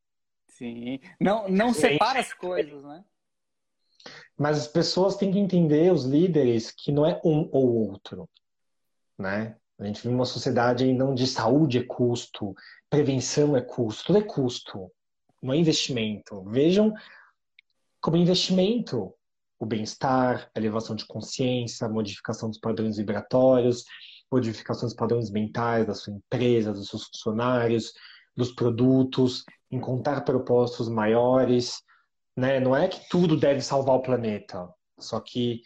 Sim. 0.47 0.99
Não, 1.19 1.49
não 1.49 1.73
separa 1.73 2.21
as 2.21 2.33
coisas, 2.33 2.81
né? 2.83 3.03
Mas 4.37 4.57
as 4.57 4.67
pessoas 4.67 5.17
têm 5.17 5.31
que 5.31 5.39
entender, 5.39 5.91
os 5.91 6.05
líderes, 6.05 6.71
que 6.71 6.91
não 6.91 7.05
é 7.05 7.19
um 7.23 7.49
ou 7.51 7.89
outro, 7.89 8.29
né? 9.17 9.57
A 9.77 9.85
gente 9.85 10.01
vive 10.01 10.13
uma 10.13 10.25
sociedade 10.25 10.85
ainda 10.85 11.05
onde 11.05 11.27
saúde 11.27 11.79
é 11.79 11.83
custo, 11.83 12.55
prevenção 12.89 13.57
é 13.57 13.61
custo, 13.61 14.05
tudo 14.05 14.19
é 14.19 14.23
custo 14.23 14.89
não 15.43 15.53
é 15.53 15.57
investimento. 15.57 16.41
Vejam 16.45 16.93
como 18.01 18.17
investimento 18.17 19.13
o 19.59 19.65
bem-estar, 19.65 20.49
a 20.53 20.59
elevação 20.59 20.95
de 20.95 21.05
consciência, 21.05 21.85
a 21.85 21.89
modificação 21.89 22.49
dos 22.49 22.59
padrões 22.59 22.97
vibratórios, 22.97 23.83
modificação 24.31 24.87
dos 24.87 24.95
padrões 24.95 25.29
mentais 25.29 25.85
da 25.85 25.93
sua 25.93 26.13
empresa, 26.13 26.73
dos 26.73 26.87
seus 26.87 27.05
funcionários, 27.05 27.93
dos 28.35 28.51
produtos, 28.51 29.45
encontrar 29.69 30.21
propósitos 30.21 30.89
maiores. 30.89 31.81
Né? 32.35 32.59
Não 32.59 32.75
é 32.75 32.87
que 32.87 33.07
tudo 33.09 33.37
deve 33.37 33.61
salvar 33.61 33.95
o 33.95 34.01
planeta, 34.01 34.67
só 34.99 35.19
que 35.19 35.61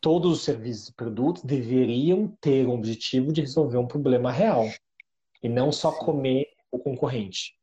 todos 0.00 0.32
os 0.32 0.44
serviços 0.44 0.88
e 0.88 0.94
produtos 0.94 1.42
deveriam 1.42 2.36
ter 2.40 2.66
um 2.66 2.72
objetivo 2.74 3.32
de 3.32 3.40
resolver 3.42 3.78
um 3.78 3.86
problema 3.86 4.30
real 4.30 4.64
e 5.42 5.48
não 5.48 5.72
só 5.72 5.92
comer 5.92 6.46
o 6.70 6.78
concorrente. 6.78 7.56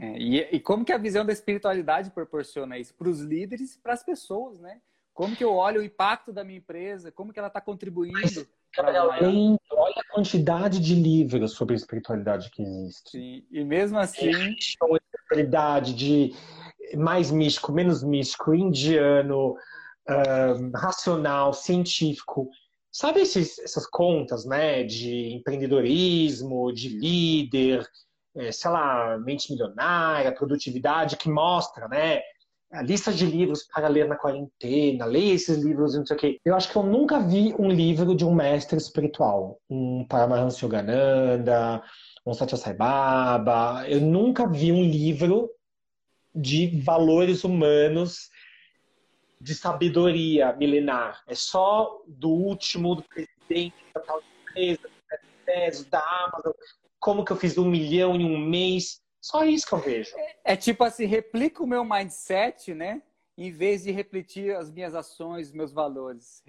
É, 0.00 0.16
e, 0.16 0.38
e, 0.52 0.60
como 0.60 0.84
que 0.84 0.92
a 0.92 0.98
visão 0.98 1.26
da 1.26 1.32
espiritualidade 1.32 2.10
proporciona 2.10 2.78
isso 2.78 2.94
para 2.94 3.08
os 3.08 3.20
líderes 3.20 3.74
e 3.74 3.78
para 3.80 3.94
as 3.94 4.04
pessoas, 4.04 4.60
né? 4.60 4.80
Como 5.12 5.34
que 5.34 5.42
eu 5.42 5.52
olho 5.52 5.80
o 5.80 5.84
impacto 5.84 6.32
da 6.32 6.44
minha 6.44 6.58
empresa, 6.58 7.10
como 7.10 7.32
que 7.32 7.38
ela 7.40 7.48
está 7.48 7.60
contribuindo? 7.60 8.46
além, 8.78 9.58
olha 9.72 9.96
a 9.96 10.14
quantidade 10.14 10.78
de 10.78 10.94
livros 10.94 11.52
sobre 11.52 11.74
espiritualidade 11.74 12.48
que 12.50 12.62
existe. 12.62 13.10
Sim, 13.10 13.46
e 13.50 13.64
mesmo 13.64 13.98
assim... 13.98 14.30
A 14.30 14.48
espiritualidade 14.50 15.94
de 15.94 16.32
mais 16.96 17.32
místico, 17.32 17.72
menos 17.72 18.04
místico, 18.04 18.54
indiano, 18.54 19.56
um, 20.08 20.70
racional, 20.76 21.52
científico. 21.52 22.48
Sabe 22.92 23.20
esses, 23.20 23.58
essas 23.58 23.86
contas, 23.86 24.44
né, 24.44 24.84
de 24.84 25.34
empreendedorismo, 25.34 26.72
de 26.72 26.88
líder, 26.88 27.84
é, 28.36 28.52
sei 28.52 28.70
lá, 28.70 29.18
mente 29.18 29.50
milionária, 29.52 30.34
produtividade, 30.34 31.16
que 31.16 31.28
mostra, 31.28 31.88
né? 31.88 32.20
A 32.70 32.82
lista 32.82 33.12
de 33.12 33.24
livros 33.24 33.62
para 33.64 33.88
ler 33.88 34.06
na 34.06 34.16
quarentena, 34.16 35.06
leia 35.06 35.32
esses 35.32 35.56
livros 35.62 35.94
e 35.94 35.98
não 35.98 36.06
sei 36.06 36.16
o 36.16 36.18
quê. 36.18 36.40
Eu 36.44 36.54
acho 36.54 36.70
que 36.70 36.76
eu 36.76 36.82
nunca 36.82 37.18
vi 37.18 37.54
um 37.58 37.70
livro 37.70 38.14
de 38.14 38.26
um 38.26 38.34
mestre 38.34 38.76
espiritual. 38.76 39.58
Um 39.70 40.04
Paramahansa 40.06 40.66
Yogananda, 40.66 41.82
um 42.26 42.34
Satya 42.34 42.58
Sai 42.58 42.74
Baba. 42.74 43.88
Eu 43.88 44.02
nunca 44.02 44.46
vi 44.46 44.70
um 44.70 44.82
livro 44.82 45.50
de 46.34 46.82
valores 46.82 47.42
humanos 47.42 48.28
de 49.40 49.54
sabedoria 49.54 50.52
milenar. 50.54 51.22
É 51.26 51.34
só 51.34 52.02
do 52.06 52.28
último, 52.28 53.02
presidente 53.02 53.76
da 53.94 54.00
tal 54.00 54.20
empresa, 54.42 54.88
da 55.90 56.02
Amazon, 56.26 56.52
como 56.98 57.24
que 57.24 57.32
eu 57.32 57.36
fiz 57.36 57.56
um 57.58 57.68
milhão 57.68 58.16
em 58.16 58.24
um 58.24 58.38
mês. 58.38 59.02
Só 59.20 59.44
isso 59.44 59.66
que 59.66 59.74
eu 59.74 59.78
vejo. 59.78 60.16
É, 60.16 60.52
é 60.52 60.56
tipo 60.56 60.84
assim, 60.84 61.04
replica 61.04 61.62
o 61.62 61.66
meu 61.66 61.84
mindset, 61.84 62.74
né? 62.74 63.02
Em 63.36 63.52
vez 63.52 63.84
de 63.84 63.90
repetir 63.90 64.54
as 64.56 64.70
minhas 64.70 64.94
ações, 64.94 65.52
meus 65.52 65.72
valores. 65.72 66.42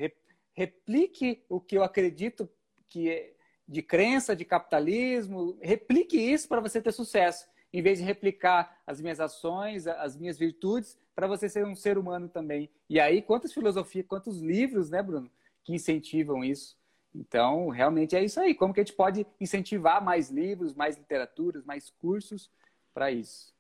Replique 0.54 1.44
o 1.48 1.60
que 1.60 1.78
eu 1.78 1.84
acredito 1.84 2.50
que 2.88 3.10
é 3.10 3.34
de 3.68 3.84
crença, 3.84 4.36
de 4.36 4.44
capitalismo. 4.44 5.58
Replique 5.62 6.18
isso 6.18 6.48
para 6.48 6.60
você 6.60 6.82
ter 6.82 6.92
sucesso. 6.92 7.48
Em 7.72 7.84
vez 7.84 8.00
de 8.00 8.04
replicar 8.04 8.82
as 8.88 9.00
minhas 9.00 9.20
ações, 9.20 9.86
as 9.86 10.18
minhas 10.18 10.40
virtudes, 10.40 10.98
para 11.16 11.28
você 11.28 11.48
ser 11.48 11.66
um 11.66 11.76
ser 11.76 12.00
humano 12.00 12.28
também. 12.28 12.68
E 12.90 13.00
aí, 13.00 13.22
quantas 13.22 13.54
filosofias, 13.54 14.08
quantos 14.08 14.40
livros, 14.40 14.90
né, 14.90 15.04
Bruno, 15.04 15.30
que 15.64 15.76
incentivam 15.76 16.44
isso? 16.44 16.79
Então, 17.14 17.70
realmente 17.70 18.16
é 18.16 18.24
isso 18.24 18.40
aí. 18.40 18.54
Como 18.54 18.74
que 18.74 18.80
a 18.80 18.84
gente 18.84 18.96
pode 18.96 19.26
incentivar 19.40 20.04
mais 20.04 20.30
livros, 20.30 20.74
mais 20.74 20.96
literaturas, 20.98 21.64
mais 21.66 21.90
cursos 21.90 22.52
para 22.94 23.12
isso? 23.12 23.54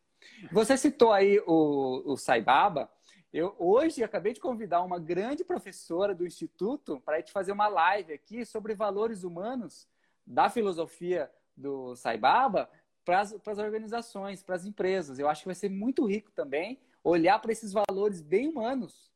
Você 0.51 0.77
citou 0.77 1.11
aí 1.11 1.39
o, 1.47 2.03
o 2.05 2.17
Saibaba. 2.17 2.89
Eu 3.31 3.55
hoje 3.57 4.03
acabei 4.03 4.33
de 4.33 4.39
convidar 4.39 4.81
uma 4.81 4.99
grande 4.99 5.43
professora 5.43 6.15
do 6.15 6.25
Instituto 6.25 7.01
para 7.05 7.15
a 7.15 7.19
gente 7.19 7.31
fazer 7.31 7.51
uma 7.51 7.67
live 7.67 8.13
aqui 8.13 8.45
sobre 8.45 8.73
valores 8.73 9.23
humanos 9.23 9.87
da 10.25 10.49
filosofia 10.49 11.29
do 11.55 11.95
Saibaba 11.95 12.69
para 13.05 13.21
as 13.21 13.57
organizações, 13.57 14.43
para 14.43 14.55
as 14.55 14.65
empresas. 14.65 15.19
Eu 15.19 15.27
acho 15.27 15.41
que 15.41 15.47
vai 15.47 15.55
ser 15.55 15.69
muito 15.69 16.05
rico 16.05 16.31
também 16.31 16.79
olhar 17.03 17.39
para 17.39 17.51
esses 17.51 17.71
valores 17.71 18.21
bem 18.21 18.47
humanos 18.47 19.11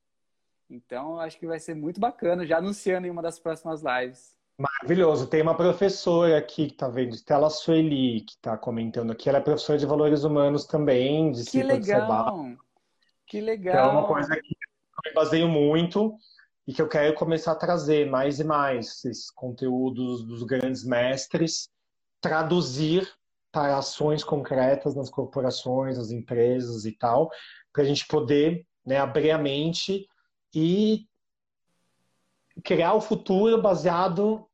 então, 0.69 1.19
acho 1.19 1.37
que 1.37 1.47
vai 1.47 1.59
ser 1.59 1.75
muito 1.75 1.99
bacana, 1.99 2.45
já 2.45 2.57
anunciando 2.57 3.07
em 3.07 3.09
uma 3.09 3.21
das 3.21 3.39
próximas 3.39 3.81
lives. 3.81 4.35
Maravilhoso. 4.57 5.27
Tem 5.27 5.41
uma 5.41 5.55
professora 5.55 6.37
aqui 6.37 6.67
que 6.67 6.73
está 6.73 6.87
vendo, 6.87 7.15
Stella 7.15 7.49
Sueli, 7.49 8.21
que 8.21 8.33
está 8.33 8.55
comentando 8.55 9.11
aqui. 9.11 9.27
Ela 9.27 9.39
é 9.39 9.41
professora 9.41 9.79
de 9.79 9.85
valores 9.85 10.23
humanos 10.23 10.65
também, 10.65 11.31
de 11.31 11.43
Que 11.45 11.63
legal! 11.63 12.45
Que 13.25 13.41
legal! 13.41 13.73
Então, 13.73 13.89
é 13.89 13.91
uma 13.91 14.07
coisa 14.07 14.35
que 14.35 14.55
eu 14.55 15.09
me 15.09 15.13
baseio 15.13 15.47
muito 15.47 16.15
e 16.67 16.73
que 16.73 16.81
eu 16.81 16.87
quero 16.87 17.13
começar 17.15 17.53
a 17.53 17.55
trazer 17.55 18.09
mais 18.09 18.39
e 18.39 18.43
mais 18.43 19.03
esses 19.03 19.29
conteúdos 19.31 20.23
dos 20.23 20.43
grandes 20.43 20.85
mestres, 20.85 21.69
traduzir 22.21 23.11
para 23.51 23.77
ações 23.77 24.23
concretas 24.23 24.95
nas 24.95 25.09
corporações, 25.09 25.97
nas 25.97 26.09
empresas 26.11 26.85
e 26.85 26.91
tal, 26.91 27.29
para 27.71 27.83
a 27.83 27.85
gente 27.85 28.07
poder 28.07 28.65
né, 28.85 28.97
abrir 28.97 29.31
a 29.31 29.37
mente 29.37 30.07
e 30.53 31.07
criar 32.63 32.93
o 32.93 33.01
futuro 33.01 33.61
baseado 33.61 34.47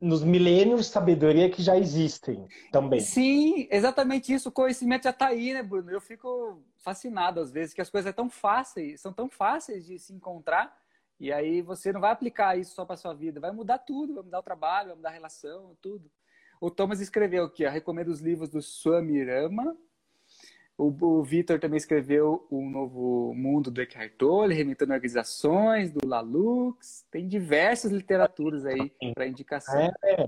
nos 0.00 0.22
milênios 0.22 0.80
de 0.80 0.86
sabedoria 0.86 1.50
que 1.50 1.62
já 1.62 1.76
existem 1.76 2.46
também. 2.70 3.00
Sim, 3.00 3.66
exatamente 3.70 4.32
isso. 4.32 4.50
O 4.50 4.52
conhecimento 4.52 5.04
já 5.04 5.10
está 5.10 5.28
aí, 5.28 5.54
né, 5.54 5.62
Bruno? 5.62 5.90
Eu 5.90 6.00
fico 6.00 6.62
fascinado 6.78 7.40
às 7.40 7.50
vezes 7.50 7.72
que 7.72 7.80
as 7.80 7.88
coisas 7.88 8.14
são 8.14 8.24
tão 8.24 8.30
fáceis, 8.30 9.00
são 9.00 9.12
tão 9.12 9.28
fáceis 9.28 9.86
de 9.86 9.98
se 9.98 10.12
encontrar 10.12 10.76
e 11.18 11.32
aí 11.32 11.62
você 11.62 11.92
não 11.92 12.00
vai 12.00 12.10
aplicar 12.10 12.58
isso 12.58 12.74
só 12.74 12.84
para 12.84 12.96
sua 12.96 13.14
vida, 13.14 13.40
vai 13.40 13.50
mudar 13.50 13.78
tudo, 13.78 14.14
vai 14.14 14.22
mudar 14.22 14.38
o 14.38 14.42
trabalho, 14.42 14.88
vai 14.88 14.96
mudar 14.96 15.08
a 15.08 15.12
relação, 15.12 15.76
tudo. 15.80 16.10
O 16.60 16.70
Thomas 16.70 17.00
escreveu 17.00 17.44
ó, 17.44 17.70
recomendo 17.70 18.08
os 18.08 18.20
livros 18.20 18.50
do 18.50 18.60
Swami 18.60 19.24
Rama, 19.24 19.76
o, 20.78 20.88
o 20.88 21.22
Vitor 21.22 21.58
também 21.58 21.78
escreveu 21.78 22.46
O 22.50 22.68
Novo 22.68 23.32
Mundo 23.34 23.70
do 23.70 23.80
Eckhart 23.80 24.12
Tolle, 24.18 24.54
Remitando 24.54 24.92
Organizações, 24.92 25.90
do 25.90 26.06
Lalux. 26.06 27.06
Tem 27.10 27.26
diversas 27.26 27.90
literaturas 27.90 28.66
aí 28.66 28.92
para 29.14 29.26
indicação. 29.26 29.90
É. 30.04 30.26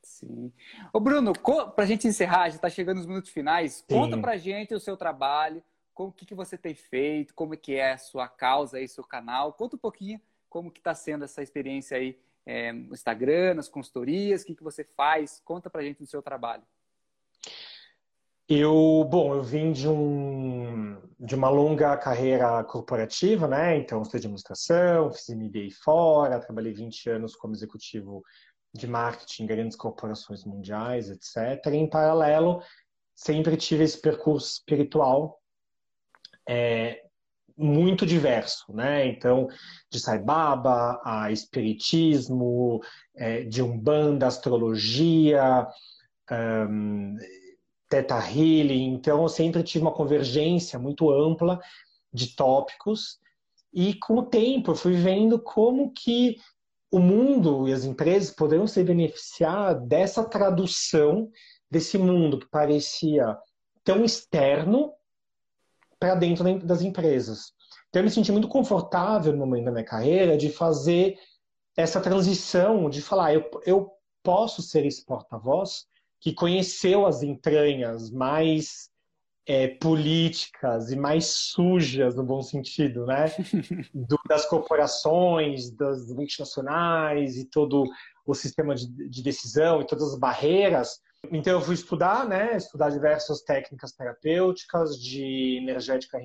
Sim. 0.00 0.52
Ô 0.92 1.00
Bruno, 1.00 1.32
para 1.32 1.84
a 1.84 1.86
gente 1.86 2.06
encerrar, 2.06 2.50
já 2.50 2.56
está 2.56 2.70
chegando 2.70 2.98
nos 2.98 3.06
minutos 3.06 3.30
finais, 3.30 3.84
Sim. 3.88 3.94
conta 3.94 4.16
para 4.18 4.36
gente 4.36 4.74
o 4.74 4.80
seu 4.80 4.96
trabalho, 4.96 5.62
o 5.94 6.12
que, 6.12 6.24
que 6.24 6.34
você 6.34 6.56
tem 6.56 6.74
feito, 6.74 7.34
como 7.34 7.54
é 7.54 7.56
que 7.56 7.74
é 7.74 7.92
a 7.92 7.98
sua 7.98 8.28
causa 8.28 8.78
aí, 8.78 8.86
seu 8.86 9.04
canal. 9.04 9.52
Conta 9.52 9.76
um 9.76 9.78
pouquinho 9.78 10.20
como 10.48 10.70
que 10.70 10.80
está 10.80 10.94
sendo 10.94 11.24
essa 11.24 11.42
experiência 11.42 11.96
aí 11.96 12.18
é, 12.46 12.72
no 12.72 12.94
Instagram, 12.94 13.54
nas 13.54 13.68
consultorias, 13.68 14.42
o 14.42 14.46
que, 14.46 14.54
que 14.54 14.62
você 14.62 14.84
faz. 14.84 15.40
Conta 15.44 15.68
para 15.68 15.82
gente 15.82 15.98
do 15.98 16.06
seu 16.06 16.22
trabalho. 16.22 16.62
Eu, 18.48 19.06
bom, 19.08 19.34
eu 19.34 19.42
vim 19.42 19.72
de, 19.72 19.88
um, 19.88 21.00
de 21.18 21.34
uma 21.34 21.48
longa 21.48 21.96
carreira 21.96 22.62
corporativa, 22.64 23.46
né? 23.46 23.76
Então, 23.76 24.04
fiz 24.04 24.16
administração, 24.16 25.12
fiz 25.12 25.28
MBA 25.28 25.68
fora, 25.82 26.40
trabalhei 26.40 26.72
20 26.72 27.10
anos 27.10 27.36
como 27.36 27.54
executivo 27.54 28.22
de 28.74 28.86
marketing 28.86 29.44
em 29.44 29.46
grandes 29.46 29.76
corporações 29.76 30.44
mundiais, 30.44 31.08
etc. 31.08 31.64
E, 31.66 31.76
em 31.76 31.88
paralelo, 31.88 32.62
sempre 33.14 33.56
tive 33.56 33.84
esse 33.84 34.00
percurso 34.00 34.54
espiritual 34.54 35.38
é, 36.48 37.02
muito 37.56 38.04
diverso, 38.04 38.72
né? 38.74 39.06
Então, 39.06 39.46
de 39.90 40.00
Sai 40.00 40.18
Baba 40.18 41.00
a 41.04 41.30
espiritismo, 41.30 42.80
é, 43.14 43.44
de 43.44 43.62
umbanda, 43.62 44.26
astrologia, 44.26 45.66
um, 46.30 47.16
Teta 47.92 48.18
Healing. 48.18 48.94
Então, 48.94 49.20
eu 49.20 49.28
sempre 49.28 49.62
tive 49.62 49.84
uma 49.84 49.92
convergência 49.92 50.78
muito 50.78 51.10
ampla 51.10 51.60
de 52.10 52.34
tópicos. 52.34 53.18
E 53.70 53.92
com 53.96 54.14
o 54.14 54.22
tempo, 54.22 54.70
eu 54.70 54.74
fui 54.74 54.94
vendo 54.94 55.38
como 55.38 55.92
que 55.92 56.38
o 56.90 56.98
mundo 56.98 57.68
e 57.68 57.72
as 57.72 57.84
empresas 57.84 58.34
poderiam 58.34 58.66
se 58.66 58.82
beneficiar 58.82 59.78
dessa 59.78 60.24
tradução 60.24 61.30
desse 61.70 61.98
mundo 61.98 62.38
que 62.38 62.48
parecia 62.48 63.36
tão 63.84 64.02
externo 64.02 64.94
para 66.00 66.14
dentro 66.14 66.44
das 66.64 66.80
empresas. 66.80 67.52
Então, 67.90 68.00
eu 68.00 68.04
me 68.04 68.10
senti 68.10 68.32
muito 68.32 68.48
confortável 68.48 69.34
no 69.34 69.40
momento 69.40 69.66
da 69.66 69.70
minha 69.70 69.84
carreira 69.84 70.38
de 70.38 70.48
fazer 70.48 71.18
essa 71.76 72.00
transição, 72.00 72.88
de 72.88 73.02
falar, 73.02 73.34
eu, 73.34 73.50
eu 73.66 73.90
posso 74.22 74.62
ser 74.62 74.86
esse 74.86 75.04
porta-voz 75.04 75.91
que 76.22 76.32
conheceu 76.32 77.04
as 77.04 77.20
entranhas 77.22 78.08
mais 78.08 78.88
é, 79.44 79.66
políticas 79.66 80.92
e 80.92 80.96
mais 80.96 81.26
sujas, 81.26 82.14
no 82.14 82.22
bom 82.22 82.40
sentido, 82.40 83.04
né? 83.04 83.26
Do, 83.92 84.16
das 84.28 84.46
corporações, 84.46 85.72
das 85.72 86.06
multinacionais 86.14 87.36
e 87.36 87.44
todo 87.44 87.84
o 88.24 88.34
sistema 88.34 88.72
de, 88.72 88.86
de, 89.08 89.20
decisão 89.20 89.82
e 89.82 89.86
todas 89.86 90.12
as 90.12 90.18
barreiras. 90.18 91.00
Então 91.32 91.54
eu 91.54 91.60
fui 91.60 91.74
estudar, 91.74 92.24
né? 92.28 92.56
Estudar 92.56 92.90
diversas 92.90 93.42
técnicas 93.42 93.90
terapêuticas 93.90 94.96
de 94.96 95.58
energética 95.60 96.20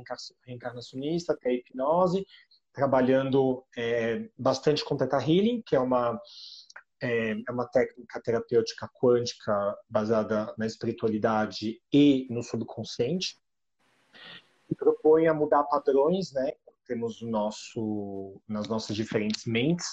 reencarnacionista 0.45 1.33
até 1.33 1.53
hipnose, 1.53 2.23
trabalhando 2.71 3.63
é, 3.75 4.29
bastante 4.37 4.85
com 4.85 4.95
Theta 4.95 5.17
Healing, 5.17 5.63
que 5.65 5.75
é 5.75 5.79
uma 5.79 6.21
é, 7.01 7.31
é 7.31 7.51
uma 7.51 7.67
técnica 7.67 8.21
terapêutica 8.21 8.89
quântica 8.93 9.77
baseada 9.89 10.53
na 10.57 10.65
espiritualidade 10.65 11.81
e 11.91 12.27
no 12.29 12.41
subconsciente 12.43 13.37
e 14.69 14.75
propõe 14.75 15.27
a 15.27 15.33
mudar 15.33 15.63
padrões, 15.63 16.31
né? 16.33 16.53
Temos 16.85 17.21
o 17.21 17.27
nosso 17.27 18.41
nas 18.47 18.67
nossas 18.67 18.95
diferentes 18.95 19.45
mentes 19.45 19.85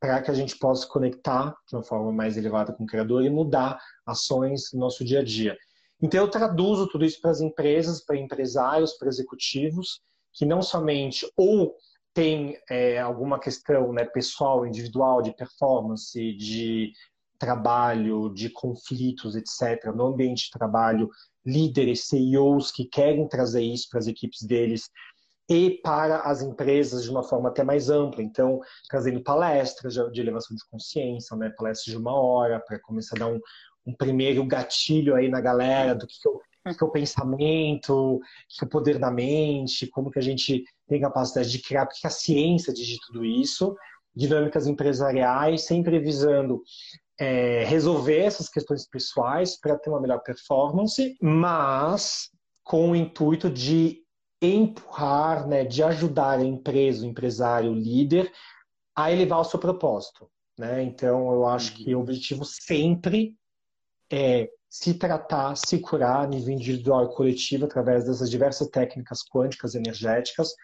para 0.00 0.20
que 0.20 0.30
a 0.30 0.34
gente 0.34 0.58
possa 0.58 0.86
conectar 0.88 1.56
de 1.68 1.76
uma 1.76 1.84
forma 1.84 2.12
mais 2.12 2.36
elevada 2.36 2.72
com 2.72 2.82
o 2.82 2.86
criador 2.86 3.24
e 3.24 3.30
mudar 3.30 3.80
ações 4.04 4.72
no 4.72 4.80
nosso 4.80 5.04
dia 5.04 5.20
a 5.20 5.24
dia. 5.24 5.56
Então 6.00 6.20
eu 6.20 6.28
traduzo 6.28 6.88
tudo 6.88 7.04
isso 7.04 7.20
para 7.20 7.30
as 7.30 7.40
empresas, 7.40 8.04
para 8.04 8.16
empresários, 8.16 8.94
para 8.94 9.08
executivos 9.08 10.02
que 10.32 10.44
não 10.44 10.60
somente 10.60 11.30
ou 11.36 11.76
tem 12.14 12.58
é, 12.68 12.98
alguma 12.98 13.38
questão 13.38 13.92
né, 13.92 14.04
pessoal, 14.04 14.66
individual, 14.66 15.22
de 15.22 15.34
performance, 15.34 16.32
de 16.34 16.92
trabalho, 17.38 18.32
de 18.32 18.50
conflitos, 18.50 19.34
etc., 19.34 19.86
no 19.94 20.06
ambiente 20.06 20.44
de 20.44 20.50
trabalho, 20.50 21.10
líderes, 21.44 22.04
CEOs 22.04 22.70
que 22.70 22.84
querem 22.84 23.26
trazer 23.26 23.62
isso 23.62 23.88
para 23.90 23.98
as 23.98 24.06
equipes 24.06 24.42
deles 24.42 24.88
e 25.50 25.80
para 25.82 26.20
as 26.20 26.40
empresas 26.40 27.02
de 27.02 27.10
uma 27.10 27.22
forma 27.22 27.48
até 27.48 27.64
mais 27.64 27.90
ampla. 27.90 28.22
Então, 28.22 28.60
trazendo 28.88 29.22
palestras 29.22 29.94
de 29.94 30.20
elevação 30.20 30.56
de 30.56 30.64
consciência, 30.70 31.36
né, 31.36 31.52
palestras 31.56 31.92
de 31.92 31.96
uma 32.00 32.14
hora, 32.14 32.60
para 32.60 32.78
começar 32.78 33.16
a 33.16 33.20
dar 33.20 33.26
um, 33.26 33.40
um 33.84 33.94
primeiro 33.94 34.46
gatilho 34.46 35.16
aí 35.16 35.28
na 35.28 35.40
galera 35.40 35.94
do 35.94 36.06
que, 36.06 36.20
que 36.20 36.28
eu 36.28 36.40
que 36.64 36.82
é 36.82 36.86
o 36.86 36.90
pensamento, 36.90 38.20
que 38.48 38.64
é 38.64 38.66
o 38.66 38.70
poder 38.70 38.98
da 38.98 39.10
mente, 39.10 39.86
como 39.88 40.10
que 40.10 40.18
a 40.18 40.22
gente 40.22 40.64
tem 40.86 41.00
capacidade 41.00 41.50
de 41.50 41.60
criar, 41.60 41.86
porque 41.86 42.06
a 42.06 42.10
ciência 42.10 42.72
diz 42.72 42.86
de 42.86 42.98
tudo 43.06 43.24
isso, 43.24 43.76
dinâmicas 44.14 44.66
empresariais, 44.66 45.62
sempre 45.62 45.98
visando 45.98 46.62
é, 47.18 47.64
resolver 47.64 48.18
essas 48.18 48.48
questões 48.48 48.86
pessoais 48.88 49.58
para 49.58 49.76
ter 49.76 49.90
uma 49.90 50.00
melhor 50.00 50.22
performance, 50.22 51.16
mas 51.20 52.30
com 52.62 52.90
o 52.90 52.96
intuito 52.96 53.50
de 53.50 54.02
empurrar, 54.40 55.46
né, 55.46 55.64
de 55.64 55.82
ajudar 55.82 56.38
a 56.38 56.44
empresa, 56.44 57.04
o 57.04 57.08
empresário, 57.08 57.72
o 57.72 57.74
líder, 57.74 58.30
a 58.94 59.10
elevar 59.10 59.40
o 59.40 59.44
seu 59.44 59.58
propósito. 59.58 60.28
Né? 60.58 60.82
Então, 60.82 61.32
eu 61.32 61.46
acho 61.46 61.74
que 61.74 61.94
o 61.94 61.98
uhum. 61.98 62.02
objetivo 62.02 62.44
sempre 62.44 63.36
é 64.10 64.48
se 64.72 64.94
tratar, 64.94 65.54
se 65.54 65.78
curar 65.80 66.24
a 66.24 66.26
nível 66.26 66.54
individual 66.54 67.04
e 67.04 67.14
coletivo 67.14 67.66
através 67.66 68.06
dessas 68.06 68.30
diversas 68.30 68.68
técnicas 68.68 69.22
quânticas 69.22 69.74
energéticas 69.74 70.54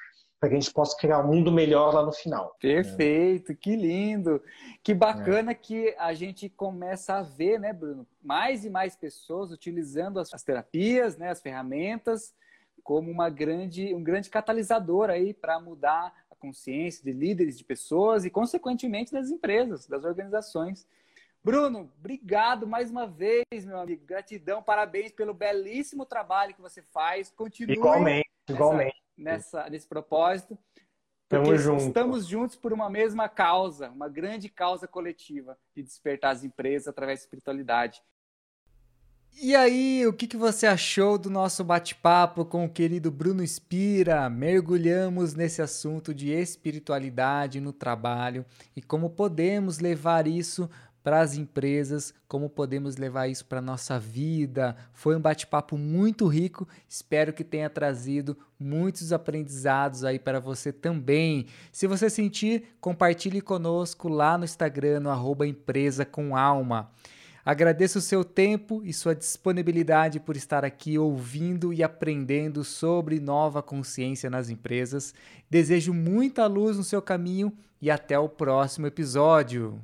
para 0.41 0.49
que 0.49 0.55
a 0.55 0.59
gente 0.59 0.73
possa 0.73 0.97
criar 0.97 1.19
um 1.19 1.27
mundo 1.27 1.53
melhor 1.53 1.93
lá 1.93 2.03
no 2.03 2.13
final. 2.13 2.57
Perfeito, 2.59 3.55
que 3.55 3.77
lindo. 3.77 4.43
Que 4.83 4.95
bacana 4.95 5.51
é. 5.51 5.55
que 5.55 5.95
a 5.99 6.15
gente 6.15 6.49
começa 6.49 7.17
a 7.17 7.23
ver, 7.23 7.61
né, 7.61 7.71
Bruno, 7.71 8.07
mais 8.23 8.65
e 8.65 8.71
mais 8.71 8.97
pessoas 8.97 9.53
utilizando 9.53 10.19
as, 10.19 10.43
terapias, 10.43 11.19
né, 11.19 11.29
as 11.29 11.43
ferramentas 11.43 12.33
como 12.83 13.11
uma 13.11 13.29
grande, 13.29 13.95
um 13.95 14.03
grande 14.03 14.31
catalisador 14.31 15.11
aí 15.11 15.35
para 15.35 15.61
mudar 15.61 16.15
a 16.31 16.35
consciência 16.35 17.05
de 17.05 17.13
líderes 17.13 17.59
de 17.59 17.65
pessoas 17.65 18.25
e, 18.25 18.31
consequentemente, 18.31 19.13
das 19.13 19.29
empresas, 19.29 19.87
das 19.87 20.03
organizações. 20.03 20.87
Bruno, 21.43 21.93
obrigado 21.99 22.67
mais 22.67 22.91
uma 22.91 23.07
vez, 23.07 23.65
meu 23.65 23.79
amigo. 23.79 24.05
Gratidão, 24.05 24.63
parabéns 24.63 25.13
pelo 25.13 25.33
belíssimo 25.33 26.05
trabalho 26.05 26.55
que 26.55 26.61
você 26.61 26.83
faz. 26.83 27.31
Continue 27.31 27.77
igualmente, 27.77 28.29
igualmente. 28.49 29.03
Nessa, 29.17 29.69
nesse 29.69 29.87
propósito. 29.87 30.59
Porque 31.29 31.59
junto. 31.59 31.85
estamos 31.85 32.27
juntos 32.27 32.57
por 32.57 32.73
uma 32.73 32.89
mesma 32.89 33.29
causa, 33.29 33.91
uma 33.91 34.09
grande 34.09 34.49
causa 34.49 34.89
coletiva 34.89 35.59
de 35.75 35.83
despertar 35.83 36.33
as 36.33 36.43
empresas 36.43 36.89
através 36.89 37.21
da 37.21 37.25
espiritualidade. 37.25 38.03
E 39.41 39.55
aí, 39.55 40.05
o 40.07 40.13
que, 40.13 40.27
que 40.27 40.37
você 40.37 40.67
achou 40.67 41.17
do 41.17 41.31
nosso 41.31 41.63
bate-papo 41.63 42.45
com 42.45 42.65
o 42.65 42.69
querido 42.69 43.09
Bruno 43.09 43.47
Spira? 43.47 44.29
Mergulhamos 44.29 45.35
nesse 45.35 45.63
assunto 45.63 46.13
de 46.13 46.31
espiritualidade 46.31 47.61
no 47.61 47.73
trabalho 47.73 48.45
e 48.75 48.83
como 48.83 49.11
podemos 49.11 49.79
levar 49.79 50.27
isso 50.27 50.69
para 51.03 51.21
as 51.21 51.37
empresas, 51.37 52.13
como 52.27 52.51
podemos 52.51 52.97
levar 52.97 53.29
isso 53.29 53.45
para 53.47 53.59
a 53.59 53.63
nossa 53.63 53.99
vida. 53.99 54.77
Foi 54.93 55.17
um 55.17 55.21
bate-papo 55.21 55.77
muito 55.77 56.27
rico, 56.27 56.69
espero 56.89 57.33
que 57.33 57.45
tenha 57.45 57.71
trazido 57.71 58.37
muitos 58.59 59.13
aprendizados 59.13 60.05
aí 60.05 60.19
para 60.19 60.41
você 60.41 60.73
também. 60.73 61.47
Se 61.73 61.87
você 61.87 62.11
sentir, 62.11 62.77
compartilhe 62.81 63.41
conosco 63.41 64.09
lá 64.09 64.37
no 64.37 64.45
Instagram, 64.45 65.01
no 65.01 65.11
arroba 65.11 65.47
empresa 65.47 66.05
com 66.05 66.37
alma. 66.37 66.91
Agradeço 67.49 67.99
o 67.99 68.03
seu 68.03 68.23
tempo 68.23 68.83
e 68.85 68.93
sua 68.93 69.15
disponibilidade 69.15 70.21
por 70.21 70.37
estar 70.37 70.67
aqui 70.67 70.99
ouvindo 70.99 71.73
e 71.73 71.83
aprendendo 71.83 72.63
sobre 72.63 73.19
nova 73.19 73.63
consciência 73.63 74.29
nas 74.29 74.51
empresas. 74.51 75.15
Desejo 75.49 75.95
muita 75.95 76.47
luz 76.47 76.77
no 76.77 76.85
seu 76.85 77.01
caminho 77.01 77.51
e 77.81 77.91
até 77.91 78.19
o 78.19 78.29
próximo 78.29 78.87
episódio. 78.87 79.83